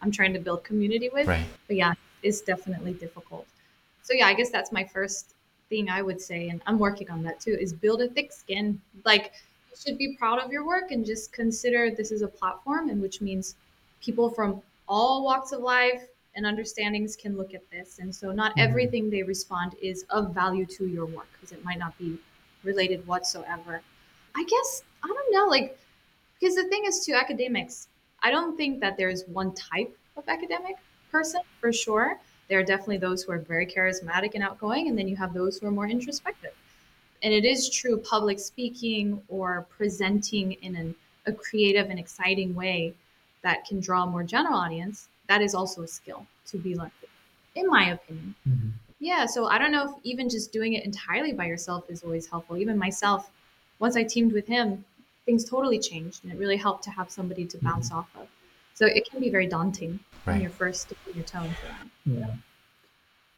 I'm 0.00 0.10
trying 0.10 0.32
to 0.32 0.38
build 0.38 0.64
community 0.64 1.10
with. 1.12 1.26
Right. 1.26 1.44
But 1.66 1.76
yeah, 1.76 1.92
it's 2.22 2.40
definitely 2.40 2.94
difficult. 2.94 3.46
So 4.02 4.14
yeah, 4.14 4.28
I 4.28 4.32
guess 4.32 4.50
that's 4.50 4.72
my 4.72 4.84
first 4.84 5.34
thing 5.68 5.90
I 5.90 6.00
would 6.00 6.22
say, 6.22 6.48
and 6.48 6.62
I'm 6.66 6.78
working 6.78 7.10
on 7.10 7.22
that 7.24 7.38
too, 7.38 7.54
is 7.60 7.74
build 7.74 8.00
a 8.00 8.08
thick 8.08 8.32
skin. 8.32 8.80
Like 9.04 9.32
you 9.70 9.76
should 9.78 9.98
be 9.98 10.16
proud 10.16 10.38
of 10.38 10.50
your 10.50 10.66
work 10.66 10.92
and 10.92 11.04
just 11.04 11.32
consider 11.32 11.90
this 11.90 12.10
is 12.10 12.22
a 12.22 12.28
platform, 12.28 12.88
and 12.88 13.02
which 13.02 13.20
means 13.20 13.56
people 14.00 14.30
from 14.30 14.62
all 14.88 15.24
walks 15.24 15.52
of 15.52 15.60
life 15.60 16.02
and 16.34 16.44
understandings 16.44 17.16
can 17.16 17.36
look 17.36 17.54
at 17.54 17.68
this. 17.70 17.98
And 17.98 18.14
so 18.14 18.30
not 18.30 18.52
mm-hmm. 18.52 18.60
everything 18.60 19.10
they 19.10 19.22
respond 19.22 19.74
is 19.80 20.04
of 20.10 20.34
value 20.34 20.66
to 20.66 20.86
your 20.86 21.06
work 21.06 21.28
because 21.32 21.52
it 21.52 21.64
might 21.64 21.78
not 21.78 21.96
be 21.98 22.18
related 22.62 23.06
whatsoever. 23.06 23.80
I 24.36 24.44
guess 24.44 24.82
I 25.02 25.08
don't 25.08 25.32
know, 25.32 25.46
like 25.46 25.78
because 26.38 26.54
the 26.54 26.68
thing 26.68 26.84
is 26.86 27.04
to 27.06 27.12
academics, 27.12 27.88
I 28.22 28.30
don't 28.30 28.56
think 28.56 28.80
that 28.80 28.96
there's 28.96 29.24
one 29.24 29.54
type 29.54 29.96
of 30.16 30.28
academic 30.28 30.76
person 31.10 31.40
for 31.60 31.72
sure. 31.72 32.18
There 32.48 32.60
are 32.60 32.64
definitely 32.64 32.98
those 32.98 33.22
who 33.22 33.32
are 33.32 33.38
very 33.38 33.66
charismatic 33.66 34.34
and 34.34 34.42
outgoing, 34.42 34.88
and 34.88 34.98
then 34.98 35.08
you 35.08 35.16
have 35.16 35.32
those 35.32 35.58
who 35.58 35.66
are 35.66 35.70
more 35.70 35.88
introspective. 35.88 36.52
And 37.22 37.32
it 37.32 37.44
is 37.44 37.70
true, 37.70 37.98
public 37.98 38.38
speaking 38.38 39.20
or 39.28 39.66
presenting 39.70 40.52
in 40.52 40.76
an, 40.76 40.94
a 41.26 41.32
creative 41.32 41.90
and 41.90 41.98
exciting 41.98 42.54
way 42.54 42.94
that 43.42 43.64
can 43.66 43.80
draw 43.80 44.04
a 44.04 44.06
more 44.06 44.22
general 44.22 44.56
audience, 44.56 45.08
that 45.28 45.42
is 45.42 45.54
also 45.54 45.82
a 45.82 45.88
skill 45.88 46.26
to 46.46 46.58
be 46.58 46.76
learned, 46.76 46.92
in 47.54 47.66
my 47.66 47.90
opinion. 47.90 48.34
Mm-hmm. 48.48 48.68
Yeah, 48.98 49.26
so 49.26 49.46
I 49.46 49.58
don't 49.58 49.72
know 49.72 49.84
if 49.84 49.90
even 50.04 50.28
just 50.28 50.52
doing 50.52 50.72
it 50.72 50.84
entirely 50.84 51.32
by 51.32 51.46
yourself 51.46 51.90
is 51.90 52.02
always 52.02 52.26
helpful. 52.26 52.56
Even 52.56 52.78
myself, 52.78 53.30
once 53.78 53.96
I 53.96 54.04
teamed 54.04 54.32
with 54.32 54.46
him, 54.46 54.84
things 55.26 55.44
totally 55.44 55.78
changed, 55.78 56.24
and 56.24 56.32
it 56.32 56.38
really 56.38 56.56
helped 56.56 56.84
to 56.84 56.90
have 56.90 57.10
somebody 57.10 57.44
to 57.46 57.58
bounce 57.58 57.90
mm-hmm. 57.90 57.98
off 57.98 58.08
of. 58.16 58.28
So 58.74 58.86
it 58.86 59.08
can 59.10 59.20
be 59.20 59.30
very 59.30 59.46
daunting 59.46 60.00
right. 60.24 60.34
when 60.34 60.42
you're 60.42 60.50
first 60.50 60.88
dipping 60.88 61.14
your 61.14 61.24
toe 61.24 61.42
into 61.42 61.56
that. 61.68 61.88
Yeah. 62.04 62.34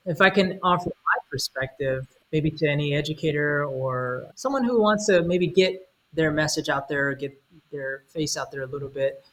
If 0.05 0.21
I 0.21 0.31
can 0.31 0.59
offer 0.63 0.87
my 0.87 1.19
perspective, 1.31 2.07
maybe 2.33 2.51
to 2.51 2.69
any 2.69 2.95
educator 2.95 3.65
or 3.65 4.27
someone 4.35 4.65
who 4.65 4.81
wants 4.81 5.07
to 5.07 5.23
maybe 5.23 5.47
get 5.47 5.89
their 6.13 6.31
message 6.31 6.69
out 6.69 6.89
there, 6.89 7.15
get 7.15 7.41
their 7.71 8.03
face 8.09 8.37
out 8.37 8.51
there 8.51 8.63
a 8.63 8.67
little 8.67 8.89
bit. 8.89 9.25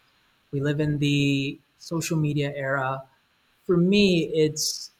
We 0.55 0.61
live 0.61 0.79
in 0.79 0.99
the 0.99 1.59
social 1.79 2.15
media 2.15 2.53
era. 2.55 3.03
For 3.65 3.75
me, 3.75 4.31
it's 4.33 4.91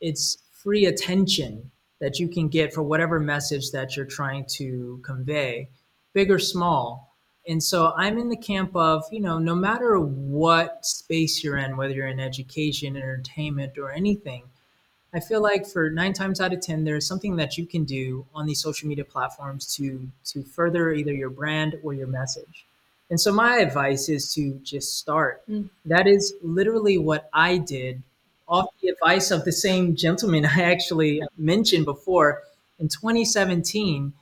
it's 0.00 0.38
free 0.50 0.86
attention 0.86 1.70
that 2.00 2.18
you 2.18 2.26
can 2.26 2.48
get 2.48 2.74
for 2.74 2.82
whatever 2.82 3.20
message 3.20 3.70
that 3.70 3.94
you're 3.94 4.04
trying 4.04 4.46
to 4.46 5.00
convey, 5.04 5.68
big 6.12 6.28
or 6.28 6.40
small. 6.40 7.14
And 7.46 7.62
so 7.62 7.92
I'm 7.96 8.18
in 8.18 8.28
the 8.30 8.36
camp 8.36 8.74
of, 8.74 9.04
you 9.12 9.20
know, 9.20 9.38
no 9.38 9.54
matter 9.54 10.00
what 10.00 10.84
space 10.84 11.44
you're 11.44 11.58
in, 11.58 11.76
whether 11.76 11.94
you're 11.94 12.08
in 12.08 12.18
education, 12.18 12.96
entertainment, 12.96 13.78
or 13.78 13.92
anything, 13.92 14.42
I 15.12 15.20
feel 15.20 15.40
like 15.40 15.68
for 15.68 15.88
nine 15.88 16.14
times 16.14 16.40
out 16.40 16.52
of 16.52 16.60
10, 16.60 16.82
there's 16.82 17.06
something 17.06 17.36
that 17.36 17.56
you 17.56 17.64
can 17.64 17.84
do 17.84 18.26
on 18.34 18.44
these 18.44 18.60
social 18.60 18.88
media 18.88 19.04
platforms 19.04 19.72
to, 19.76 20.08
to 20.24 20.42
further 20.42 20.90
either 20.90 21.12
your 21.12 21.30
brand 21.30 21.76
or 21.84 21.94
your 21.94 22.08
message. 22.08 22.66
And 23.14 23.20
so 23.20 23.30
my 23.30 23.58
advice 23.58 24.08
is 24.08 24.34
to 24.34 24.58
just 24.64 24.98
start. 24.98 25.48
Mm. 25.48 25.70
That 25.84 26.08
is 26.08 26.34
literally 26.42 26.98
what 26.98 27.30
I 27.32 27.58
did 27.58 28.02
off 28.48 28.66
the 28.82 28.88
advice 28.88 29.30
of 29.30 29.44
the 29.44 29.52
same 29.52 29.94
gentleman 29.94 30.44
I 30.56 30.62
actually 30.62 31.22
mentioned 31.38 31.84
before. 31.84 32.42
In 32.80 32.88
2017, 32.88 34.12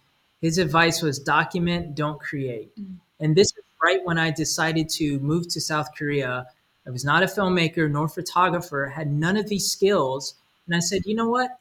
his 0.43 0.59
advice 0.59 1.01
was 1.01 1.18
document, 1.18 1.95
don't 1.95 2.20
create. 2.20 2.70
Mm. 2.78 2.97
And 3.18 3.34
this 3.34 3.47
is 3.47 3.64
right 3.82 4.05
when 4.05 4.18
I 4.18 4.30
decided 4.30 4.90
to 4.90 5.18
move 5.20 5.49
to 5.49 5.61
South 5.62 5.88
Korea. 5.97 6.47
I 6.86 6.90
was 6.90 7.03
not 7.03 7.22
a 7.22 7.26
filmmaker 7.26 7.90
nor 7.90 8.11
photographer, 8.11 8.93
had 8.95 9.11
none 9.11 9.38
of 9.38 9.49
these 9.49 9.72
skills. 9.72 10.34
And 10.66 10.76
I 10.76 10.80
said, 10.80 11.07
you 11.07 11.14
know 11.14 11.30
what? 11.30 11.59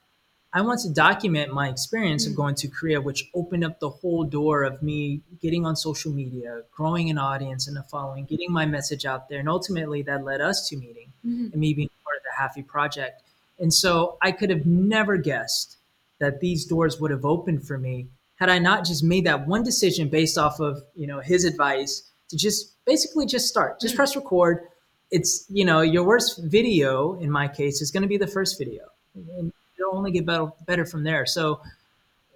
I 0.53 0.61
want 0.61 0.81
to 0.81 0.89
document 0.89 1.53
my 1.53 1.69
experience 1.69 2.23
mm-hmm. 2.23 2.31
of 2.31 2.33
mm. 2.33 2.37
going 2.37 2.55
to 2.55 2.67
Korea, 2.67 2.99
which 2.99 3.29
opened 3.33 3.63
up 3.63 3.79
the 3.79 3.89
whole 3.89 4.23
door 4.23 4.63
of 4.63 4.81
me 4.83 5.21
getting 5.41 5.65
on 5.65 5.75
social 5.75 6.11
media, 6.11 6.61
growing 6.71 7.09
an 7.09 7.17
audience 7.17 7.67
and 7.67 7.77
a 7.77 7.83
following, 7.83 8.25
getting 8.25 8.51
my 8.51 8.65
message 8.65 9.05
out 9.05 9.29
there. 9.29 9.39
And 9.39 9.47
ultimately, 9.47 10.01
that 10.03 10.25
led 10.25 10.41
us 10.41 10.67
to 10.69 10.77
meeting 10.77 11.13
mm-hmm. 11.25 11.47
and 11.51 11.55
me 11.55 11.73
being 11.73 11.89
part 12.03 12.17
of 12.17 12.23
the 12.23 12.61
Halfie 12.61 12.67
Project. 12.67 13.23
And 13.59 13.73
so 13.73 14.17
I 14.21 14.31
could 14.31 14.49
have 14.49 14.65
never 14.65 15.17
guessed 15.17 15.77
that 16.19 16.41
these 16.41 16.65
doors 16.65 16.99
would 16.99 17.11
have 17.11 17.25
opened 17.25 17.65
for 17.65 17.77
me 17.77 18.07
had 18.35 18.49
I 18.49 18.57
not 18.57 18.85
just 18.85 19.03
made 19.03 19.25
that 19.27 19.47
one 19.47 19.63
decision 19.63 20.09
based 20.09 20.37
off 20.37 20.59
of, 20.59 20.81
you 20.95 21.05
know, 21.05 21.19
his 21.19 21.45
advice 21.45 22.09
to 22.29 22.35
just 22.35 22.73
basically 22.85 23.25
just 23.25 23.47
start, 23.47 23.79
just 23.79 23.93
mm. 23.93 23.97
press 23.97 24.15
record. 24.15 24.63
It's, 25.11 25.45
you 25.49 25.63
know, 25.63 25.81
your 25.81 26.03
worst 26.03 26.41
video 26.43 27.19
in 27.19 27.29
my 27.29 27.47
case 27.47 27.81
is 27.81 27.91
going 27.91 28.01
to 28.01 28.09
be 28.09 28.17
the 28.17 28.27
first 28.27 28.57
video. 28.57 28.83
And 29.13 29.53
it'll 29.81 29.97
only 29.97 30.11
get 30.11 30.25
better, 30.25 30.51
better 30.65 30.85
from 30.85 31.03
there. 31.03 31.25
So, 31.25 31.61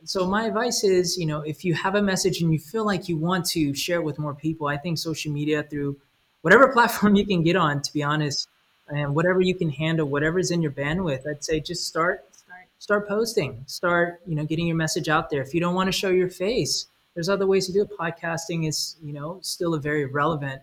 so 0.03 0.27
my 0.27 0.45
advice 0.45 0.83
is, 0.83 1.17
you 1.17 1.25
know, 1.25 1.41
if 1.41 1.65
you 1.65 1.73
have 1.73 1.95
a 1.95 2.01
message 2.01 2.41
and 2.41 2.51
you 2.51 2.59
feel 2.59 2.85
like 2.85 3.09
you 3.09 3.17
want 3.17 3.45
to 3.47 3.73
share 3.73 3.99
it 3.99 4.03
with 4.03 4.19
more 4.19 4.33
people, 4.33 4.67
I 4.67 4.77
think 4.77 4.97
social 4.97 5.31
media 5.31 5.63
through 5.63 5.97
whatever 6.41 6.67
platform 6.73 7.15
you 7.15 7.25
can 7.25 7.43
get 7.43 7.55
on, 7.55 7.81
to 7.81 7.93
be 7.93 8.03
honest, 8.03 8.47
and 8.87 9.15
whatever 9.15 9.41
you 9.41 9.55
can 9.55 9.69
handle, 9.69 10.07
whatever's 10.07 10.51
in 10.51 10.61
your 10.61 10.71
bandwidth, 10.71 11.27
I'd 11.27 11.43
say 11.43 11.59
just 11.59 11.87
start 11.87 12.23
start 12.35 12.65
start 12.77 13.07
posting, 13.07 13.63
start 13.67 14.21
you 14.27 14.35
know 14.35 14.45
getting 14.45 14.67
your 14.67 14.75
message 14.75 15.09
out 15.09 15.29
there. 15.29 15.41
If 15.41 15.53
you 15.53 15.59
don't 15.59 15.73
want 15.73 15.87
to 15.87 15.91
show 15.91 16.09
your 16.09 16.29
face, 16.29 16.85
there's 17.15 17.29
other 17.29 17.47
ways 17.47 17.65
to 17.65 17.73
do 17.73 17.81
it. 17.81 17.89
Podcasting 17.97 18.67
is 18.67 18.95
you 19.03 19.13
know 19.13 19.39
still 19.41 19.73
a 19.73 19.79
very 19.79 20.05
relevant 20.05 20.61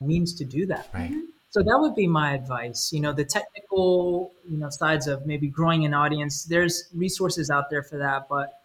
means 0.00 0.34
to 0.34 0.44
do 0.44 0.66
that. 0.66 0.88
Right. 0.92 1.10
Mm-hmm. 1.10 1.20
So 1.50 1.62
that 1.62 1.78
would 1.80 1.94
be 1.94 2.06
my 2.06 2.32
advice. 2.34 2.92
You 2.92 3.00
know, 3.00 3.12
the 3.12 3.24
technical 3.24 4.32
you 4.48 4.56
know 4.56 4.70
sides 4.70 5.06
of 5.06 5.26
maybe 5.26 5.48
growing 5.48 5.84
an 5.84 5.94
audience. 5.94 6.44
There's 6.44 6.88
resources 6.94 7.50
out 7.50 7.70
there 7.70 7.82
for 7.82 7.98
that, 7.98 8.28
but 8.28 8.62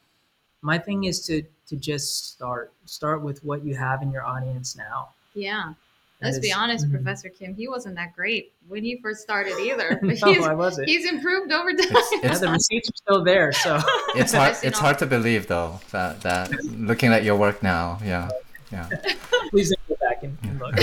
my 0.62 0.78
thing 0.78 1.06
is 1.06 1.26
to 1.28 1.44
to 1.68 1.76
just 1.76 2.34
start 2.34 2.74
start 2.86 3.24
with 3.24 3.44
what 3.44 3.66
you 3.66 3.76
have 3.76 4.02
in 4.02 4.12
your 4.12 4.26
audience 4.26 4.76
now. 4.76 5.10
Yeah. 5.34 5.74
Let's 6.22 6.40
be 6.40 6.52
honest, 6.52 6.86
mm-hmm. 6.86 6.96
Professor 6.96 7.30
Kim, 7.30 7.54
he 7.54 7.68
wasn't 7.68 7.96
that 7.96 8.16
great 8.16 8.54
when 8.68 8.84
he 8.84 8.98
first 9.02 9.22
started 9.22 9.60
either. 9.60 10.00
But 10.02 10.22
no, 10.22 10.34
he's, 10.34 10.46
I 10.46 10.54
wasn't. 10.54 10.88
He's 10.88 11.06
improved 11.06 11.52
over 11.52 11.72
time. 11.72 11.88
It's, 11.92 12.12
it's, 12.14 12.24
yeah, 12.24 12.38
the 12.38 12.52
receipts 12.52 12.90
are 12.90 12.96
still 12.96 13.24
there, 13.24 13.52
so 13.52 13.80
it's 14.16 14.34
hard. 14.34 14.56
It's 14.64 14.80
hard 14.80 14.98
to 15.00 15.06
believe 15.06 15.48
though 15.48 15.80
that 15.92 16.22
that 16.22 16.52
looking 16.64 17.12
at 17.12 17.24
your 17.24 17.36
work 17.36 17.62
now, 17.62 18.00
yeah, 18.04 18.30
yeah. 18.72 18.90
Please 19.52 19.74
go 19.88 19.96
back 20.02 20.24
and, 20.24 20.38
and 20.44 20.60
look. 20.60 20.76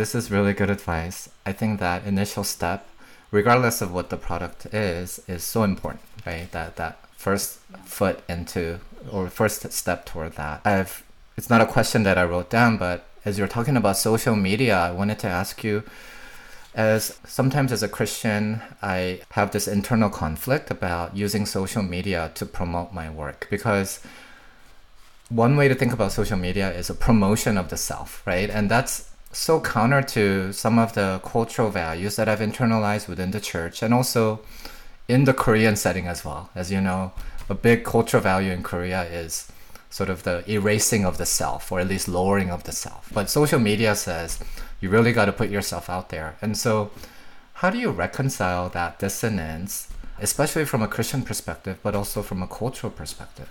This 0.00 0.14
is 0.14 0.30
really 0.30 0.54
good 0.54 0.70
advice. 0.70 1.28
I 1.44 1.52
think 1.52 1.78
that 1.78 2.06
initial 2.06 2.42
step, 2.42 2.88
regardless 3.30 3.82
of 3.82 3.92
what 3.92 4.08
the 4.08 4.16
product 4.16 4.64
is, 4.72 5.20
is 5.28 5.44
so 5.44 5.62
important, 5.62 6.00
right? 6.24 6.50
That 6.52 6.76
that 6.76 6.94
first 7.12 7.58
foot 7.84 8.22
into 8.26 8.80
or 9.12 9.28
first 9.28 9.70
step 9.70 10.06
toward 10.06 10.32
that. 10.36 10.62
I've 10.64 11.04
it's 11.36 11.50
not 11.50 11.60
a 11.60 11.66
question 11.66 12.02
that 12.04 12.16
I 12.16 12.24
wrote 12.24 12.48
down, 12.48 12.78
but 12.78 13.04
as 13.26 13.36
you're 13.36 13.54
talking 13.56 13.76
about 13.76 13.98
social 13.98 14.36
media, 14.36 14.74
I 14.78 14.90
wanted 14.90 15.18
to 15.18 15.28
ask 15.28 15.62
you 15.62 15.82
as 16.74 17.18
sometimes 17.26 17.70
as 17.70 17.82
a 17.82 17.88
Christian, 17.88 18.62
I 18.80 19.20
have 19.32 19.50
this 19.50 19.68
internal 19.68 20.08
conflict 20.08 20.70
about 20.70 21.14
using 21.14 21.44
social 21.44 21.82
media 21.82 22.30
to 22.36 22.46
promote 22.46 22.94
my 22.94 23.10
work 23.10 23.48
because 23.50 24.00
one 25.28 25.58
way 25.58 25.68
to 25.68 25.74
think 25.74 25.92
about 25.92 26.12
social 26.12 26.38
media 26.38 26.72
is 26.72 26.88
a 26.88 26.94
promotion 26.94 27.58
of 27.58 27.68
the 27.68 27.76
self, 27.76 28.26
right? 28.26 28.48
And 28.48 28.70
that's 28.70 29.09
so 29.32 29.60
counter 29.60 30.02
to 30.02 30.52
some 30.52 30.78
of 30.78 30.94
the 30.94 31.20
cultural 31.24 31.70
values 31.70 32.16
that 32.16 32.28
I've 32.28 32.40
internalized 32.40 33.08
within 33.08 33.30
the 33.30 33.40
church 33.40 33.82
and 33.82 33.94
also 33.94 34.40
in 35.08 35.24
the 35.24 35.34
Korean 35.34 35.76
setting 35.76 36.06
as 36.06 36.24
well. 36.24 36.50
As 36.54 36.70
you 36.72 36.80
know, 36.80 37.12
a 37.48 37.54
big 37.54 37.84
cultural 37.84 38.22
value 38.22 38.52
in 38.52 38.62
Korea 38.62 39.04
is 39.04 39.50
sort 39.88 40.08
of 40.08 40.22
the 40.22 40.48
erasing 40.50 41.04
of 41.04 41.18
the 41.18 41.26
self 41.26 41.70
or 41.70 41.80
at 41.80 41.88
least 41.88 42.08
lowering 42.08 42.50
of 42.50 42.64
the 42.64 42.72
self. 42.72 43.10
But 43.12 43.30
social 43.30 43.58
media 43.58 43.94
says 43.94 44.38
you 44.80 44.88
really 44.88 45.12
got 45.12 45.26
to 45.26 45.32
put 45.32 45.50
yourself 45.50 45.90
out 45.90 46.08
there. 46.08 46.36
And 46.40 46.56
so, 46.56 46.90
how 47.54 47.70
do 47.70 47.78
you 47.78 47.90
reconcile 47.90 48.70
that 48.70 48.98
dissonance, 48.98 49.88
especially 50.18 50.64
from 50.64 50.80
a 50.80 50.88
Christian 50.88 51.22
perspective, 51.22 51.78
but 51.82 51.94
also 51.94 52.22
from 52.22 52.42
a 52.42 52.46
cultural 52.46 52.90
perspective? 52.90 53.48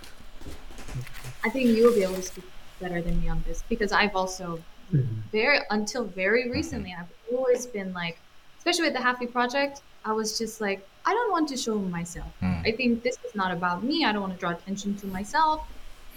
I 1.44 1.48
think 1.48 1.68
you 1.68 1.86
will 1.86 1.94
be 1.94 2.02
able 2.02 2.16
to 2.16 2.22
speak 2.22 2.44
better 2.80 3.00
than 3.00 3.20
me 3.20 3.28
on 3.28 3.44
this 3.46 3.62
because 3.68 3.92
I've 3.92 4.16
also 4.16 4.60
mm-hmm. 4.92 5.20
very 5.32 5.58
until 5.70 6.04
very 6.04 6.50
recently 6.50 6.94
I've 6.98 7.12
always 7.32 7.66
been 7.66 7.92
like, 7.92 8.18
especially 8.58 8.84
with 8.84 8.94
the 8.94 9.00
Halfie 9.00 9.30
Project, 9.30 9.82
I 10.04 10.12
was 10.12 10.38
just 10.38 10.60
like, 10.60 10.86
I 11.04 11.12
don't 11.12 11.30
want 11.30 11.48
to 11.48 11.56
show 11.56 11.78
myself. 11.78 12.28
Mm. 12.42 12.66
I 12.66 12.72
think 12.72 13.02
this 13.02 13.18
is 13.26 13.34
not 13.34 13.52
about 13.52 13.82
me. 13.82 14.04
I 14.04 14.12
don't 14.12 14.22
want 14.22 14.34
to 14.34 14.38
draw 14.38 14.50
attention 14.50 14.96
to 14.96 15.06
myself. 15.06 15.66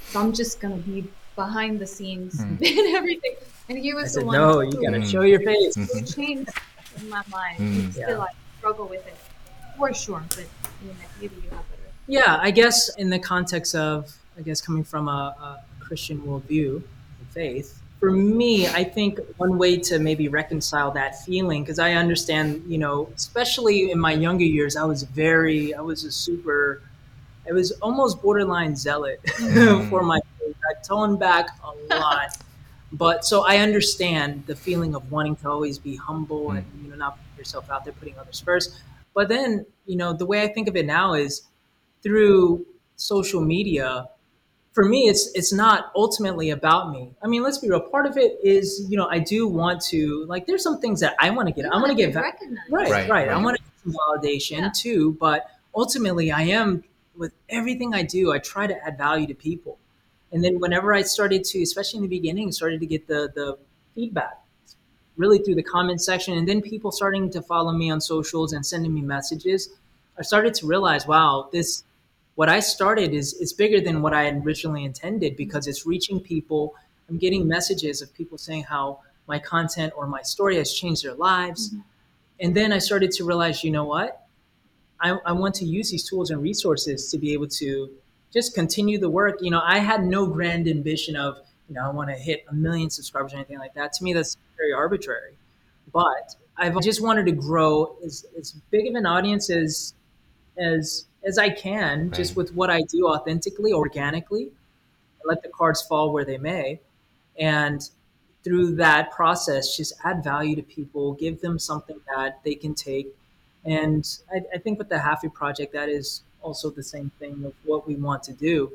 So 0.09 0.19
I'm 0.19 0.33
just 0.33 0.59
gonna 0.59 0.77
be 0.77 1.07
behind 1.35 1.79
the 1.79 1.87
scenes 1.87 2.39
mm. 2.39 2.49
and 2.79 2.95
everything. 2.95 3.35
And 3.69 3.77
he 3.77 3.93
was 3.93 4.03
I 4.03 4.05
the 4.05 4.09
said, 4.09 4.25
one. 4.25 4.37
No, 4.37 4.59
you 4.61 4.71
gotta 4.71 4.99
mm. 4.99 5.11
show 5.11 5.21
your 5.21 5.39
face. 5.39 5.75
Mm-hmm. 5.77 6.05
Changed 6.05 6.51
in 6.99 7.09
my 7.09 7.23
mind. 7.29 7.59
Mm. 7.59 7.91
Still, 7.93 8.21
I 8.21 8.27
struggle 8.59 8.87
with 8.87 9.05
it 9.07 9.17
for 9.77 9.93
sure. 9.93 10.23
But 10.29 10.47
you 10.81 10.89
know, 10.89 10.95
maybe 11.19 11.35
you 11.35 11.49
have 11.51 11.69
better. 11.69 11.81
Yeah, 12.07 12.39
I 12.41 12.51
guess 12.51 12.93
in 12.95 13.09
the 13.09 13.19
context 13.19 13.75
of, 13.75 14.15
I 14.37 14.41
guess 14.41 14.61
coming 14.61 14.83
from 14.83 15.07
a, 15.07 15.35
a 15.39 15.63
Christian 15.79 16.21
worldview, 16.21 16.83
faith. 17.31 17.79
For 18.03 18.11
me, 18.11 18.67
I 18.67 18.83
think 18.83 19.21
one 19.37 19.57
way 19.57 19.77
to 19.77 19.97
maybe 19.97 20.27
reconcile 20.27 20.91
that 20.91 21.23
feeling, 21.23 21.63
because 21.63 21.79
I 21.79 21.93
understand, 21.93 22.61
you 22.67 22.77
know, 22.77 23.07
especially 23.15 23.91
in 23.91 23.97
my 23.97 24.11
younger 24.11 24.43
years, 24.43 24.75
I 24.75 24.83
was 24.83 25.03
very, 25.03 25.73
I 25.73 25.79
was 25.79 26.03
a 26.03 26.11
super 26.11 26.81
it 27.45 27.53
was 27.53 27.71
almost 27.81 28.21
borderline 28.21 28.75
zealot 28.75 29.21
mm. 29.25 29.89
for 29.89 30.03
my 30.03 30.19
faith. 30.37 30.57
I 30.69 30.81
toned 30.83 31.17
back 31.17 31.47
a 31.63 31.95
lot. 31.95 32.37
but 32.91 33.23
so 33.23 33.45
I 33.47 33.59
understand 33.59 34.47
the 34.47 34.55
feeling 34.57 34.95
of 34.95 35.09
wanting 35.09 35.37
to 35.37 35.49
always 35.49 35.77
be 35.79 35.95
humble 35.95 36.47
mm. 36.47 36.57
and 36.57 36.65
you 36.83 36.89
know 36.89 36.97
not 36.97 37.15
put 37.15 37.37
yourself 37.37 37.69
out 37.71 37.85
there, 37.85 37.93
putting 37.93 38.19
others 38.19 38.41
first. 38.41 38.81
But 39.13 39.29
then 39.29 39.65
you 39.85 39.95
know 39.95 40.11
the 40.11 40.25
way 40.25 40.41
I 40.41 40.49
think 40.49 40.67
of 40.67 40.75
it 40.75 40.85
now 40.85 41.13
is 41.13 41.43
through 42.01 42.65
social 42.97 43.39
media. 43.39 44.09
For 44.73 44.83
me, 44.83 45.07
it's 45.07 45.29
it's 45.35 45.53
not 45.53 45.91
ultimately 45.95 46.49
about 46.49 46.91
me. 46.91 47.11
I 47.23 47.27
mean, 47.27 47.43
let's 47.43 47.59
be 47.59 47.69
real. 47.69 47.79
Part 47.79 48.05
of 48.07 48.17
it 48.17 48.39
is 48.43 48.85
you 48.89 48.97
know 48.97 49.07
I 49.07 49.19
do 49.19 49.47
want 49.47 49.81
to 49.85 50.25
like. 50.25 50.47
There's 50.47 50.63
some 50.63 50.79
things 50.79 50.99
that 51.01 51.15
I 51.19 51.29
want 51.29 51.47
to 51.47 51.53
get. 51.53 51.71
I 51.71 51.77
want 51.77 51.89
to 51.89 51.95
get 51.95 52.15
recognized. 52.15 52.71
Right, 52.71 52.89
right, 52.89 53.09
right. 53.09 53.29
I 53.29 53.37
want 53.37 53.57
to 53.57 53.63
get 53.63 53.71
some 53.83 53.93
validation 53.93 54.59
yeah. 54.61 54.71
too. 54.75 55.15
But 55.19 55.45
ultimately, 55.75 56.31
I 56.31 56.41
am 56.43 56.83
with 57.15 57.33
everything 57.49 57.93
I 57.93 58.03
do, 58.03 58.31
I 58.31 58.39
try 58.39 58.67
to 58.67 58.85
add 58.85 58.97
value 58.97 59.27
to 59.27 59.35
people. 59.35 59.77
And 60.31 60.43
then 60.43 60.59
whenever 60.59 60.93
I 60.93 61.03
started 61.03 61.43
to, 61.45 61.61
especially 61.61 61.97
in 61.97 62.03
the 62.03 62.09
beginning, 62.09 62.51
started 62.51 62.79
to 62.79 62.85
get 62.85 63.07
the 63.07 63.31
the 63.35 63.57
feedback 63.95 64.39
really 65.15 65.37
through 65.37 65.55
the 65.55 65.63
comment 65.63 66.01
section 66.01 66.35
and 66.35 66.47
then 66.47 66.59
people 66.59 66.91
starting 66.91 67.29
to 67.29 67.39
follow 67.39 67.71
me 67.71 67.91
on 67.91 68.01
socials 68.01 68.53
and 68.53 68.65
sending 68.65 68.91
me 68.91 69.01
messages, 69.01 69.69
I 70.17 70.23
started 70.23 70.55
to 70.55 70.65
realize, 70.65 71.05
wow, 71.05 71.49
this 71.51 71.83
what 72.35 72.49
I 72.49 72.59
started 72.59 73.13
is 73.13 73.33
is 73.33 73.53
bigger 73.53 73.79
than 73.79 74.01
what 74.01 74.13
I 74.13 74.23
had 74.23 74.45
originally 74.45 74.85
intended 74.85 75.35
because 75.35 75.67
it's 75.67 75.85
reaching 75.85 76.19
people. 76.19 76.73
I'm 77.09 77.17
getting 77.17 77.47
messages 77.47 78.01
of 78.01 78.13
people 78.13 78.37
saying 78.37 78.63
how 78.63 78.99
my 79.27 79.39
content 79.39 79.93
or 79.95 80.07
my 80.07 80.21
story 80.21 80.57
has 80.57 80.73
changed 80.73 81.03
their 81.03 81.13
lives. 81.13 81.69
Mm-hmm. 81.69 81.81
And 82.39 82.55
then 82.55 82.73
I 82.73 82.79
started 82.79 83.11
to 83.11 83.25
realize, 83.25 83.63
you 83.63 83.71
know 83.71 83.85
what? 83.85 84.25
I, 84.99 85.17
I 85.25 85.31
want 85.33 85.55
to 85.55 85.65
use 85.65 85.91
these 85.91 86.07
tools 86.09 86.31
and 86.31 86.41
resources 86.41 87.11
to 87.11 87.17
be 87.17 87.33
able 87.33 87.47
to 87.47 87.89
just 88.31 88.55
continue 88.55 88.97
the 88.97 89.09
work. 89.09 89.37
You 89.41 89.51
know, 89.51 89.61
I 89.63 89.79
had 89.79 90.03
no 90.03 90.25
grand 90.25 90.67
ambition 90.67 91.15
of, 91.15 91.37
you 91.69 91.75
know, 91.75 91.85
I 91.85 91.89
want 91.89 92.09
to 92.09 92.15
hit 92.15 92.45
a 92.49 92.53
million 92.53 92.89
subscribers 92.89 93.33
or 93.33 93.37
anything 93.37 93.59
like 93.59 93.73
that. 93.75 93.93
To 93.93 94.03
me, 94.03 94.13
that's 94.13 94.37
very 94.57 94.73
arbitrary. 94.73 95.33
But 95.91 96.35
I've 96.57 96.79
just 96.81 97.01
wanted 97.01 97.25
to 97.25 97.31
grow 97.31 97.95
as, 98.03 98.25
as 98.37 98.53
big 98.71 98.87
of 98.87 98.95
an 98.95 99.05
audience 99.05 99.49
as 99.49 99.93
as 100.57 101.05
as 101.25 101.37
I 101.37 101.49
can, 101.49 102.09
right. 102.09 102.13
just 102.13 102.35
with 102.35 102.53
what 102.53 102.69
I 102.69 102.81
do 102.81 103.07
authentically, 103.07 103.73
organically. 103.73 104.51
Let 105.25 105.41
the 105.41 105.49
cards 105.49 105.81
fall 105.81 106.11
where 106.11 106.25
they 106.25 106.37
may, 106.37 106.81
and 107.39 107.81
through 108.43 108.75
that 108.75 109.11
process, 109.11 109.77
just 109.77 109.93
add 110.03 110.21
value 110.21 110.53
to 110.57 110.61
people, 110.61 111.13
give 111.13 111.39
them 111.39 111.57
something 111.57 111.97
that 112.13 112.43
they 112.43 112.55
can 112.55 112.75
take 112.75 113.15
and 113.65 114.05
I, 114.31 114.41
I 114.53 114.57
think 114.57 114.77
with 114.77 114.89
the 114.89 114.95
Halfie 114.97 115.33
Project, 115.33 115.73
that 115.73 115.89
is 115.89 116.23
also 116.41 116.69
the 116.69 116.83
same 116.83 117.11
thing 117.19 117.43
of 117.45 117.53
what 117.63 117.87
we 117.87 117.95
want 117.95 118.23
to 118.23 118.33
do. 118.33 118.71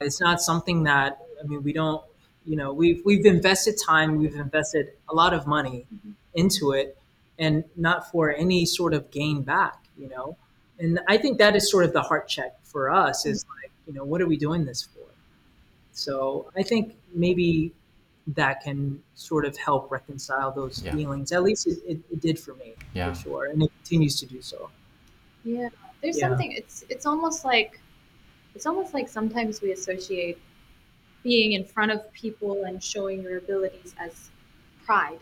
It's 0.00 0.20
not 0.20 0.40
something 0.40 0.82
that 0.84 1.18
I 1.42 1.46
mean 1.46 1.62
we 1.62 1.72
don't 1.72 2.02
you 2.44 2.56
know 2.56 2.72
we've 2.72 3.02
we've 3.04 3.24
invested 3.24 3.76
time, 3.86 4.18
we've 4.18 4.34
invested 4.34 4.88
a 5.08 5.14
lot 5.14 5.32
of 5.32 5.46
money 5.46 5.86
mm-hmm. 5.94 6.10
into 6.34 6.72
it, 6.72 6.98
and 7.38 7.64
not 7.76 8.10
for 8.10 8.30
any 8.32 8.66
sort 8.66 8.94
of 8.94 9.10
gain 9.10 9.42
back. 9.42 9.76
You 9.96 10.08
know, 10.08 10.36
and 10.78 11.00
I 11.08 11.16
think 11.16 11.38
that 11.38 11.54
is 11.56 11.70
sort 11.70 11.84
of 11.84 11.92
the 11.92 12.02
heart 12.02 12.28
check 12.28 12.56
for 12.62 12.90
us 12.90 13.26
is 13.26 13.44
mm-hmm. 13.44 13.52
like 13.62 13.72
you 13.86 13.94
know 13.94 14.04
what 14.04 14.20
are 14.20 14.26
we 14.26 14.36
doing 14.36 14.64
this 14.64 14.82
for? 14.82 15.00
So 15.92 16.50
I 16.56 16.62
think 16.62 16.96
maybe 17.14 17.72
that 18.28 18.62
can 18.62 19.02
sort 19.14 19.44
of 19.44 19.56
help 19.56 19.90
reconcile 19.90 20.52
those 20.52 20.82
yeah. 20.82 20.94
feelings. 20.94 21.32
At 21.32 21.42
least 21.42 21.66
it, 21.66 21.78
it, 21.86 21.98
it, 22.10 22.20
did 22.20 22.38
for 22.38 22.54
me, 22.54 22.74
yeah. 22.94 23.12
for 23.12 23.20
sure, 23.20 23.44
and 23.46 23.62
it 23.62 23.70
continues 23.78 24.18
to 24.20 24.26
do 24.26 24.40
so. 24.40 24.70
Yeah, 25.44 25.68
there's 26.00 26.18
yeah. 26.18 26.28
something. 26.28 26.52
It's 26.52 26.84
it's 26.88 27.06
almost 27.06 27.44
like 27.44 27.80
it's 28.54 28.66
almost 28.66 28.94
like 28.94 29.08
sometimes 29.08 29.60
we 29.60 29.72
associate 29.72 30.38
being 31.22 31.52
in 31.52 31.64
front 31.64 31.92
of 31.92 32.12
people 32.12 32.64
and 32.64 32.82
showing 32.82 33.22
your 33.22 33.38
abilities 33.38 33.94
as 33.98 34.30
pride, 34.84 35.18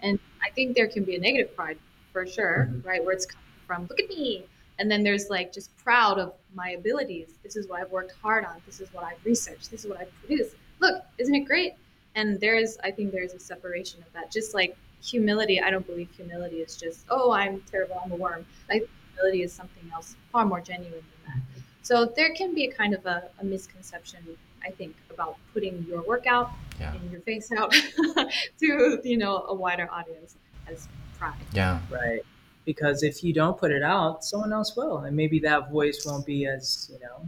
and 0.00 0.18
I 0.44 0.50
think 0.50 0.76
there 0.76 0.88
can 0.88 1.04
be 1.04 1.16
a 1.16 1.20
negative 1.20 1.54
pride 1.54 1.78
for 2.12 2.26
sure, 2.26 2.68
mm-hmm. 2.70 2.88
right? 2.88 3.04
Where 3.04 3.14
it's 3.14 3.26
coming 3.26 3.44
from 3.66 3.82
look 3.82 4.00
at 4.00 4.08
me. 4.08 4.44
And 4.78 4.90
then 4.90 5.02
there's 5.02 5.28
like 5.28 5.52
just 5.52 5.76
proud 5.76 6.18
of 6.18 6.34
my 6.54 6.70
abilities. 6.70 7.30
This 7.42 7.56
is 7.56 7.66
what 7.68 7.80
I've 7.80 7.90
worked 7.90 8.12
hard 8.22 8.44
on. 8.44 8.62
This 8.66 8.80
is 8.80 8.92
what 8.92 9.04
I've 9.04 9.24
researched. 9.24 9.70
This 9.70 9.84
is 9.84 9.90
what 9.90 10.00
I've 10.00 10.12
produced. 10.20 10.54
Look, 10.80 11.02
isn't 11.18 11.34
it 11.34 11.40
great? 11.46 11.72
And 12.14 12.40
there 12.40 12.54
is, 12.56 12.78
I 12.84 12.90
think, 12.90 13.12
there 13.12 13.22
is 13.24 13.34
a 13.34 13.40
separation 13.40 14.00
of 14.06 14.12
that. 14.12 14.30
Just 14.30 14.54
like 14.54 14.76
humility, 15.02 15.60
I 15.60 15.70
don't 15.70 15.86
believe 15.86 16.08
humility 16.16 16.56
is 16.56 16.76
just, 16.76 17.04
oh, 17.10 17.30
I'm 17.32 17.60
terrible, 17.70 18.00
I'm 18.04 18.12
a 18.12 18.16
worm. 18.16 18.46
Like 18.68 18.88
humility 19.14 19.42
is 19.42 19.52
something 19.52 19.82
else 19.92 20.16
far 20.32 20.44
more 20.44 20.60
genuine 20.60 20.92
than 21.24 21.34
that. 21.34 21.42
So 21.82 22.04
there 22.16 22.32
can 22.34 22.54
be 22.54 22.66
a 22.66 22.72
kind 22.72 22.94
of 22.94 23.04
a, 23.06 23.28
a 23.40 23.44
misconception, 23.44 24.20
I 24.64 24.70
think, 24.70 24.94
about 25.10 25.36
putting 25.54 25.84
your 25.88 26.02
work 26.02 26.26
out 26.26 26.50
Yeah. 26.80 26.94
and 26.94 27.10
your 27.10 27.20
face 27.22 27.50
out 27.52 27.72
to 28.60 29.00
you 29.04 29.16
know 29.16 29.44
a 29.48 29.54
wider 29.54 29.88
audience 29.90 30.36
as 30.68 30.86
pride. 31.18 31.34
Yeah. 31.52 31.80
Right. 31.90 32.22
Because 32.68 33.02
if 33.10 33.24
you 33.24 33.32
don't 33.40 33.56
put 33.62 33.70
it 33.78 33.82
out, 33.82 34.22
someone 34.30 34.52
else 34.52 34.70
will. 34.76 34.98
And 35.04 35.16
maybe 35.16 35.38
that 35.40 35.70
voice 35.70 36.04
won't 36.06 36.26
be 36.26 36.40
as, 36.46 36.90
you 36.92 36.98
know, 37.04 37.18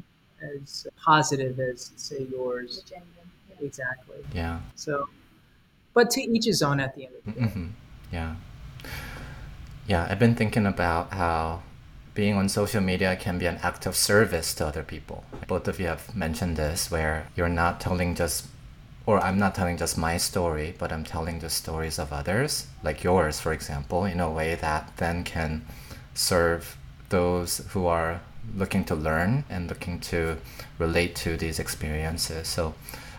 as 0.55 0.87
positive 1.03 1.59
as, 1.59 1.93
say, 1.97 2.27
yours. 2.31 2.83
Genuine. 2.87 3.29
Yeah. 3.49 3.67
Exactly. 3.67 4.21
Yeah. 4.35 4.61
So, 4.75 5.09
but 5.95 6.11
to 6.11 6.21
each 6.21 6.45
his 6.45 6.61
own 6.63 6.79
at 6.79 6.95
the 6.95 7.07
end 7.07 7.15
of 7.17 7.25
the 7.25 7.41
day. 7.41 7.47
hmm 7.47 7.67
Yeah. 8.13 8.35
Yeah, 9.87 10.07
I've 10.11 10.19
been 10.19 10.35
thinking 10.35 10.67
about 10.67 11.05
how 11.23 11.63
being 12.13 12.35
on 12.37 12.49
social 12.51 12.83
media 12.83 13.17
can 13.17 13.39
be 13.39 13.47
an 13.47 13.59
act 13.63 13.87
of 13.87 13.97
service 13.97 14.53
to 14.57 14.67
other 14.67 14.83
people. 14.83 15.25
Both 15.47 15.67
of 15.69 15.81
you 15.81 15.87
have 15.87 16.15
mentioned 16.15 16.59
this, 16.59 16.91
where 16.91 17.29
you're 17.35 17.49
not 17.63 17.81
telling 17.81 18.15
just, 18.15 18.47
or 19.07 19.21
I'm 19.21 19.39
not 19.39 19.55
telling 19.55 19.77
just 19.77 19.97
my 19.97 20.17
story, 20.17 20.75
but 20.79 20.93
I'm 20.93 21.05
telling 21.05 21.41
the 21.41 21.51
stories 21.51 21.99
of 21.99 22.13
others, 22.13 22.67
like 22.83 23.03
yours, 23.03 23.41
for 23.41 23.53
example, 23.53 24.05
in 24.05 24.21
a 24.21 24.31
way 24.31 24.55
that 24.57 24.97
then 24.99 25.25
can 25.25 25.65
serve 26.15 26.77
those 27.09 27.59
who 27.71 27.87
are 27.87 28.21
looking 28.57 28.85
to 28.85 28.95
learn 28.95 29.45
and 29.49 29.69
looking 29.69 30.01
to 30.01 30.37
relate 30.79 31.15
to 31.17 31.37
these 31.37 31.59
experiences. 31.59 32.49
So 32.49 32.75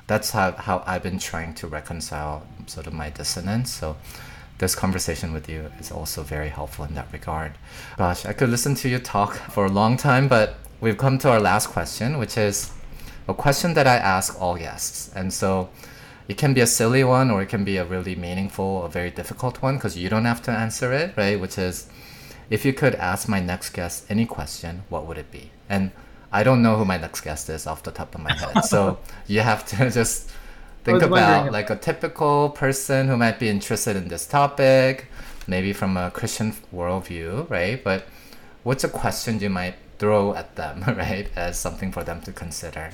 that's 0.07 0.31
how, 0.31 0.53
how 0.53 0.83
I've 0.85 1.03
been 1.03 1.19
trying 1.19 1.53
to 1.55 1.67
reconcile 1.67 2.45
sort 2.67 2.87
of 2.87 2.93
my 2.93 3.09
dissonance. 3.09 3.71
So 3.71 3.97
this 4.57 4.75
conversation 4.75 5.33
with 5.33 5.49
you 5.49 5.71
is 5.79 5.91
also 5.91 6.21
very 6.21 6.49
helpful 6.49 6.85
in 6.85 6.93
that 6.95 7.11
regard. 7.11 7.53
Gosh, 7.97 8.25
I 8.25 8.33
could 8.33 8.49
listen 8.49 8.75
to 8.75 8.89
you 8.89 8.99
talk 8.99 9.33
for 9.33 9.65
a 9.65 9.69
long 9.69 9.97
time, 9.97 10.27
but 10.27 10.55
we've 10.79 10.97
come 10.97 11.17
to 11.19 11.29
our 11.29 11.39
last 11.39 11.67
question, 11.67 12.17
which 12.17 12.37
is 12.37 12.71
a 13.27 13.33
question 13.33 13.73
that 13.75 13.87
I 13.87 13.95
ask 13.95 14.39
all 14.41 14.57
guests. 14.57 15.11
And 15.15 15.33
so 15.33 15.69
it 16.27 16.37
can 16.37 16.53
be 16.53 16.61
a 16.61 16.67
silly 16.67 17.03
one 17.03 17.31
or 17.31 17.41
it 17.41 17.49
can 17.49 17.63
be 17.63 17.77
a 17.77 17.85
really 17.85 18.15
meaningful, 18.15 18.85
a 18.85 18.89
very 18.89 19.11
difficult 19.11 19.61
one 19.61 19.75
because 19.75 19.97
you 19.97 20.09
don't 20.09 20.25
have 20.25 20.41
to 20.43 20.51
answer 20.51 20.91
it, 20.93 21.13
right? 21.17 21.39
Which 21.39 21.57
is 21.57 21.87
if 22.49 22.65
you 22.65 22.73
could 22.73 22.95
ask 22.95 23.27
my 23.29 23.39
next 23.39 23.71
guest 23.71 24.05
any 24.09 24.25
question, 24.25 24.83
what 24.89 25.05
would 25.05 25.17
it 25.17 25.31
be? 25.31 25.51
And 25.69 25.91
I 26.31 26.43
don't 26.43 26.61
know 26.61 26.77
who 26.77 26.85
my 26.85 26.97
next 26.97 27.21
guest 27.21 27.49
is 27.49 27.67
off 27.67 27.83
the 27.83 27.91
top 27.91 28.15
of 28.15 28.21
my 28.21 28.33
head. 28.33 28.63
so 28.65 28.99
you 29.27 29.41
have 29.41 29.65
to 29.67 29.89
just 29.99 30.29
think 30.83 31.01
was 31.01 31.03
wondering 31.03 31.23
about 31.23 31.41
about- 31.41 31.51
like 31.53 31.69
a 31.69 31.75
typical 31.75 32.49
person 32.49 33.07
who 33.07 33.17
might 33.17 33.39
be 33.39 33.49
interested 33.49 33.95
in 33.95 34.07
this 34.07 34.25
topic, 34.25 35.07
maybe 35.47 35.73
from 35.73 35.97
a 35.97 36.11
Christian 36.11 36.53
worldview, 36.73 37.49
right? 37.49 37.83
But 37.83 38.05
what's 38.63 38.83
a 38.83 38.89
question 38.89 39.39
you 39.39 39.49
might 39.49 39.75
throw 39.99 40.33
at 40.33 40.55
them, 40.55 40.83
right, 40.87 41.29
as 41.35 41.59
something 41.59 41.91
for 41.91 42.03
them 42.03 42.21
to 42.21 42.31
consider? 42.31 42.91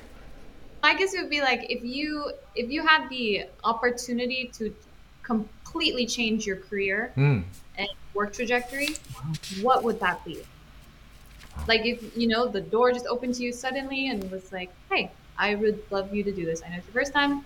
I 0.87 0.93
guess 0.93 1.13
it 1.13 1.19
would 1.21 1.29
be 1.29 1.41
like 1.41 1.69
if 1.69 1.83
you 1.83 2.31
if 2.55 2.71
you 2.71 2.81
had 2.81 3.09
the 3.09 3.45
opportunity 3.65 4.49
to 4.53 4.73
completely 5.21 6.05
change 6.05 6.47
your 6.47 6.55
career 6.55 7.11
Hmm. 7.15 7.41
and 7.77 7.89
work 8.13 8.31
trajectory, 8.31 8.95
what 9.61 9.83
would 9.83 9.99
that 9.99 10.23
be? 10.23 10.37
Like 11.67 11.85
if 11.85 12.15
you 12.15 12.27
know 12.27 12.47
the 12.47 12.61
door 12.61 12.93
just 12.93 13.05
opened 13.05 13.35
to 13.35 13.43
you 13.43 13.51
suddenly 13.51 14.07
and 14.07 14.31
was 14.31 14.53
like, 14.53 14.69
"Hey, 14.89 15.11
I 15.37 15.55
would 15.55 15.83
love 15.91 16.13
you 16.15 16.23
to 16.23 16.31
do 16.31 16.45
this. 16.45 16.61
I 16.63 16.69
know 16.69 16.77
it's 16.77 16.87
your 16.87 16.93
first 16.93 17.11
time. 17.13 17.43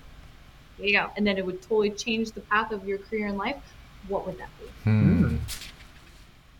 Here 0.77 0.85
you 0.85 0.93
go." 0.93 1.09
And 1.17 1.25
then 1.25 1.39
it 1.39 1.45
would 1.45 1.61
totally 1.63 1.89
change 1.89 2.33
the 2.33 2.41
path 2.41 2.71
of 2.71 2.87
your 2.87 2.99
career 2.99 3.25
in 3.25 3.37
life. 3.37 3.61
What 4.07 4.27
would 4.27 4.37
that 4.37 4.49
be? 4.59 4.67
Hmm. 4.83 5.37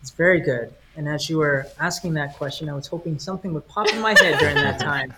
It's 0.00 0.10
very 0.10 0.40
good. 0.40 0.74
And 0.96 1.08
as 1.08 1.30
you 1.30 1.38
were 1.38 1.66
asking 1.78 2.14
that 2.14 2.34
question, 2.36 2.68
I 2.68 2.74
was 2.74 2.88
hoping 2.88 3.20
something 3.20 3.54
would 3.54 3.68
pop 3.68 3.88
in 3.94 4.00
my 4.00 4.14
head 4.18 4.40
during 4.40 4.56
that 4.56 4.80
time. 4.92 5.14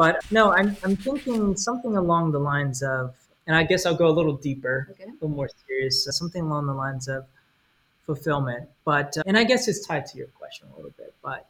But 0.00 0.24
no, 0.32 0.50
I'm, 0.50 0.74
I'm 0.82 0.96
thinking 0.96 1.54
something 1.58 1.94
along 1.98 2.32
the 2.32 2.38
lines 2.38 2.82
of, 2.82 3.14
and 3.46 3.54
I 3.54 3.64
guess 3.64 3.84
I'll 3.84 3.94
go 3.94 4.08
a 4.08 4.16
little 4.18 4.34
deeper, 4.34 4.88
Okay. 4.92 5.04
a 5.04 5.12
little 5.12 5.28
more 5.28 5.50
serious, 5.68 6.08
something 6.10 6.42
along 6.42 6.68
the 6.68 6.72
lines 6.72 7.06
of 7.06 7.26
fulfillment. 8.06 8.66
But, 8.86 9.18
uh, 9.18 9.24
and 9.26 9.36
I 9.36 9.44
guess 9.44 9.68
it's 9.68 9.86
tied 9.86 10.06
to 10.06 10.16
your 10.16 10.28
question 10.28 10.68
a 10.72 10.76
little 10.76 10.94
bit, 10.96 11.12
but 11.22 11.46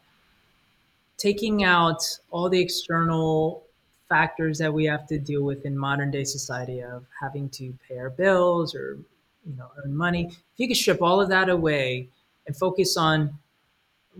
taking 1.16 1.62
out 1.62 2.02
all 2.32 2.48
the 2.48 2.60
external 2.60 3.62
factors 4.08 4.58
that 4.58 4.74
we 4.74 4.84
have 4.86 5.06
to 5.06 5.18
deal 5.20 5.44
with 5.44 5.64
in 5.64 5.78
modern 5.78 6.10
day 6.10 6.24
society 6.24 6.82
of 6.82 7.04
having 7.20 7.48
to 7.50 7.72
pay 7.86 7.98
our 7.98 8.10
bills 8.10 8.74
or 8.74 8.98
you 9.46 9.56
know 9.56 9.70
earn 9.84 9.96
money 9.96 10.26
if 10.26 10.56
you 10.56 10.66
could 10.66 10.76
strip 10.76 11.00
all 11.00 11.20
of 11.20 11.28
that 11.28 11.48
away 11.48 12.08
and 12.48 12.56
focus 12.56 12.96
on 12.96 13.38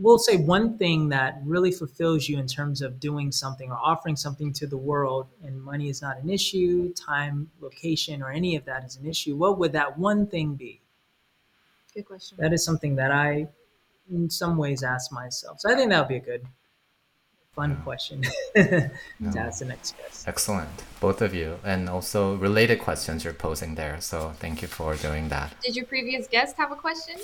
we'll 0.01 0.19
say 0.19 0.37
one 0.37 0.79
thing 0.79 1.09
that 1.11 1.41
really 1.45 1.71
fulfills 1.71 2.29
you 2.29 2.39
in 2.39 2.47
terms 2.47 2.81
of 2.83 2.99
doing 2.99 3.31
something 3.31 3.71
or 3.71 3.79
offering 3.83 4.17
something 4.17 4.53
to 4.55 4.67
the 4.67 4.77
world 4.77 5.27
and 5.45 5.61
money 5.63 5.89
is 5.89 6.01
not 6.01 6.19
an 6.19 6.31
issue 6.31 6.93
time 6.95 7.51
location 7.61 8.23
or 8.23 8.31
any 8.31 8.57
of 8.57 8.65
that 8.65 8.85
is 8.85 8.97
an 8.97 9.07
issue 9.07 9.37
what 9.37 9.59
would 9.59 9.73
that 9.73 9.99
one 9.99 10.27
thing 10.27 10.55
be 10.55 10.81
Good 11.95 12.07
question. 12.07 12.39
that 12.41 12.53
is 12.53 12.65
something 12.65 12.97
that 12.97 13.11
i 13.11 13.47
in 14.11 14.31
some 14.31 14.57
ways 14.57 14.83
ask 14.83 15.13
myself 15.13 15.61
so 15.61 15.71
i 15.71 15.75
think 15.75 15.91
that 15.91 16.01
would 16.01 16.09
be 16.09 16.17
a 16.17 16.21
good 16.21 16.45
fun 17.55 17.77
question 17.83 18.23
to 18.55 18.91
ask 19.37 19.59
the 19.59 19.65
next 19.67 19.97
guest 19.99 20.27
Excellent, 20.29 20.71
both 21.01 21.21
of 21.21 21.35
you, 21.35 21.59
and 21.65 21.89
also 21.89 22.37
related 22.37 22.79
questions 22.79 23.25
you're 23.25 23.33
posing 23.33 23.75
there. 23.75 24.01
So 24.01 24.33
thank 24.39 24.63
you 24.63 24.69
for 24.69 24.95
doing 24.95 25.29
that. 25.31 25.55
Did 25.61 25.75
your 25.75 25.87
previous 25.87 26.29
guest 26.29 26.57
have 26.59 26.71
a 26.71 26.77
question? 26.77 27.17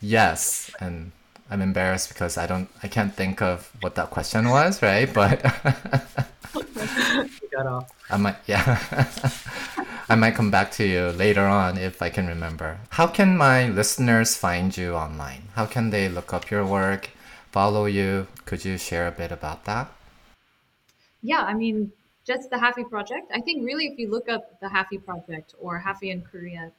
Yes, 0.00 0.70
and 0.80 1.12
I'm 1.50 1.60
embarrassed 1.60 2.08
because 2.08 2.38
I 2.38 2.46
don't, 2.46 2.68
I 2.82 2.88
can't 2.88 3.14
think 3.14 3.42
of 3.42 3.70
what 3.80 3.94
that 3.96 4.10
question 4.10 4.48
was, 4.48 4.82
right? 4.82 5.12
But 5.12 5.42
got 7.52 7.66
off 7.66 7.90
I 8.10 8.16
might, 8.16 8.36
yeah, 8.46 8.82
I 10.08 10.14
might 10.14 10.34
come 10.34 10.50
back 10.50 10.70
to 10.72 10.86
you 10.86 11.08
later 11.08 11.44
on 11.44 11.78
if 11.78 12.02
I 12.02 12.10
can 12.10 12.26
remember. 12.26 12.78
How 12.90 13.06
can 13.06 13.36
my 13.36 13.68
listeners 13.68 14.36
find 14.36 14.76
you 14.76 14.94
online? 14.94 15.48
How 15.54 15.66
can 15.66 15.90
they 15.90 16.08
look 16.08 16.32
up 16.32 16.50
your 16.50 16.64
work, 16.66 17.10
follow 17.50 17.86
you? 17.86 18.26
Could 18.44 18.64
you 18.64 18.76
share 18.78 19.06
a 19.06 19.12
bit 19.12 19.32
about 19.32 19.64
that? 19.64 19.90
Yeah, 21.22 21.40
I 21.40 21.54
mean, 21.54 21.92
just 22.24 22.50
the 22.50 22.56
Halfie 22.56 22.88
Project. 22.88 23.30
I 23.32 23.40
think 23.40 23.64
really, 23.64 23.86
if 23.86 23.98
you 23.98 24.10
look 24.10 24.28
up 24.28 24.60
the 24.60 24.68
Halfie 24.68 25.02
Project 25.02 25.54
or 25.58 25.80
Halfie 25.80 26.10
in 26.10 26.22
Korea, 26.22 26.70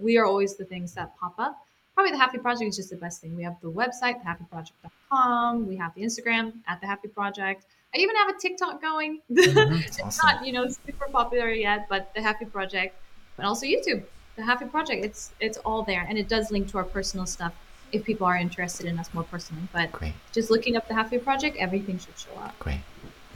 we 0.00 0.16
are 0.18 0.24
always 0.24 0.56
the 0.56 0.64
things 0.64 0.92
that 0.94 1.16
pop 1.16 1.34
up. 1.38 1.65
Probably 1.96 2.12
the 2.12 2.18
Halfie 2.22 2.42
Project 2.42 2.68
is 2.68 2.76
just 2.76 2.90
the 2.90 2.96
best 2.96 3.22
thing. 3.22 3.34
We 3.34 3.42
have 3.42 3.56
the 3.62 3.70
website, 3.70 4.22
thehalfieproject.com. 4.22 5.66
We 5.66 5.76
have 5.76 5.94
the 5.94 6.02
Instagram 6.02 6.52
at 6.68 6.78
the 6.82 6.86
Halfie 6.86 7.12
Project. 7.12 7.64
I 7.94 7.98
even 7.98 8.14
have 8.16 8.28
a 8.28 8.38
TikTok 8.38 8.82
going. 8.82 9.22
Mm-hmm. 9.30 9.76
it's 9.76 9.98
awesome. 10.00 10.26
not, 10.26 10.46
you 10.46 10.52
know, 10.52 10.68
super 10.68 11.06
popular 11.10 11.48
yet, 11.50 11.86
but 11.88 12.12
the 12.14 12.20
Halfie 12.20 12.50
Project, 12.52 12.94
and 13.38 13.46
also 13.46 13.64
YouTube, 13.64 14.02
the 14.36 14.42
Halfie 14.42 14.70
Project. 14.70 15.04
It's 15.04 15.32
it's 15.40 15.56
all 15.58 15.82
there, 15.82 16.04
and 16.06 16.18
it 16.18 16.28
does 16.28 16.50
link 16.50 16.68
to 16.72 16.78
our 16.78 16.84
personal 16.84 17.24
stuff 17.24 17.54
if 17.92 18.04
people 18.04 18.26
are 18.26 18.36
interested 18.36 18.84
in 18.86 18.98
us 18.98 19.08
more 19.14 19.24
personally. 19.24 19.62
But 19.72 19.90
Great, 19.92 20.12
just 20.32 20.50
looking 20.50 20.76
up 20.76 20.86
the 20.88 20.94
Halfie 20.94 21.22
Project, 21.24 21.56
everything 21.56 21.98
should 21.98 22.18
show 22.18 22.34
up. 22.42 22.58
great. 22.58 22.80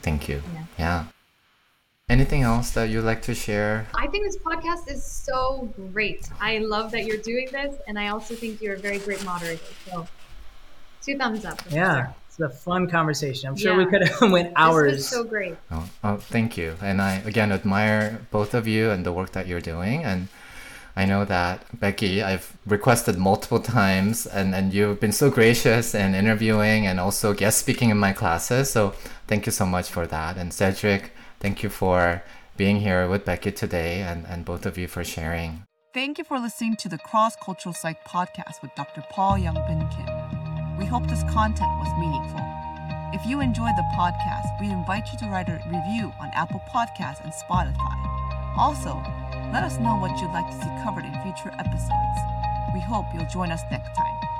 Thank 0.03 0.29
you. 0.29 0.41
Yeah. 0.53 0.63
Yeah. 0.77 1.05
Anything 2.11 2.41
else 2.41 2.71
that 2.71 2.89
you'd 2.89 3.05
like 3.05 3.21
to 3.21 3.33
share? 3.33 3.87
I 3.95 4.05
think 4.07 4.25
this 4.25 4.35
podcast 4.35 4.91
is 4.91 5.01
so 5.01 5.73
great. 5.93 6.27
I 6.41 6.57
love 6.57 6.91
that 6.91 7.05
you're 7.05 7.23
doing 7.31 7.47
this, 7.53 7.77
and 7.87 7.97
I 7.97 8.09
also 8.09 8.35
think 8.35 8.61
you're 8.61 8.75
a 8.75 8.79
very 8.79 8.99
great 8.99 9.23
moderator. 9.23 9.63
So, 9.89 10.05
two 11.01 11.17
thumbs 11.17 11.45
up. 11.45 11.61
Yeah, 11.69 12.11
it's 12.27 12.37
a 12.41 12.49
fun 12.49 12.89
conversation. 12.89 13.47
I'm 13.47 13.55
sure 13.55 13.77
we 13.77 13.85
could 13.85 14.05
have 14.05 14.29
went 14.37 14.51
hours. 14.57 14.91
This 14.91 14.97
was 14.97 15.07
so 15.07 15.23
great. 15.23 15.55
Oh, 15.71 15.89
oh, 16.03 16.17
thank 16.17 16.57
you. 16.57 16.75
And 16.81 17.01
I 17.01 17.19
again 17.19 17.49
admire 17.49 18.19
both 18.29 18.53
of 18.53 18.67
you 18.67 18.89
and 18.89 19.05
the 19.05 19.13
work 19.13 19.31
that 19.31 19.47
you're 19.47 19.61
doing. 19.61 20.03
And 20.03 20.27
I 20.97 21.05
know 21.05 21.23
that 21.23 21.63
Becky, 21.79 22.21
I've 22.21 22.57
requested 22.65 23.17
multiple 23.17 23.61
times, 23.61 24.27
and, 24.27 24.53
and 24.53 24.73
you've 24.73 24.99
been 24.99 25.13
so 25.13 25.29
gracious 25.29 25.95
in 25.95 26.13
interviewing 26.13 26.85
and 26.85 26.99
also 26.99 27.33
guest 27.33 27.59
speaking 27.59 27.89
in 27.89 27.97
my 27.97 28.11
classes. 28.11 28.69
So 28.69 28.95
thank 29.27 29.45
you 29.45 29.53
so 29.53 29.65
much 29.65 29.89
for 29.89 30.05
that. 30.07 30.35
And 30.35 30.53
Cedric, 30.53 31.13
thank 31.41 31.63
you 31.63 31.69
for 31.69 32.23
being 32.55 32.79
here 32.79 33.07
with 33.07 33.25
Becky 33.25 33.51
today, 33.51 34.01
and, 34.01 34.25
and 34.27 34.45
both 34.45 34.65
of 34.65 34.77
you 34.77 34.87
for 34.87 35.03
sharing. 35.03 35.65
Thank 35.93 36.17
you 36.17 36.23
for 36.23 36.39
listening 36.39 36.75
to 36.77 36.87
the 36.87 36.99
Cross 36.99 37.35
Cultural 37.43 37.73
Psych 37.73 38.05
podcast 38.05 38.61
with 38.61 38.71
Dr. 38.75 39.03
Paul 39.09 39.33
Youngbin 39.37 39.89
Kim. 39.91 40.77
We 40.77 40.85
hope 40.85 41.07
this 41.07 41.23
content 41.23 41.73
was 41.81 41.91
meaningful. 41.99 42.39
If 43.13 43.25
you 43.25 43.41
enjoyed 43.41 43.75
the 43.75 43.89
podcast, 43.97 44.47
we 44.61 44.69
invite 44.69 45.11
you 45.11 45.19
to 45.19 45.25
write 45.25 45.49
a 45.49 45.59
review 45.67 46.13
on 46.21 46.29
Apple 46.33 46.61
Podcasts 46.73 47.23
and 47.23 47.33
Spotify. 47.33 47.97
Also, 48.57 49.03
let 49.51 49.63
us 49.63 49.79
know 49.79 49.97
what 49.97 50.17
you'd 50.21 50.31
like 50.31 50.47
to 50.47 50.57
see 50.61 50.83
covered 50.83 51.03
in 51.03 51.11
future 51.23 51.51
episodes. 51.59 52.19
We 52.73 52.79
hope 52.79 53.05
you'll 53.13 53.25
join 53.25 53.51
us 53.51 53.61
next 53.69 53.93
time. 53.97 54.30